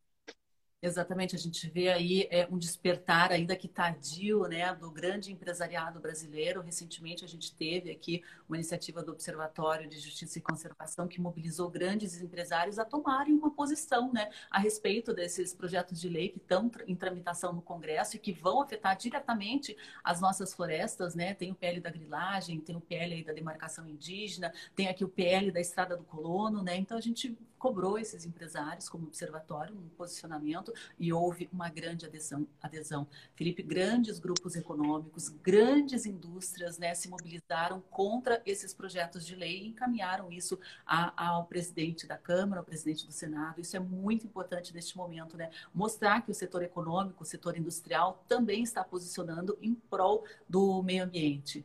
Exatamente, 0.89 1.37
a 1.37 1.39
gente 1.39 1.69
vê 1.69 1.91
aí 1.91 2.27
é, 2.31 2.49
um 2.51 2.57
despertar 2.57 3.31
ainda 3.31 3.55
que 3.55 3.69
tardio, 3.69 4.43
né, 4.49 4.75
do 4.75 4.91
grande 4.91 5.31
empresariado 5.31 6.01
brasileiro. 6.01 6.63
Recentemente 6.63 7.25
a 7.25 7.29
gente 7.29 7.55
teve 7.55 7.91
aqui 7.91 8.23
uma 8.49 8.57
iniciativa 8.57 9.03
do 9.03 9.13
Observatório 9.13 9.89
de 9.89 9.99
Justiça 9.99 10.39
e 10.39 10.43
Conservação 10.43 11.07
que 11.07 11.21
mobilizou 11.21 11.69
grandes 11.71 12.21
empresários 12.21 12.79
a 12.79 12.85
tomarem 12.85 13.35
uma 13.35 13.51
posição, 13.51 14.13
né, 14.13 14.31
a 14.51 14.59
respeito 14.59 15.13
desses 15.13 15.53
projetos 15.53 16.01
de 16.01 16.09
lei 16.09 16.31
que 16.31 16.39
estão 16.39 16.71
em 16.87 16.97
tramitação 16.97 17.53
no 17.53 17.61
Congresso 17.61 18.17
e 18.17 18.19
que 18.19 18.33
vão 18.33 18.63
afetar 18.63 18.97
diretamente 18.97 19.77
as 20.03 20.21
nossas 20.21 20.55
florestas, 20.55 21.15
né? 21.15 21.35
Tem 21.35 21.51
o 21.53 21.55
PL 21.55 21.81
da 21.81 21.91
grilagem, 21.91 22.61
tem 22.61 22.77
o 22.77 22.81
PL 22.81 23.23
da 23.25 23.33
demarcação 23.33 23.87
indígena, 23.87 24.53
tem 24.75 24.89
aqui 24.89 25.05
o 25.05 25.09
PL 25.09 25.51
da 25.53 25.61
Estrada 25.61 25.97
do 25.97 26.05
Colono, 26.05 26.63
né? 26.63 26.77
Então 26.77 26.97
a 26.97 27.01
gente 27.01 27.37
cobrou 27.59 27.99
esses 27.99 28.25
empresários 28.25 28.89
como 28.89 29.07
observatório 29.07 29.75
um 29.75 29.89
posicionamento 29.91 30.73
e 30.99 31.13
houve 31.13 31.49
uma 31.53 31.69
grande 31.69 32.07
adesão. 32.07 32.47
adesão. 32.63 33.07
Felipe, 33.35 33.63
grandes 33.63 34.19
grupos 34.19 34.57
econômicos, 34.57 35.29
grandes 35.29 36.07
indústrias 36.07 36.79
né, 36.79 36.95
se 36.95 37.09
mobilizaram 37.09 37.81
contra 37.91 38.41
esses 38.47 38.73
projetos 38.73 39.27
de 39.27 39.35
lei 39.35 39.63
e 39.63 39.69
encaminharam 39.69 40.31
isso 40.31 40.59
a, 40.87 41.31
ao 41.31 41.47
presidente 41.47 42.07
da 42.07 42.17
Câmara, 42.17 42.61
ao 42.61 42.65
presidente 42.65 43.07
do 43.07 43.13
Senado. 43.13 43.61
Isso 43.61 43.77
é 43.77 43.81
muito 43.81 44.27
importante 44.27 44.75
neste 44.75 44.97
momento, 44.97 45.37
né? 45.37 45.51
Mostrar 45.75 46.23
que 46.23 46.31
o 46.31 46.35
setor 46.35 46.63
econômico, 46.63 47.23
o 47.23 47.27
setor 47.27 47.57
industrial 47.57 48.25
também 48.29 48.63
está 48.63 48.85
posicionando 48.85 49.59
em 49.61 49.75
prol 49.75 50.25
do 50.49 50.83
meio 50.83 51.05
ambiente. 51.05 51.65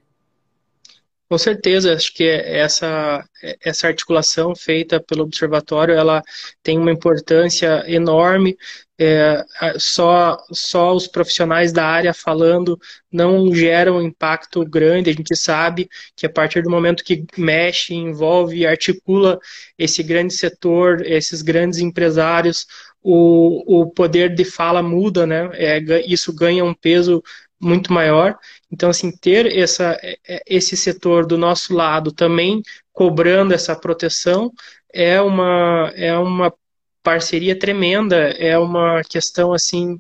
Com 1.30 1.38
certeza, 1.38 1.94
acho 1.94 2.14
que 2.14 2.24
essa, 2.26 3.24
essa 3.62 3.88
articulação 3.88 4.56
feita 4.56 5.00
pelo 5.02 5.24
observatório, 5.24 5.96
ela 5.96 6.22
tem 6.62 6.78
uma 6.78 6.92
importância 6.92 7.84
enorme. 7.88 8.56
É, 9.00 9.44
só, 9.80 10.38
só 10.52 10.94
os 10.94 11.08
profissionais 11.08 11.74
da 11.74 11.84
área 11.86 12.14
falando 12.14 12.78
não 13.12 13.54
geram 13.54 14.00
impacto 14.02 14.64
grande. 14.64 15.10
A 15.10 15.14
gente 15.14 15.36
sabe 15.36 15.90
que 16.16 16.28
a 16.28 16.30
partir 16.30 16.62
do 16.62 16.70
momento 16.70 17.04
que 17.04 17.26
mexe, 17.36 17.96
envolve, 17.96 18.68
articula 18.68 19.40
esse 19.78 20.04
grande 20.04 20.34
setor, 20.36 21.04
esses 21.04 21.42
grandes 21.42 21.80
empresários, 21.80 22.68
o, 23.02 23.82
o 23.82 23.90
poder 23.92 24.34
de 24.34 24.46
fala 24.46 24.82
muda, 24.84 25.26
né? 25.26 25.50
É, 25.54 25.80
isso 26.08 26.34
ganha 26.34 26.64
um 26.64 26.74
peso 26.74 27.22
muito 27.62 27.94
maior. 27.94 28.38
Então, 28.72 28.90
assim, 28.90 29.12
ter 29.12 29.46
essa, 29.58 29.98
é, 30.02 30.18
é, 30.28 30.44
esse 30.48 30.76
setor 30.76 31.26
do 31.26 31.38
nosso 31.38 31.74
lado 31.74 32.12
também 32.12 32.62
cobrando 32.92 33.54
essa 33.54 33.76
proteção 33.76 34.52
é 34.94 35.20
uma, 35.22 35.92
é 35.96 36.18
uma 36.18 36.54
parceria 37.02 37.58
tremenda, 37.58 38.16
é 38.16 38.58
uma 38.58 39.02
questão, 39.04 39.54
assim, 39.54 40.00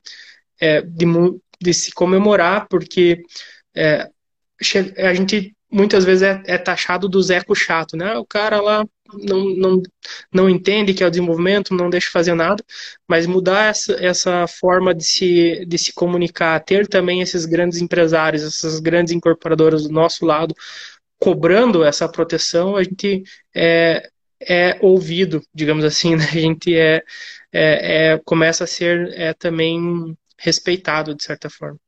é, 0.59 0.81
de, 0.81 1.05
de 1.59 1.73
se 1.73 1.91
comemorar, 1.91 2.67
porque 2.69 3.23
é, 3.75 4.09
a 4.97 5.13
gente 5.13 5.55
muitas 5.73 6.05
vezes 6.05 6.21
é, 6.21 6.41
é 6.45 6.57
taxado 6.57 7.09
do 7.09 7.21
Zeco 7.21 7.55
chato, 7.55 7.97
né? 7.97 8.15
O 8.17 8.25
cara 8.25 8.61
lá 8.61 8.85
não, 9.21 9.55
não, 9.55 9.81
não 10.31 10.49
entende 10.49 10.93
que 10.93 11.03
é 11.03 11.07
o 11.07 11.09
desenvolvimento, 11.09 11.73
não 11.73 11.89
deixa 11.89 12.09
fazer 12.11 12.33
nada, 12.33 12.63
mas 13.07 13.25
mudar 13.25 13.69
essa, 13.69 13.93
essa 13.93 14.47
forma 14.47 14.93
de 14.93 15.03
se, 15.03 15.65
de 15.65 15.77
se 15.77 15.93
comunicar, 15.93 16.59
ter 16.63 16.87
também 16.87 17.21
esses 17.21 17.45
grandes 17.45 17.81
empresários, 17.81 18.43
essas 18.43 18.79
grandes 18.79 19.13
incorporadoras 19.13 19.83
do 19.83 19.93
nosso 19.93 20.25
lado, 20.25 20.55
cobrando 21.19 21.83
essa 21.83 22.09
proteção, 22.09 22.75
a 22.75 22.83
gente 22.83 23.23
é, 23.55 24.09
é 24.41 24.77
ouvido, 24.81 25.41
digamos 25.53 25.85
assim, 25.85 26.15
né? 26.15 26.25
a 26.25 26.39
gente 26.39 26.75
é, 26.75 27.03
é, 27.51 28.13
é 28.13 28.21
começa 28.25 28.65
a 28.65 28.67
ser 28.67 29.13
é, 29.13 29.33
também 29.33 30.17
respeitado, 30.37 31.15
de 31.15 31.23
certa 31.23 31.49
forma. 31.49 31.79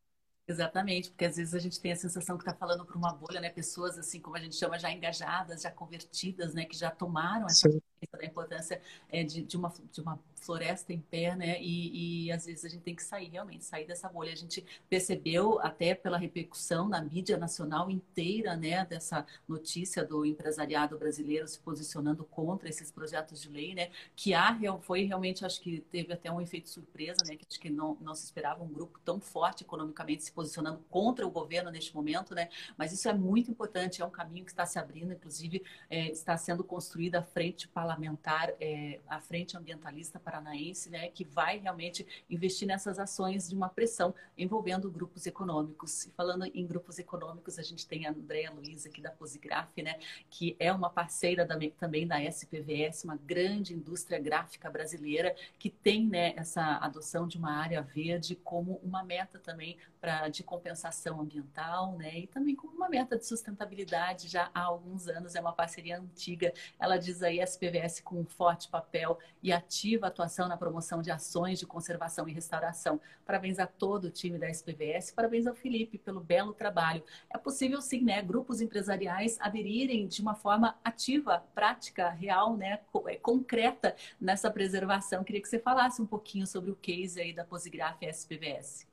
Exatamente, 0.48 1.10
porque 1.10 1.26
às 1.26 1.38
vezes 1.38 1.56
a 1.56 1.60
gente 1.60 1.80
tem 1.80 1.92
a 1.92 1.96
sensação 1.96 2.38
que 2.38 2.44
está 2.44 2.54
falando 2.54 2.86
para 2.86 2.96
uma 2.96 3.12
bolha, 3.12 3.42
né? 3.42 3.50
Pessoas 3.50 3.98
assim 3.98 4.20
como 4.20 4.38
a 4.38 4.40
gente 4.40 4.56
chama 4.56 4.78
já 4.78 4.92
engajadas, 4.92 5.64
já 5.64 5.72
convertidas, 5.72 6.54
né? 6.54 6.66
Que 6.66 6.78
já 6.78 6.92
tomaram 6.92 7.48
essa 7.48 7.68
Sim. 7.70 7.82
Da 8.12 8.26
importância 8.26 8.82
é, 9.10 9.24
de, 9.24 9.42
de, 9.42 9.58
uma, 9.58 9.74
de 9.92 10.02
uma 10.02 10.20
floresta 10.36 10.94
em 10.94 11.00
pé, 11.00 11.36
né? 11.36 11.62
E, 11.62 12.26
e, 12.28 12.32
às 12.32 12.46
vezes 12.46 12.66
a 12.66 12.70
gente 12.70 12.84
tem 12.84 12.96
que 12.96 13.04
sair 13.04 13.30
realmente, 13.30 13.66
sair 13.66 13.86
dessa 13.86 14.08
bolha. 14.08 14.32
A 14.32 14.36
gente 14.36 14.64
percebeu 14.90 15.60
até 15.60 15.96
pela 15.96 16.18
repercussão 16.18 16.88
na 16.88 17.02
mídia 17.02 17.38
nacional 17.38 17.90
inteira, 17.90 18.56
né? 18.56 18.86
Dessa 18.86 19.26
notícia 19.48 20.06
do 20.06 20.26
empresariado 20.26 20.98
brasileiro 20.98 21.48
se 21.48 21.60
posicionando 21.60 22.24
contra 22.26 22.70
esses 22.70 22.92
projetos 22.92 23.42
de 23.42 23.50
lei, 23.50 23.74
né? 23.74 23.90
Que 24.16 24.34
há, 24.34 24.56
foi 24.82 25.04
realmente, 25.04 25.46
acho 25.46 25.62
que 25.62 25.82
teve 25.92 26.14
até 26.14 26.32
um 26.32 26.40
efeito 26.40 26.70
surpresa, 26.70 27.24
né? 27.26 27.36
Que 27.36 27.46
acho 27.50 27.60
que 27.60 27.70
não, 27.70 27.98
não 28.02 28.14
se 28.14 28.26
esperava 28.26 28.64
um 28.64 28.72
grupo 28.72 29.00
tão 29.04 29.20
forte 29.20 29.64
economicamente 29.64 30.24
se 30.24 30.32
posicionando 30.32 30.80
contra 30.90 31.26
o 31.26 31.32
governo 31.32 31.72
neste 31.72 31.94
momento, 31.96 32.36
né? 32.36 32.50
Mas 32.78 32.92
isso 32.92 33.10
é 33.10 33.14
muito 33.14 33.50
importante, 33.50 34.02
é 34.02 34.06
um 34.06 34.12
caminho 34.12 34.46
que 34.46 34.52
está 34.52 34.66
se 34.66 34.78
abrindo, 34.78 35.14
inclusive 35.14 35.64
é, 35.90 36.12
está 36.12 36.38
sendo 36.38 36.64
construída 36.64 37.20
a 37.20 37.24
frente 37.24 37.68
parlamentar, 37.86 38.52
é, 38.60 39.00
a 39.08 39.22
frente 39.22 39.56
ambientalista 39.56 40.20
para 40.20 40.36
paranaense, 40.36 40.90
né, 40.90 41.10
que 41.10 41.24
vai 41.24 41.60
realmente 41.60 42.06
investir 42.30 42.68
nessas 42.68 42.98
ações 42.98 43.48
de 43.50 43.56
uma 43.56 43.70
pressão 43.70 44.14
envolvendo 44.38 44.90
grupos 44.90 45.26
econômicos. 45.26 46.06
E 46.06 46.12
falando 46.12 46.46
em 46.46 46.66
grupos 46.66 46.98
econômicos, 46.98 47.60
a 47.60 47.62
gente 47.62 47.88
tem 47.88 48.08
a 48.08 48.10
Andréa 48.10 48.52
Luiza 48.52 48.90
aqui 48.90 49.02
da 49.02 49.12
Posigraf, 49.12 49.72
né, 49.82 50.00
que 50.30 50.56
é 50.60 50.72
uma 50.72 50.90
parceira 50.90 51.46
da, 51.46 51.56
também 51.78 52.08
da 52.08 52.22
SPVS, 52.24 53.04
uma 53.04 53.16
grande 53.16 53.74
indústria 53.74 54.20
gráfica 54.20 54.70
brasileira 54.70 55.36
que 55.60 55.70
tem 55.70 56.08
né, 56.08 56.34
essa 56.36 56.78
adoção 56.78 57.28
de 57.28 57.38
uma 57.38 57.52
área 57.52 57.82
verde 57.82 58.36
como 58.36 58.80
uma 58.84 59.04
meta 59.04 59.38
também 59.40 59.78
pra, 60.06 60.30
de 60.30 60.44
compensação 60.44 61.20
ambiental, 61.20 61.98
né, 61.98 62.20
e 62.20 62.28
também 62.28 62.56
como 62.56 62.76
uma 62.76 62.88
meta 62.88 63.18
de 63.18 63.26
sustentabilidade 63.26 64.28
já 64.28 64.52
há 64.54 64.62
alguns 64.62 65.08
anos, 65.08 65.34
é 65.34 65.42
uma 65.42 65.52
parceria 65.52 65.98
antiga. 65.98 66.54
Ela 66.80 66.98
diz 66.98 67.24
aí 67.24 67.40
SPVS 67.40 68.02
com 68.02 68.20
um 68.20 68.26
forte 68.26 68.70
papel 68.70 69.18
e 69.42 69.52
ativa 69.52 70.06
atuação 70.06 70.48
na 70.48 70.58
promoção 70.58 71.02
de 71.02 71.10
ações 71.10 71.58
de 71.58 71.66
conservação 71.66 72.30
e 72.30 72.34
restauração. 72.34 73.02
Parabéns 73.26 73.58
a 73.58 73.66
todo 73.66 74.06
o 74.06 74.12
time 74.12 74.38
da 74.38 74.48
SPVS, 74.48 75.10
parabéns 75.10 75.48
ao 75.48 75.56
Felipe 75.56 75.98
pelo 75.98 76.20
belo 76.20 76.54
trabalho. 76.54 77.04
É 77.28 77.40
possível 77.40 77.82
sim, 77.82 78.04
né, 78.04 78.22
grupos 78.22 78.62
empresariais 78.62 79.40
aderirem 79.42 80.08
de 80.08 80.22
uma 80.22 80.36
forma 80.36 80.78
ativa, 80.84 81.44
prática, 81.56 82.12
real, 82.12 82.56
né, 82.56 82.80
é, 83.08 83.16
concreta 83.16 83.96
nessa 84.22 84.52
preservação. 84.52 85.24
Queria 85.24 85.42
que 85.42 85.50
você 85.50 85.58
falasse 85.58 86.00
um 86.00 86.06
pouquinho 86.06 86.46
sobre 86.46 86.70
o 86.70 86.76
case 86.76 87.20
aí 87.20 87.34
da 87.34 87.44
Posigraf 87.44 88.04
SPVS. 88.04 88.86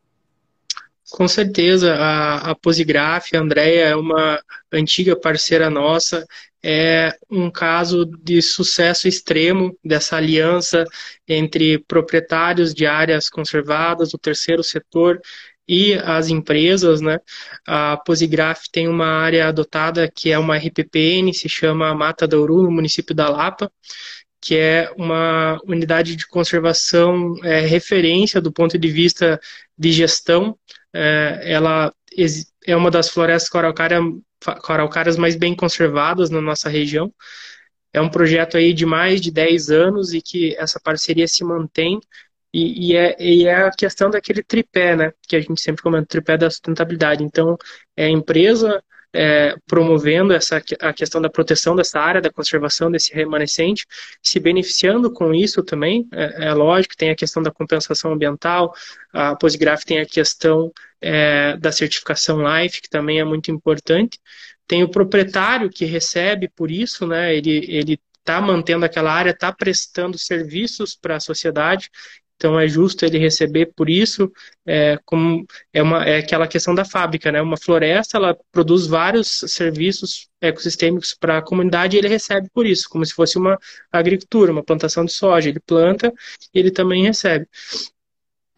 Com 1.13 1.29
certeza, 1.29 1.95
a, 1.95 2.51
a 2.51 2.55
Posigraf, 2.55 3.37
a 3.37 3.41
Andrea, 3.41 3.89
é 3.89 3.95
uma 3.97 4.43
antiga 4.73 5.15
parceira 5.15 5.69
nossa, 5.69 6.27
é 6.65 7.15
um 7.31 7.51
caso 7.51 8.07
de 8.07 8.41
sucesso 8.41 9.07
extremo 9.07 9.77
dessa 9.85 10.17
aliança 10.17 10.85
entre 11.29 11.79
proprietários 11.81 12.73
de 12.73 12.87
áreas 12.87 13.29
conservadas, 13.29 14.15
o 14.15 14.19
terceiro 14.19 14.63
setor 14.65 15.21
e 15.69 15.93
as 15.95 16.29
empresas, 16.29 17.03
né? 17.03 17.19
A 17.67 17.99
Posigraf 17.99 18.63
tem 18.73 18.89
uma 18.89 19.07
área 19.07 19.49
adotada 19.49 20.11
que 20.11 20.33
é 20.33 20.39
uma 20.39 20.57
RPPN, 20.57 21.35
se 21.35 21.47
chama 21.47 21.95
Mata 21.95 22.27
da 22.27 22.39
Uru, 22.39 22.63
no 22.63 22.71
município 22.71 23.15
da 23.15 23.29
Lapa, 23.29 23.71
que 24.41 24.57
é 24.57 24.91
uma 24.97 25.59
unidade 25.67 26.17
de 26.17 26.27
conservação 26.27 27.35
é, 27.45 27.61
referência 27.61 28.41
do 28.41 28.51
ponto 28.51 28.79
de 28.79 28.89
vista 28.91 29.39
de 29.79 29.93
gestão. 29.93 30.59
É, 30.93 31.41
ela 31.45 31.93
é 32.67 32.77
uma 32.77 32.91
das 32.91 33.09
florestas 33.09 33.49
coralcárias 33.49 34.03
araucárias 34.69 35.17
mais 35.17 35.37
bem 35.37 35.55
conservadas 35.55 36.31
na 36.31 36.41
nossa 36.41 36.69
região. 36.69 37.13
É 37.93 38.01
um 38.01 38.09
projeto 38.09 38.57
aí 38.57 38.73
de 38.73 38.87
mais 38.87 39.21
de 39.21 39.31
10 39.31 39.71
anos 39.71 40.13
e 40.15 40.21
que 40.21 40.57
essa 40.57 40.81
parceria 40.81 41.29
se 41.29 41.45
mantém 41.45 42.01
e, 42.53 42.91
e, 42.93 42.97
é, 42.97 43.17
e, 43.21 43.47
é, 43.47 43.67
a 43.67 43.71
questão 43.71 44.11
daquele 44.11 44.43
tripé, 44.43 44.97
né? 44.97 45.13
Que 45.29 45.37
a 45.37 45.41
gente 45.41 45.61
sempre 45.61 45.83
comenta, 45.83 46.07
tripé 46.07 46.37
da 46.37 46.51
sustentabilidade. 46.51 47.23
Então, 47.23 47.57
é 47.97 48.07
a 48.07 48.11
empresa 48.11 48.83
é, 49.13 49.55
promovendo 49.67 50.33
essa, 50.33 50.63
a 50.81 50.93
questão 50.93 51.21
da 51.21 51.29
proteção 51.29 51.77
dessa 51.77 52.01
área, 52.01 52.21
da 52.21 52.33
conservação 52.33 52.91
desse 52.91 53.13
remanescente, 53.13 53.87
se 54.23 54.41
beneficiando 54.41 55.13
com 55.13 55.35
isso 55.35 55.63
também. 55.63 56.09
É, 56.13 56.49
é 56.49 56.55
lógico, 56.55 56.97
tem 56.97 57.11
a 57.11 57.17
questão 57.17 57.43
da 57.43 57.51
compensação 57.51 58.13
ambiental, 58.13 58.75
a 59.13 59.37
Postgraph 59.37 59.85
tem 59.85 60.01
a 60.01 60.07
questão 60.07 60.73
é, 61.01 61.57
da 61.57 61.71
certificação 61.71 62.39
LIFE, 62.43 62.83
que 62.83 62.89
também 62.89 63.21
é 63.21 63.25
muito 63.25 63.51
importante. 63.51 64.19
Tem 64.67 64.83
o 64.83 64.91
proprietário 64.91 65.69
que 65.69 65.85
recebe 65.85 66.49
por 66.49 66.71
isso, 66.71 67.07
né? 67.07 67.35
Ele, 67.35 67.67
ele 67.69 68.01
está 68.23 68.41
mantendo 68.41 68.85
aquela 68.85 69.13
área, 69.13 69.31
está 69.31 69.53
prestando 69.53 70.17
serviços 70.17 70.95
para 70.95 71.17
a 71.17 71.21
sociedade, 71.21 71.91
então 72.43 72.59
é 72.59 72.67
justo 72.67 73.05
ele 73.05 73.19
receber 73.19 73.67
por 73.67 73.89
isso, 73.89 74.33
é, 74.67 74.99
como 75.05 75.47
é, 75.73 75.81
uma, 75.81 76.05
é 76.05 76.19
aquela 76.19 76.49
questão 76.49 76.75
da 76.75 76.85
fábrica, 76.85 77.31
né? 77.31 77.41
Uma 77.41 77.57
floresta 77.57 78.19
ela 78.19 78.37
produz 78.51 78.89
vários 78.89 79.29
serviços 79.47 80.29
ecossistêmicos 80.41 81.15
para 81.15 81.39
a 81.39 81.43
comunidade 81.43 81.95
e 81.95 82.01
ele 82.01 82.09
recebe 82.09 82.49
por 82.53 82.67
isso, 82.67 82.89
como 82.91 83.07
se 83.07 83.15
fosse 83.15 83.39
uma 83.39 83.57
agricultura, 83.93 84.51
uma 84.51 84.65
plantação 84.65 85.05
de 85.05 85.13
soja. 85.13 85.51
Ele 85.51 85.61
planta 85.61 86.13
e 86.53 86.59
ele 86.59 86.73
também 86.73 87.05
recebe. 87.05 87.47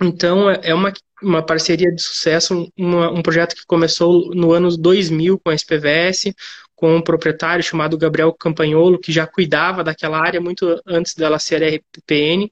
Então, 0.00 0.48
é, 0.48 0.60
é 0.62 0.74
uma, 0.74 0.90
uma 1.22 1.42
parceria 1.44 1.92
de 1.92 2.00
sucesso, 2.00 2.66
uma, 2.78 3.10
um 3.10 3.20
projeto 3.20 3.54
que 3.54 3.66
começou 3.66 4.34
no 4.34 4.52
ano 4.52 4.74
2000 4.78 5.38
com 5.40 5.50
a 5.50 5.54
SPVS, 5.54 6.32
com 6.74 6.96
um 6.96 7.02
proprietário 7.02 7.62
chamado 7.62 7.98
Gabriel 7.98 8.32
Campanholo, 8.32 8.98
que 8.98 9.12
já 9.12 9.26
cuidava 9.26 9.84
daquela 9.84 10.18
área 10.18 10.40
muito 10.40 10.80
antes 10.86 11.14
dela 11.14 11.38
ser 11.38 11.62
RPN. 11.62 12.50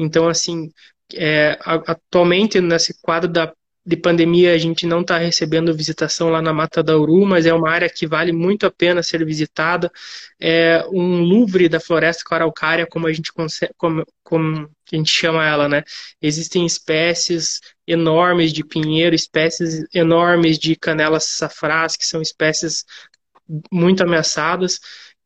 Então, 0.00 0.28
assim, 0.28 0.70
é, 1.14 1.58
atualmente, 1.60 2.60
nesse 2.60 2.94
quadro 3.02 3.30
da 3.30 3.52
de 3.84 3.96
pandemia 3.96 4.54
a 4.54 4.58
gente 4.58 4.86
não 4.86 5.00
está 5.00 5.18
recebendo 5.18 5.74
visitação 5.74 6.28
lá 6.28 6.42
na 6.42 6.52
Mata 6.52 6.82
da 6.82 6.96
Uru, 6.98 7.24
mas 7.26 7.46
é 7.46 7.52
uma 7.52 7.70
área 7.70 7.88
que 7.88 8.06
vale 8.06 8.30
muito 8.30 8.66
a 8.66 8.70
pena 8.70 9.02
ser 9.02 9.24
visitada. 9.24 9.90
É 10.38 10.84
um 10.92 11.22
Louvre 11.22 11.68
da 11.68 11.80
floresta 11.80 12.22
coralcária, 12.24 12.86
como 12.86 13.06
a 13.06 13.12
gente 13.12 13.32
como, 13.76 14.04
como 14.22 14.70
a 14.92 14.96
gente 14.96 15.10
chama 15.10 15.46
ela, 15.46 15.68
né? 15.68 15.82
Existem 16.20 16.66
espécies 16.66 17.60
enormes 17.86 18.52
de 18.52 18.64
pinheiro, 18.64 19.14
espécies 19.14 19.84
enormes 19.94 20.58
de 20.58 20.76
canelas 20.76 21.24
safrás, 21.24 21.96
que 21.96 22.06
são 22.06 22.20
espécies 22.20 22.84
muito 23.72 24.02
ameaçadas. 24.02 24.78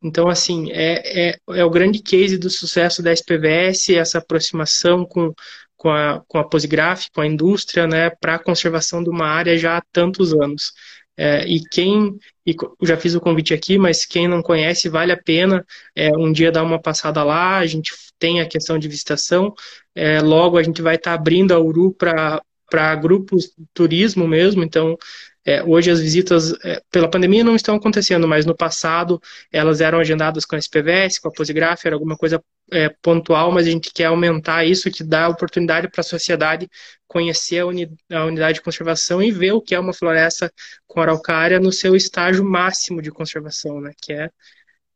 Então, 0.04 0.28
assim, 0.28 0.70
é, 0.70 1.30
é, 1.30 1.36
é 1.48 1.64
o 1.64 1.70
grande 1.70 2.02
case 2.02 2.36
do 2.36 2.50
sucesso 2.50 3.02
da 3.02 3.12
SPVS, 3.12 3.88
essa 3.90 4.18
aproximação 4.18 5.04
com 5.04 5.32
com 5.76 5.90
a, 5.90 6.22
com 6.26 6.38
a 6.38 6.48
Posigraf, 6.48 7.08
com 7.12 7.20
a 7.20 7.26
indústria, 7.26 7.86
né, 7.86 8.08
para 8.08 8.36
a 8.36 8.38
conservação 8.38 9.04
de 9.04 9.10
uma 9.10 9.26
área 9.26 9.58
já 9.58 9.76
há 9.76 9.82
tantos 9.92 10.32
anos. 10.32 10.72
É, 11.14 11.46
e 11.46 11.60
quem, 11.60 12.18
e 12.46 12.56
já 12.82 12.96
fiz 12.96 13.14
o 13.14 13.20
convite 13.20 13.52
aqui, 13.52 13.76
mas 13.76 14.06
quem 14.06 14.26
não 14.26 14.42
conhece, 14.42 14.88
vale 14.88 15.12
a 15.12 15.22
pena 15.22 15.64
é, 15.94 16.10
um 16.16 16.32
dia 16.32 16.50
dar 16.50 16.62
uma 16.62 16.80
passada 16.80 17.22
lá. 17.22 17.58
A 17.58 17.66
gente 17.66 17.92
tem 18.18 18.40
a 18.40 18.48
questão 18.48 18.78
de 18.78 18.88
visitação. 18.88 19.54
É, 19.94 20.20
logo 20.22 20.56
a 20.56 20.62
gente 20.62 20.80
vai 20.80 20.96
estar 20.96 21.10
tá 21.10 21.14
abrindo 21.14 21.52
a 21.52 21.60
Uru 21.60 21.92
para 21.92 22.96
grupos 22.96 23.54
turismo 23.74 24.26
mesmo, 24.26 24.64
então 24.64 24.96
é, 25.44 25.62
hoje 25.62 25.90
as 25.90 26.00
visitas, 26.00 26.52
é, 26.64 26.80
pela 26.90 27.10
pandemia, 27.10 27.44
não 27.44 27.54
estão 27.54 27.76
acontecendo, 27.76 28.26
mas 28.26 28.46
no 28.46 28.56
passado 28.56 29.20
elas 29.52 29.80
eram 29.80 29.98
agendadas 29.98 30.44
com 30.44 30.56
a 30.56 30.58
SPVS, 30.58 31.18
com 31.18 31.28
a 31.28 31.32
Posigraf, 31.32 31.84
era 31.84 31.94
alguma 31.94 32.16
coisa 32.16 32.42
é, 32.72 32.88
pontual, 33.02 33.52
mas 33.52 33.66
a 33.66 33.70
gente 33.70 33.92
quer 33.92 34.06
aumentar 34.06 34.64
isso, 34.64 34.90
que 34.90 35.04
dá 35.04 35.28
oportunidade 35.28 35.88
para 35.88 36.00
a 36.00 36.04
sociedade 36.04 36.68
conhecer 37.06 37.60
a, 37.60 37.66
uni, 37.66 37.90
a, 38.10 38.24
unidade 38.24 38.54
de 38.54 38.62
conservação 38.62 39.22
e 39.22 39.30
ver 39.30 39.52
o 39.52 39.60
que 39.60 39.74
é 39.74 39.78
uma 39.78 39.92
floresta 39.92 40.50
com 40.86 41.00
araucária 41.00 41.60
no 41.60 41.70
seu 41.72 41.94
estágio 41.94 42.44
máximo 42.44 43.02
de 43.02 43.10
conservação, 43.10 43.80
né? 43.80 43.92
Que 44.00 44.12
é, 44.14 44.30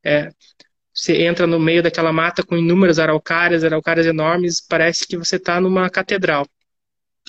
é 0.05 0.30
você 0.94 1.22
entra 1.22 1.46
no 1.46 1.61
meio 1.61 1.82
daquela 1.82 2.12
mata 2.12 2.42
com 2.42 2.57
inúmeras 2.57 2.99
araucárias, 2.99 3.62
araucárias 3.62 4.07
enormes, 4.07 4.61
parece 4.61 5.07
que 5.07 5.16
você 5.16 5.36
está 5.36 5.61
numa 5.61 5.88
catedral. 5.88 6.44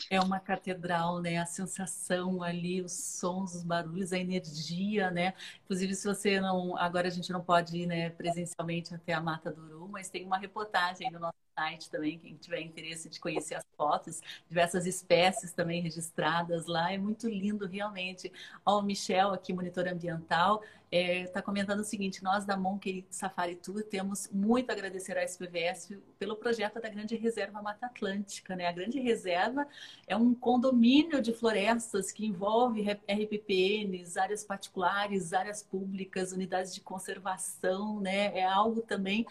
É 0.10 0.20
uma 0.20 0.40
catedral, 0.40 1.20
né? 1.22 1.38
A 1.38 1.46
sensação 1.46 2.42
ali, 2.44 2.82
os 2.82 2.94
sons, 2.94 3.56
os 3.56 3.64
barulhos, 3.64 4.14
a 4.14 4.18
energia, 4.20 5.10
né? 5.12 5.34
Inclusive, 5.64 5.96
se 5.96 6.08
você 6.08 6.40
não. 6.40 6.78
Agora 6.78 7.08
a 7.08 7.12
gente 7.12 7.32
não 7.32 7.44
pode 7.44 7.78
ir 7.78 7.88
né, 7.88 8.10
presencialmente 8.12 8.94
até 8.94 9.14
a 9.14 9.22
Mata 9.22 9.52
do 9.52 9.62
Uru, 9.64 9.88
mas 9.90 10.10
tem 10.10 10.26
uma 10.26 10.38
reportagem 10.38 11.12
no 11.12 11.20
nosso 11.20 11.38
site 11.56 11.90
também, 11.90 12.18
quem 12.18 12.36
tiver 12.36 12.62
interesse 12.62 13.10
de 13.10 13.20
conhecer 13.20 13.56
as 13.56 13.66
fotos, 13.76 14.22
diversas 14.48 14.86
espécies 14.86 15.52
também 15.52 15.82
registradas 15.82 16.66
lá. 16.66 16.92
É 16.92 16.98
muito 16.98 17.28
lindo, 17.28 17.68
realmente. 17.68 18.32
Ó, 18.66 18.80
o 18.80 18.82
Michel, 18.82 19.32
aqui, 19.34 19.52
monitor 19.54 19.88
ambiental, 19.88 20.62
está 20.92 20.98
é, 20.98 21.28
tá 21.28 21.42
comentando 21.42 21.82
o 21.82 21.84
seguinte: 21.84 22.24
nós 22.24 22.46
da 22.46 22.58
Monkey 22.58 23.06
Safari 23.10 23.56
Tour 23.56 23.84
temos 23.84 24.28
muito 24.32 24.70
a 24.72 24.74
agradecer 24.74 25.18
à 25.18 25.24
SPVS 25.24 25.94
pelo 26.18 26.36
projeto 26.36 26.82
da 26.82 26.90
Grande 26.90 27.16
Reserva 27.16 27.62
Mata 27.62 27.86
Atlântica. 27.86 28.56
Né? 28.56 28.68
A 28.68 28.72
Grande 28.72 29.00
Reserva 29.00 29.68
é 30.08 30.16
um 30.16 30.34
condomínio 30.34 31.22
de 31.22 31.32
florestas 31.32 32.12
que 32.12 32.26
envolve 32.26 32.82
RPPNs, 33.08 34.18
áreas 34.18 34.44
particulares, 34.44 35.32
áreas 35.32 35.62
públicas, 35.62 36.32
unidades 36.32 36.74
de 36.74 36.82
conservação, 36.82 38.00
né? 38.02 38.38
É 38.38 38.44
algo 38.44 38.82
também 38.82 39.26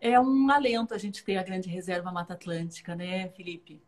É 0.00 0.20
um 0.20 0.50
alento 0.50 0.94
a 0.94 0.98
gente 0.98 1.24
ter 1.24 1.36
a 1.36 1.42
grande 1.42 1.68
reserva 1.68 2.12
Mata 2.12 2.34
Atlântica, 2.34 2.94
né, 2.94 3.28
Felipe? 3.30 3.82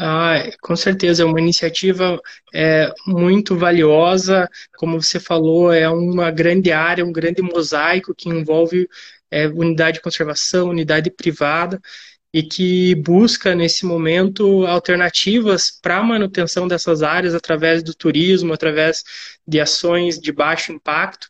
Ah, 0.00 0.44
com 0.60 0.76
certeza, 0.76 1.24
é 1.24 1.26
uma 1.26 1.40
iniciativa 1.40 2.20
é, 2.54 2.92
muito 3.06 3.56
valiosa. 3.56 4.48
Como 4.76 5.02
você 5.02 5.18
falou, 5.18 5.72
é 5.72 5.88
uma 5.88 6.30
grande 6.30 6.70
área, 6.70 7.04
um 7.04 7.10
grande 7.12 7.42
mosaico 7.42 8.14
que 8.14 8.28
envolve 8.28 8.88
é, 9.30 9.48
unidade 9.48 9.96
de 9.96 10.02
conservação, 10.02 10.68
unidade 10.68 11.10
privada, 11.10 11.80
e 12.32 12.42
que 12.44 12.94
busca, 12.94 13.54
nesse 13.56 13.84
momento, 13.84 14.64
alternativas 14.66 15.72
para 15.82 15.98
a 15.98 16.02
manutenção 16.02 16.68
dessas 16.68 17.02
áreas 17.02 17.34
através 17.34 17.82
do 17.82 17.92
turismo, 17.94 18.52
através 18.52 19.02
de 19.46 19.58
ações 19.60 20.18
de 20.20 20.30
baixo 20.30 20.70
impacto. 20.72 21.28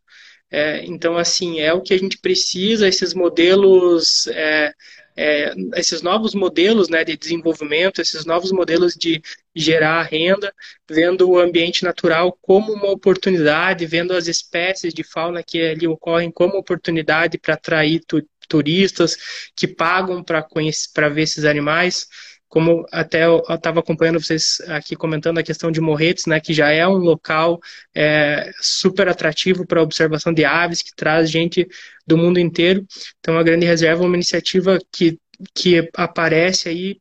É, 0.51 0.85
então, 0.85 1.17
assim, 1.17 1.61
é 1.61 1.73
o 1.73 1.81
que 1.83 1.95
a 1.95 1.99
gente 1.99 2.19
precisa, 2.19 2.87
esses 2.89 3.15
modelos 3.15 4.27
é, 4.29 4.75
é, 5.21 5.53
esses 5.75 6.01
novos 6.01 6.33
modelos 6.33 6.89
né, 6.89 7.05
de 7.05 7.17
desenvolvimento, 7.17 8.01
esses 8.01 8.25
novos 8.25 8.53
modelos 8.53 8.95
de 8.95 9.21
gerar 9.53 10.03
renda, 10.03 10.55
vendo 10.89 11.29
o 11.29 11.41
ambiente 11.41 11.83
natural 11.83 12.39
como 12.41 12.73
uma 12.73 12.91
oportunidade, 12.93 13.85
vendo 13.85 14.13
as 14.13 14.29
espécies 14.29 14.95
de 14.95 15.03
fauna 15.03 15.43
que 15.43 15.61
ali 15.61 15.89
ocorrem 15.89 16.31
como 16.31 16.57
oportunidade 16.57 17.37
para 17.37 17.55
atrair 17.55 18.01
tu, 18.07 18.25
turistas 18.49 19.51
que 19.57 19.67
pagam 19.67 20.23
para 20.23 21.09
ver 21.09 21.23
esses 21.23 21.45
animais 21.45 22.07
como 22.49 22.87
até 22.91 23.27
eu 23.27 23.43
estava 23.49 23.81
acompanhando 23.81 24.21
vocês 24.21 24.61
aqui 24.69 24.97
comentando 24.97 25.39
a 25.39 25.43
questão 25.43 25.71
de 25.71 25.81
Morretes, 25.81 26.27
né, 26.27 26.41
que 26.41 26.55
já 26.55 26.71
é 26.71 26.87
um 26.89 26.97
local 26.97 27.61
é, 27.95 28.51
super 28.61 29.09
atrativo 29.09 29.67
para 29.67 29.83
observação 29.83 30.33
de 30.33 30.45
aves, 30.45 30.83
que 30.83 30.95
traz 30.97 31.31
gente 31.31 31.69
do 32.07 32.17
mundo 32.17 32.41
inteiro. 32.41 32.87
Então, 33.21 33.39
a 33.39 33.43
Grande 33.43 33.67
Reserva 33.67 34.03
é 34.03 34.07
uma 34.07 34.17
iniciativa 34.17 34.79
que, 34.91 35.19
que 35.55 35.89
aparece 35.95 36.69
aí 36.71 37.01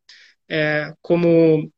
é, 0.50 0.94
como, 1.02 1.72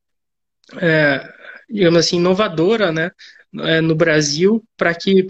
é, 0.78 1.30
digamos 1.70 2.00
assim, 2.00 2.18
inovadora, 2.18 2.92
né, 2.92 3.12
é, 3.60 3.82
no 3.82 3.96
Brasil, 3.96 4.64
para 4.76 4.96
que 4.96 5.28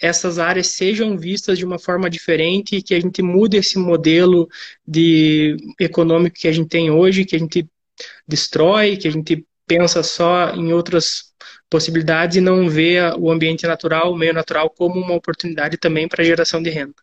essas 0.00 0.38
áreas 0.40 0.66
sejam 0.66 1.16
vistas 1.16 1.56
de 1.56 1.64
uma 1.64 1.78
forma 1.78 2.10
diferente 2.10 2.76
e 2.76 2.82
que 2.82 2.92
a 2.92 3.00
gente 3.00 3.22
mude 3.22 3.56
esse 3.56 3.78
modelo 3.78 4.48
de 4.86 5.56
econômico 5.78 6.36
que 6.36 6.48
a 6.48 6.52
gente 6.52 6.68
tem 6.68 6.90
hoje, 6.90 7.24
que 7.24 7.36
a 7.36 7.38
gente 7.38 7.64
destrói, 8.26 8.96
que 8.96 9.08
a 9.08 9.10
gente 9.10 9.46
pensa 9.66 10.02
só 10.02 10.50
em 10.54 10.72
outras 10.72 11.32
possibilidades 11.70 12.36
e 12.36 12.40
não 12.40 12.68
vê 12.68 12.98
o 13.18 13.30
ambiente 13.30 13.66
natural, 13.66 14.12
o 14.12 14.16
meio 14.16 14.34
natural, 14.34 14.70
como 14.70 15.00
uma 15.00 15.14
oportunidade 15.14 15.78
também 15.78 16.08
para 16.08 16.24
geração 16.24 16.62
de 16.62 16.70
renda. 16.70 16.94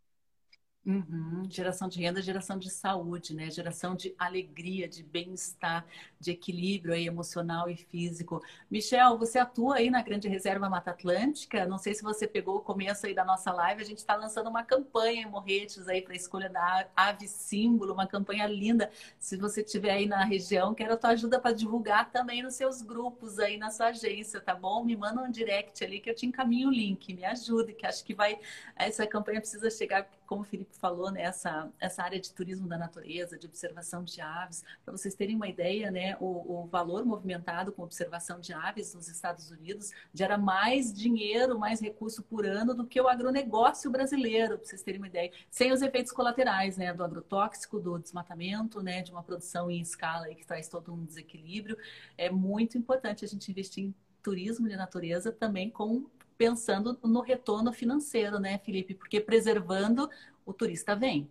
Uhum. 0.90 1.44
Geração 1.48 1.88
de 1.88 2.00
renda, 2.02 2.20
geração 2.20 2.58
de 2.58 2.68
saúde, 2.68 3.36
né? 3.36 3.52
Geração 3.52 3.96
de 3.96 4.16
alegria, 4.18 4.88
de 4.90 5.04
bem-estar, 5.04 5.86
de 6.20 6.32
equilíbrio 6.32 6.96
aí, 6.96 7.06
emocional 7.06 7.70
e 7.70 7.76
físico. 7.76 8.42
Michel, 8.72 9.16
você 9.16 9.38
atua 9.38 9.76
aí 9.76 9.92
na 9.92 10.02
Grande 10.02 10.28
Reserva 10.28 10.68
Mata 10.68 10.90
Atlântica. 10.90 11.68
Não 11.68 11.78
sei 11.78 11.94
se 11.94 12.02
você 12.02 12.26
pegou 12.28 12.56
o 12.56 12.62
começo 12.62 13.06
aí 13.06 13.14
da 13.14 13.24
nossa 13.24 13.52
live. 13.54 13.84
A 13.84 13.86
gente 13.86 14.00
está 14.00 14.16
lançando 14.16 14.50
uma 14.50 14.64
campanha 14.64 15.22
em 15.22 15.30
Morretes 15.30 15.88
aí 15.88 16.02
para 16.02 16.14
a 16.14 16.16
escolha 16.16 16.50
da 16.50 16.88
ave 16.96 17.28
símbolo, 17.28 17.94
uma 17.94 18.08
campanha 18.08 18.48
linda. 18.48 18.90
Se 19.20 19.38
você 19.38 19.62
estiver 19.62 19.92
aí 19.92 20.08
na 20.08 20.26
região, 20.26 20.74
quero 20.74 20.94
a 20.94 20.98
tua 20.98 21.12
ajuda 21.12 21.40
para 21.40 21.54
divulgar 21.54 22.10
também 22.10 22.42
nos 22.42 22.56
seus 22.56 22.82
grupos 22.82 23.38
aí 23.38 23.58
na 23.58 23.70
sua 23.70 23.90
agência, 23.90 24.42
tá 24.42 24.56
bom? 24.56 24.84
Me 24.84 24.98
manda 24.98 25.22
um 25.22 25.30
direct 25.30 25.84
ali 25.84 26.00
que 26.00 26.10
eu 26.10 26.16
te 26.16 26.26
encaminho 26.26 26.70
o 26.70 26.72
link. 26.72 27.14
Me 27.14 27.26
ajude, 27.26 27.74
que 27.74 27.86
acho 27.86 28.04
que 28.04 28.16
vai 28.16 28.40
essa 28.76 29.06
campanha 29.06 29.40
precisa 29.40 29.70
chegar 29.70 30.10
como 30.30 30.44
o 30.44 30.46
Felipe 30.46 30.76
falou, 30.78 31.10
né, 31.10 31.24
essa, 31.24 31.72
essa 31.80 32.04
área 32.04 32.20
de 32.20 32.32
turismo 32.32 32.68
da 32.68 32.78
natureza, 32.78 33.36
de 33.36 33.48
observação 33.48 34.04
de 34.04 34.22
aves, 34.22 34.64
para 34.86 34.96
vocês 34.96 35.16
terem 35.16 35.36
uma 35.36 35.48
ideia, 35.48 35.90
né, 35.90 36.16
o, 36.20 36.62
o, 36.62 36.68
valor 36.68 37.04
movimentado 37.04 37.72
com 37.72 37.82
observação 37.82 38.40
de 38.40 38.54
aves 38.54 38.94
nos 38.94 39.08
Estados 39.08 39.50
Unidos 39.50 39.92
gera 40.14 40.38
mais 40.38 40.94
dinheiro, 40.94 41.58
mais 41.58 41.82
recurso 41.82 42.22
por 42.22 42.46
ano 42.46 42.76
do 42.76 42.86
que 42.86 43.02
o 43.02 43.08
agronegócio 43.08 43.90
brasileiro, 43.90 44.60
para 44.60 44.68
vocês 44.68 44.84
terem 44.84 45.02
uma 45.02 45.08
ideia, 45.08 45.32
sem 45.50 45.74
os 45.74 45.82
efeitos 45.82 46.12
colaterais, 46.12 46.78
né, 46.78 46.94
do 46.94 47.04
agrotóxico, 47.04 47.80
do 47.80 47.98
desmatamento, 47.98 48.84
né, 48.84 49.02
de 49.02 49.12
uma 49.12 49.24
produção 49.24 49.72
em 49.72 49.82
escala 49.82 50.28
aí 50.28 50.36
que 50.36 50.46
traz 50.46 50.68
todo 50.68 50.94
um 50.94 51.04
desequilíbrio. 51.06 51.76
É 52.16 52.30
muito 52.30 52.78
importante 52.78 53.26
a 53.26 53.28
gente 53.28 53.50
investir 53.50 53.86
em 53.86 53.96
turismo 54.22 54.70
de 54.70 54.76
natureza 54.76 55.32
também 55.32 55.72
com 55.72 56.06
pensando 56.40 56.98
no 57.04 57.20
retorno 57.20 57.74
financeiro, 57.74 58.40
né, 58.40 58.58
Felipe? 58.66 58.94
Porque 58.94 59.20
preservando, 59.20 60.10
o 60.46 60.54
turista 60.54 60.96
vem. 60.96 61.30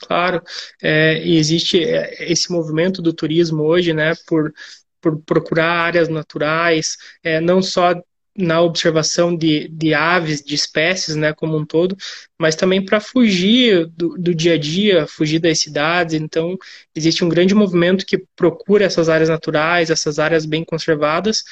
Claro, 0.00 0.42
é, 0.80 1.26
existe 1.26 1.82
é, 1.82 2.30
esse 2.30 2.52
movimento 2.52 3.00
do 3.00 3.14
turismo 3.14 3.64
hoje, 3.64 3.94
né, 3.94 4.12
por, 4.26 4.52
por 5.00 5.18
procurar 5.22 5.86
áreas 5.86 6.08
naturais, 6.08 6.98
é, 7.24 7.40
não 7.40 7.62
só 7.62 7.94
na 8.36 8.60
observação 8.60 9.36
de, 9.36 9.66
de 9.68 9.92
aves, 9.92 10.40
de 10.40 10.54
espécies, 10.54 11.16
né, 11.16 11.32
como 11.32 11.56
um 11.56 11.66
todo, 11.66 11.96
mas 12.38 12.54
também 12.54 12.84
para 12.84 13.00
fugir 13.00 13.86
do, 13.86 14.16
do, 14.16 14.32
dia 14.32 14.54
a 14.54 14.58
dia, 14.58 15.08
fugir 15.08 15.40
das 15.40 15.58
cidades. 15.58 16.14
Então, 16.14 16.56
existe 16.94 17.24
um 17.24 17.28
grande 17.28 17.52
movimento 17.52 18.06
que 18.06 18.22
procura 18.36 18.84
essas 18.84 19.08
áreas 19.08 19.28
naturais, 19.28 19.90
essas 19.90 20.20
áreas 20.20 20.46
bem 20.46 20.64
conservadas, 20.64 21.42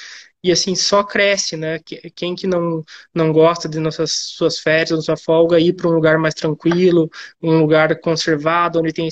e 0.43 0.53
assim 0.53 0.75
só 0.75 1.03
cresce, 1.03 1.57
né? 1.57 1.81
Quem 2.15 2.35
que 2.35 2.47
não, 2.47 2.85
não 3.15 3.33
gosta 3.33 3.69
de 3.69 3.81
nossas 3.81 4.13
suas 4.13 4.59
férias, 4.59 4.91
da 4.91 5.03
sua 5.03 5.17
folga, 5.17 5.59
ir 5.61 5.73
para 5.75 5.89
um 5.89 5.93
lugar 5.93 6.19
mais 6.19 6.35
tranquilo, 6.35 7.11
um 7.43 7.59
lugar 7.59 7.99
conservado, 8.01 8.79
onde 8.81 8.93
tem 8.93 9.09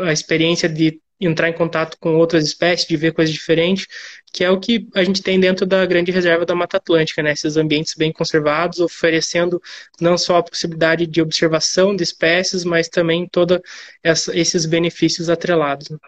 a 0.00 0.12
experiência 0.12 0.68
de 0.68 1.00
entrar 1.20 1.48
em 1.48 1.52
contato 1.52 1.96
com 1.98 2.16
outras 2.16 2.44
espécies, 2.44 2.86
de 2.86 2.96
ver 2.96 3.12
coisas 3.12 3.34
diferentes, 3.34 3.86
que 4.32 4.44
é 4.44 4.50
o 4.50 4.60
que 4.60 4.86
a 4.94 5.02
gente 5.02 5.22
tem 5.22 5.40
dentro 5.40 5.64
da 5.64 5.84
grande 5.86 6.12
reserva 6.12 6.44
da 6.44 6.54
Mata 6.54 6.76
Atlântica, 6.76 7.22
né? 7.22 7.32
Esses 7.32 7.56
ambientes 7.56 7.94
bem 7.94 8.12
conservados, 8.12 8.80
oferecendo 8.80 9.60
não 10.00 10.18
só 10.18 10.36
a 10.38 10.42
possibilidade 10.42 11.06
de 11.06 11.22
observação 11.22 11.96
de 11.96 12.02
espécies, 12.02 12.64
mas 12.64 12.88
também 12.88 13.28
todos 13.28 13.60
esses 14.34 14.66
benefícios 14.66 15.30
atrelados. 15.30 15.88
Né? 15.88 15.98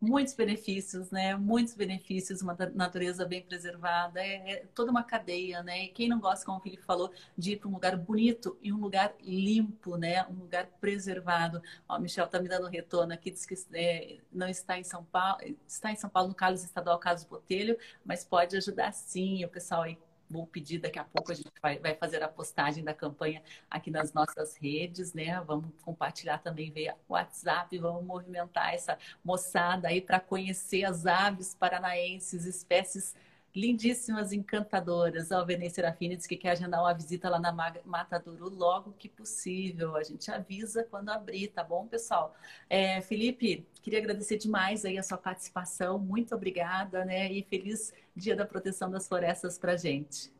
Muitos 0.00 0.34
benefícios, 0.34 1.10
né? 1.10 1.34
Muitos 1.36 1.74
benefícios, 1.74 2.42
uma 2.42 2.56
natureza 2.74 3.24
bem 3.24 3.42
preservada, 3.42 4.20
é, 4.20 4.52
é, 4.52 4.64
toda 4.74 4.90
uma 4.90 5.02
cadeia, 5.02 5.62
né? 5.62 5.84
E 5.84 5.88
quem 5.88 6.08
não 6.08 6.20
gosta, 6.20 6.44
como 6.44 6.58
o 6.58 6.60
Felipe 6.60 6.82
falou, 6.82 7.12
de 7.36 7.52
ir 7.52 7.56
para 7.56 7.68
um 7.68 7.72
lugar 7.72 7.96
bonito 7.96 8.56
e 8.62 8.72
um 8.72 8.78
lugar 8.78 9.14
limpo, 9.20 9.96
né? 9.96 10.24
Um 10.28 10.34
lugar 10.34 10.66
preservado. 10.80 11.62
Ó, 11.88 11.98
Michel 11.98 12.26
está 12.26 12.40
me 12.40 12.48
dando 12.48 12.66
um 12.66 12.70
retorno 12.70 13.12
aqui, 13.12 13.30
diz 13.30 13.44
que 13.44 13.54
é, 13.72 14.18
não 14.32 14.48
está 14.48 14.78
em 14.78 14.84
São 14.84 15.04
Paulo, 15.04 15.38
está 15.66 15.92
em 15.92 15.96
São 15.96 16.10
Paulo 16.10 16.28
no 16.28 16.34
Carlos 16.34 16.62
Estadual 16.62 16.98
Carlos 16.98 17.24
Botelho, 17.24 17.76
mas 18.04 18.24
pode 18.24 18.56
ajudar 18.56 18.92
sim 18.92 19.44
o 19.44 19.48
pessoal 19.48 19.82
aí 19.82 19.98
vou 20.30 20.46
pedir 20.46 20.78
daqui 20.78 20.98
a 20.98 21.04
pouco, 21.04 21.32
a 21.32 21.34
gente 21.34 21.50
vai, 21.62 21.78
vai, 21.78 21.94
fazer 21.94 22.22
a 22.22 22.28
postagem 22.28 22.84
da 22.84 22.94
campanha 22.94 23.42
aqui 23.70 23.90
nas 23.90 24.12
nossas 24.12 24.56
redes, 24.56 25.12
né? 25.14 25.40
Vamos 25.42 25.70
compartilhar 25.82 26.38
também 26.38 26.70
via 26.70 26.96
WhatsApp, 27.08 27.76
vamos 27.78 28.04
movimentar 28.04 28.74
essa 28.74 28.98
moçada 29.24 29.88
aí 29.88 30.00
para 30.00 30.20
conhecer 30.20 30.84
as 30.84 31.06
aves 31.06 31.54
paranaenses, 31.54 32.44
espécies 32.44 33.14
lindíssimas, 33.54 34.32
encantadoras. 34.32 35.32
A 35.32 35.42
Venê 35.44 35.68
Serafini 35.70 36.16
que 36.16 36.36
quer 36.36 36.50
agendar 36.50 36.80
uma 36.80 36.92
visita 36.92 37.28
lá 37.28 37.38
na 37.38 37.52
Mata 37.52 38.18
Duru 38.18 38.48
logo 38.48 38.94
que 38.98 39.08
possível. 39.08 39.96
A 39.96 40.02
gente 40.02 40.30
avisa 40.30 40.84
quando 40.90 41.10
abrir, 41.10 41.48
tá 41.48 41.64
bom, 41.64 41.86
pessoal? 41.86 42.34
É, 42.68 43.00
Felipe, 43.00 43.66
queria 43.82 43.98
agradecer 43.98 44.38
demais 44.38 44.84
aí 44.84 44.98
a 44.98 45.02
sua 45.02 45.18
participação. 45.18 45.98
Muito 45.98 46.34
obrigada, 46.34 47.04
né? 47.04 47.32
E 47.32 47.42
feliz 47.42 47.92
Dia 48.14 48.36
da 48.36 48.44
Proteção 48.44 48.90
das 48.90 49.08
Florestas 49.08 49.58
para 49.58 49.76
gente. 49.76 50.30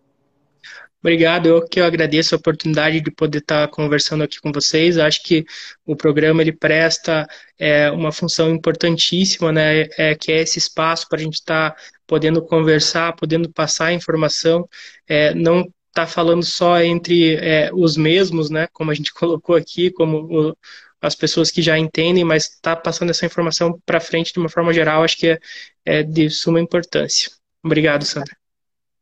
Obrigado, 1.00 1.46
eu 1.46 1.64
que 1.64 1.78
eu 1.78 1.84
agradeço 1.84 2.34
a 2.34 2.38
oportunidade 2.38 3.00
de 3.00 3.10
poder 3.10 3.38
estar 3.38 3.68
conversando 3.68 4.24
aqui 4.24 4.40
com 4.40 4.50
vocês. 4.50 4.98
Acho 4.98 5.22
que 5.22 5.44
o 5.86 5.94
programa 5.94 6.42
ele 6.42 6.52
presta 6.52 7.26
é, 7.56 7.88
uma 7.90 8.10
função 8.10 8.50
importantíssima, 8.50 9.52
né? 9.52 9.82
É, 9.96 10.16
que 10.16 10.32
é 10.32 10.40
esse 10.42 10.58
espaço 10.58 11.08
para 11.08 11.20
a 11.20 11.22
gente 11.22 11.34
estar 11.34 11.76
podendo 12.08 12.42
conversar, 12.44 13.14
podendo 13.14 13.52
passar 13.52 13.92
informação, 13.92 14.68
é, 15.06 15.34
não 15.34 15.72
está 15.88 16.06
falando 16.06 16.44
só 16.44 16.80
entre 16.82 17.36
é, 17.36 17.70
os 17.74 17.96
mesmos, 17.96 18.50
né? 18.50 18.66
Como 18.72 18.90
a 18.90 18.94
gente 18.94 19.12
colocou 19.14 19.54
aqui, 19.56 19.90
como 19.92 20.50
o, 20.50 20.56
as 21.00 21.14
pessoas 21.14 21.50
que 21.50 21.62
já 21.62 21.78
entendem, 21.78 22.24
mas 22.24 22.44
está 22.46 22.74
passando 22.74 23.10
essa 23.10 23.26
informação 23.26 23.80
para 23.86 24.00
frente 24.00 24.32
de 24.32 24.38
uma 24.40 24.48
forma 24.48 24.72
geral. 24.72 25.04
Acho 25.04 25.18
que 25.18 25.28
é, 25.28 25.38
é 25.84 26.02
de 26.02 26.30
suma 26.30 26.60
importância. 26.60 27.30
Obrigado, 27.64 28.04
Sandra. 28.04 28.37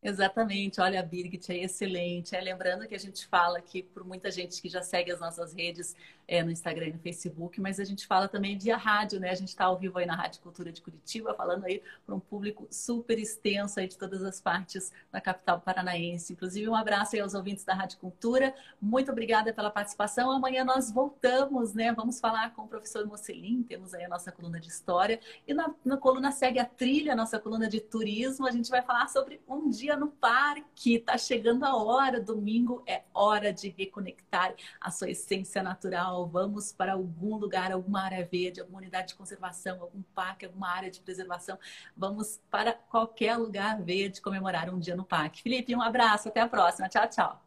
Exatamente, 0.07 0.81
olha 0.81 1.01
a 1.01 1.03
Birgit, 1.03 1.51
é 1.51 1.65
excelente. 1.65 2.37
É, 2.37 2.41
lembrando 2.41 2.87
que 2.87 2.95
a 2.95 2.99
gente 2.99 3.27
fala 3.27 3.59
aqui 3.59 3.83
por 3.83 4.05
muita 4.05 4.31
gente 4.31 4.63
que 4.63 4.69
já 4.69 4.81
segue 4.81 5.11
as 5.11 5.19
nossas 5.19 5.53
redes 5.53 5.97
é, 6.29 6.45
no 6.45 6.51
Instagram 6.53 6.87
e 6.87 6.93
no 6.93 6.99
Facebook, 7.01 7.61
mas 7.61 7.81
a 7.81 7.85
gente 7.85 8.07
fala 8.07 8.29
também 8.29 8.57
via 8.57 8.77
rádio, 8.77 9.19
né? 9.19 9.31
A 9.31 9.35
gente 9.35 9.49
está 9.49 9.65
ao 9.65 9.77
vivo 9.77 9.99
aí 9.99 10.07
na 10.07 10.15
Rádio 10.15 10.41
Cultura 10.43 10.71
de 10.71 10.81
Curitiba, 10.81 11.35
falando 11.35 11.65
aí 11.65 11.83
para 12.05 12.15
um 12.15 12.21
público 12.21 12.69
super 12.71 13.19
extenso 13.19 13.81
aí 13.81 13.89
de 13.89 13.99
todas 13.99 14.23
as 14.23 14.41
partes 14.41 14.93
da 15.11 15.21
capital 15.21 15.61
paranaense. 15.61 16.33
Inclusive, 16.33 16.69
um 16.69 16.77
abraço 16.77 17.17
aí 17.17 17.21
aos 17.21 17.35
ouvintes 17.35 17.65
da 17.65 17.75
Rádio 17.75 17.99
Cultura. 17.99 18.55
Muito 18.81 19.11
obrigada 19.11 19.53
pela 19.53 19.71
participação. 19.71 20.31
Amanhã 20.31 20.65
nós 20.65 20.91
voltamos, 20.91 21.75
né? 21.75 21.93
Vamos 21.93 22.21
falar 22.21 22.55
com 22.55 22.63
o 22.63 22.69
professor 22.69 23.05
Mocelin, 23.07 23.65
temos 23.65 23.93
aí 23.93 24.05
a 24.05 24.09
nossa 24.09 24.31
coluna 24.31 24.61
de 24.61 24.69
história. 24.69 25.19
E 25.47 25.53
na, 25.53 25.75
na 25.85 25.97
coluna 25.97 26.31
segue 26.31 26.61
a 26.61 26.65
trilha, 26.65 27.13
a 27.13 27.17
nossa 27.17 27.41
coluna 27.41 27.69
de 27.69 27.81
turismo. 27.81 28.47
A 28.47 28.53
gente 28.53 28.71
vai 28.71 28.83
falar 28.83 29.09
sobre 29.09 29.41
um 29.49 29.69
dia 29.69 29.96
no 29.97 30.09
parque. 30.09 30.99
Tá 30.99 31.17
chegando 31.19 31.65
a 31.65 31.77
hora, 31.77 32.21
domingo 32.21 32.83
é 32.87 33.03
hora 33.13 33.53
de 33.53 33.69
reconectar 33.69 34.55
a 34.81 34.91
sua 34.91 35.11
essência 35.11 35.63
natural 35.63 36.27
vamos 36.27 36.73
para 36.73 36.93
algum 36.93 37.37
lugar, 37.37 37.73
alguma 37.73 38.03
área 38.03 38.25
verde, 38.25 38.61
alguma 38.61 38.79
unidade 38.79 39.09
de 39.09 39.15
conservação, 39.15 39.81
algum 39.81 40.03
parque, 40.15 40.45
alguma 40.47 40.69
área 40.69 40.91
de 40.91 41.01
preservação. 41.01 41.59
Vamos 41.97 42.41
para 42.51 42.73
qualquer 42.73 43.37
lugar 43.37 43.83
verde 43.83 44.21
comemorar 44.21 44.73
um 44.73 44.79
dia 44.79 44.97
no 44.97 45.05
parque. 45.05 45.43
Felipe, 45.43 45.75
um 45.75 45.83
abraço, 45.83 46.29
até 46.29 46.41
a 46.41 46.49
próxima. 46.49 46.89
Tchau, 46.89 47.09
tchau. 47.09 47.43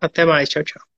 Até 0.00 0.24
mais, 0.24 0.48
tchau, 0.48 0.64
tchau. 0.64 0.91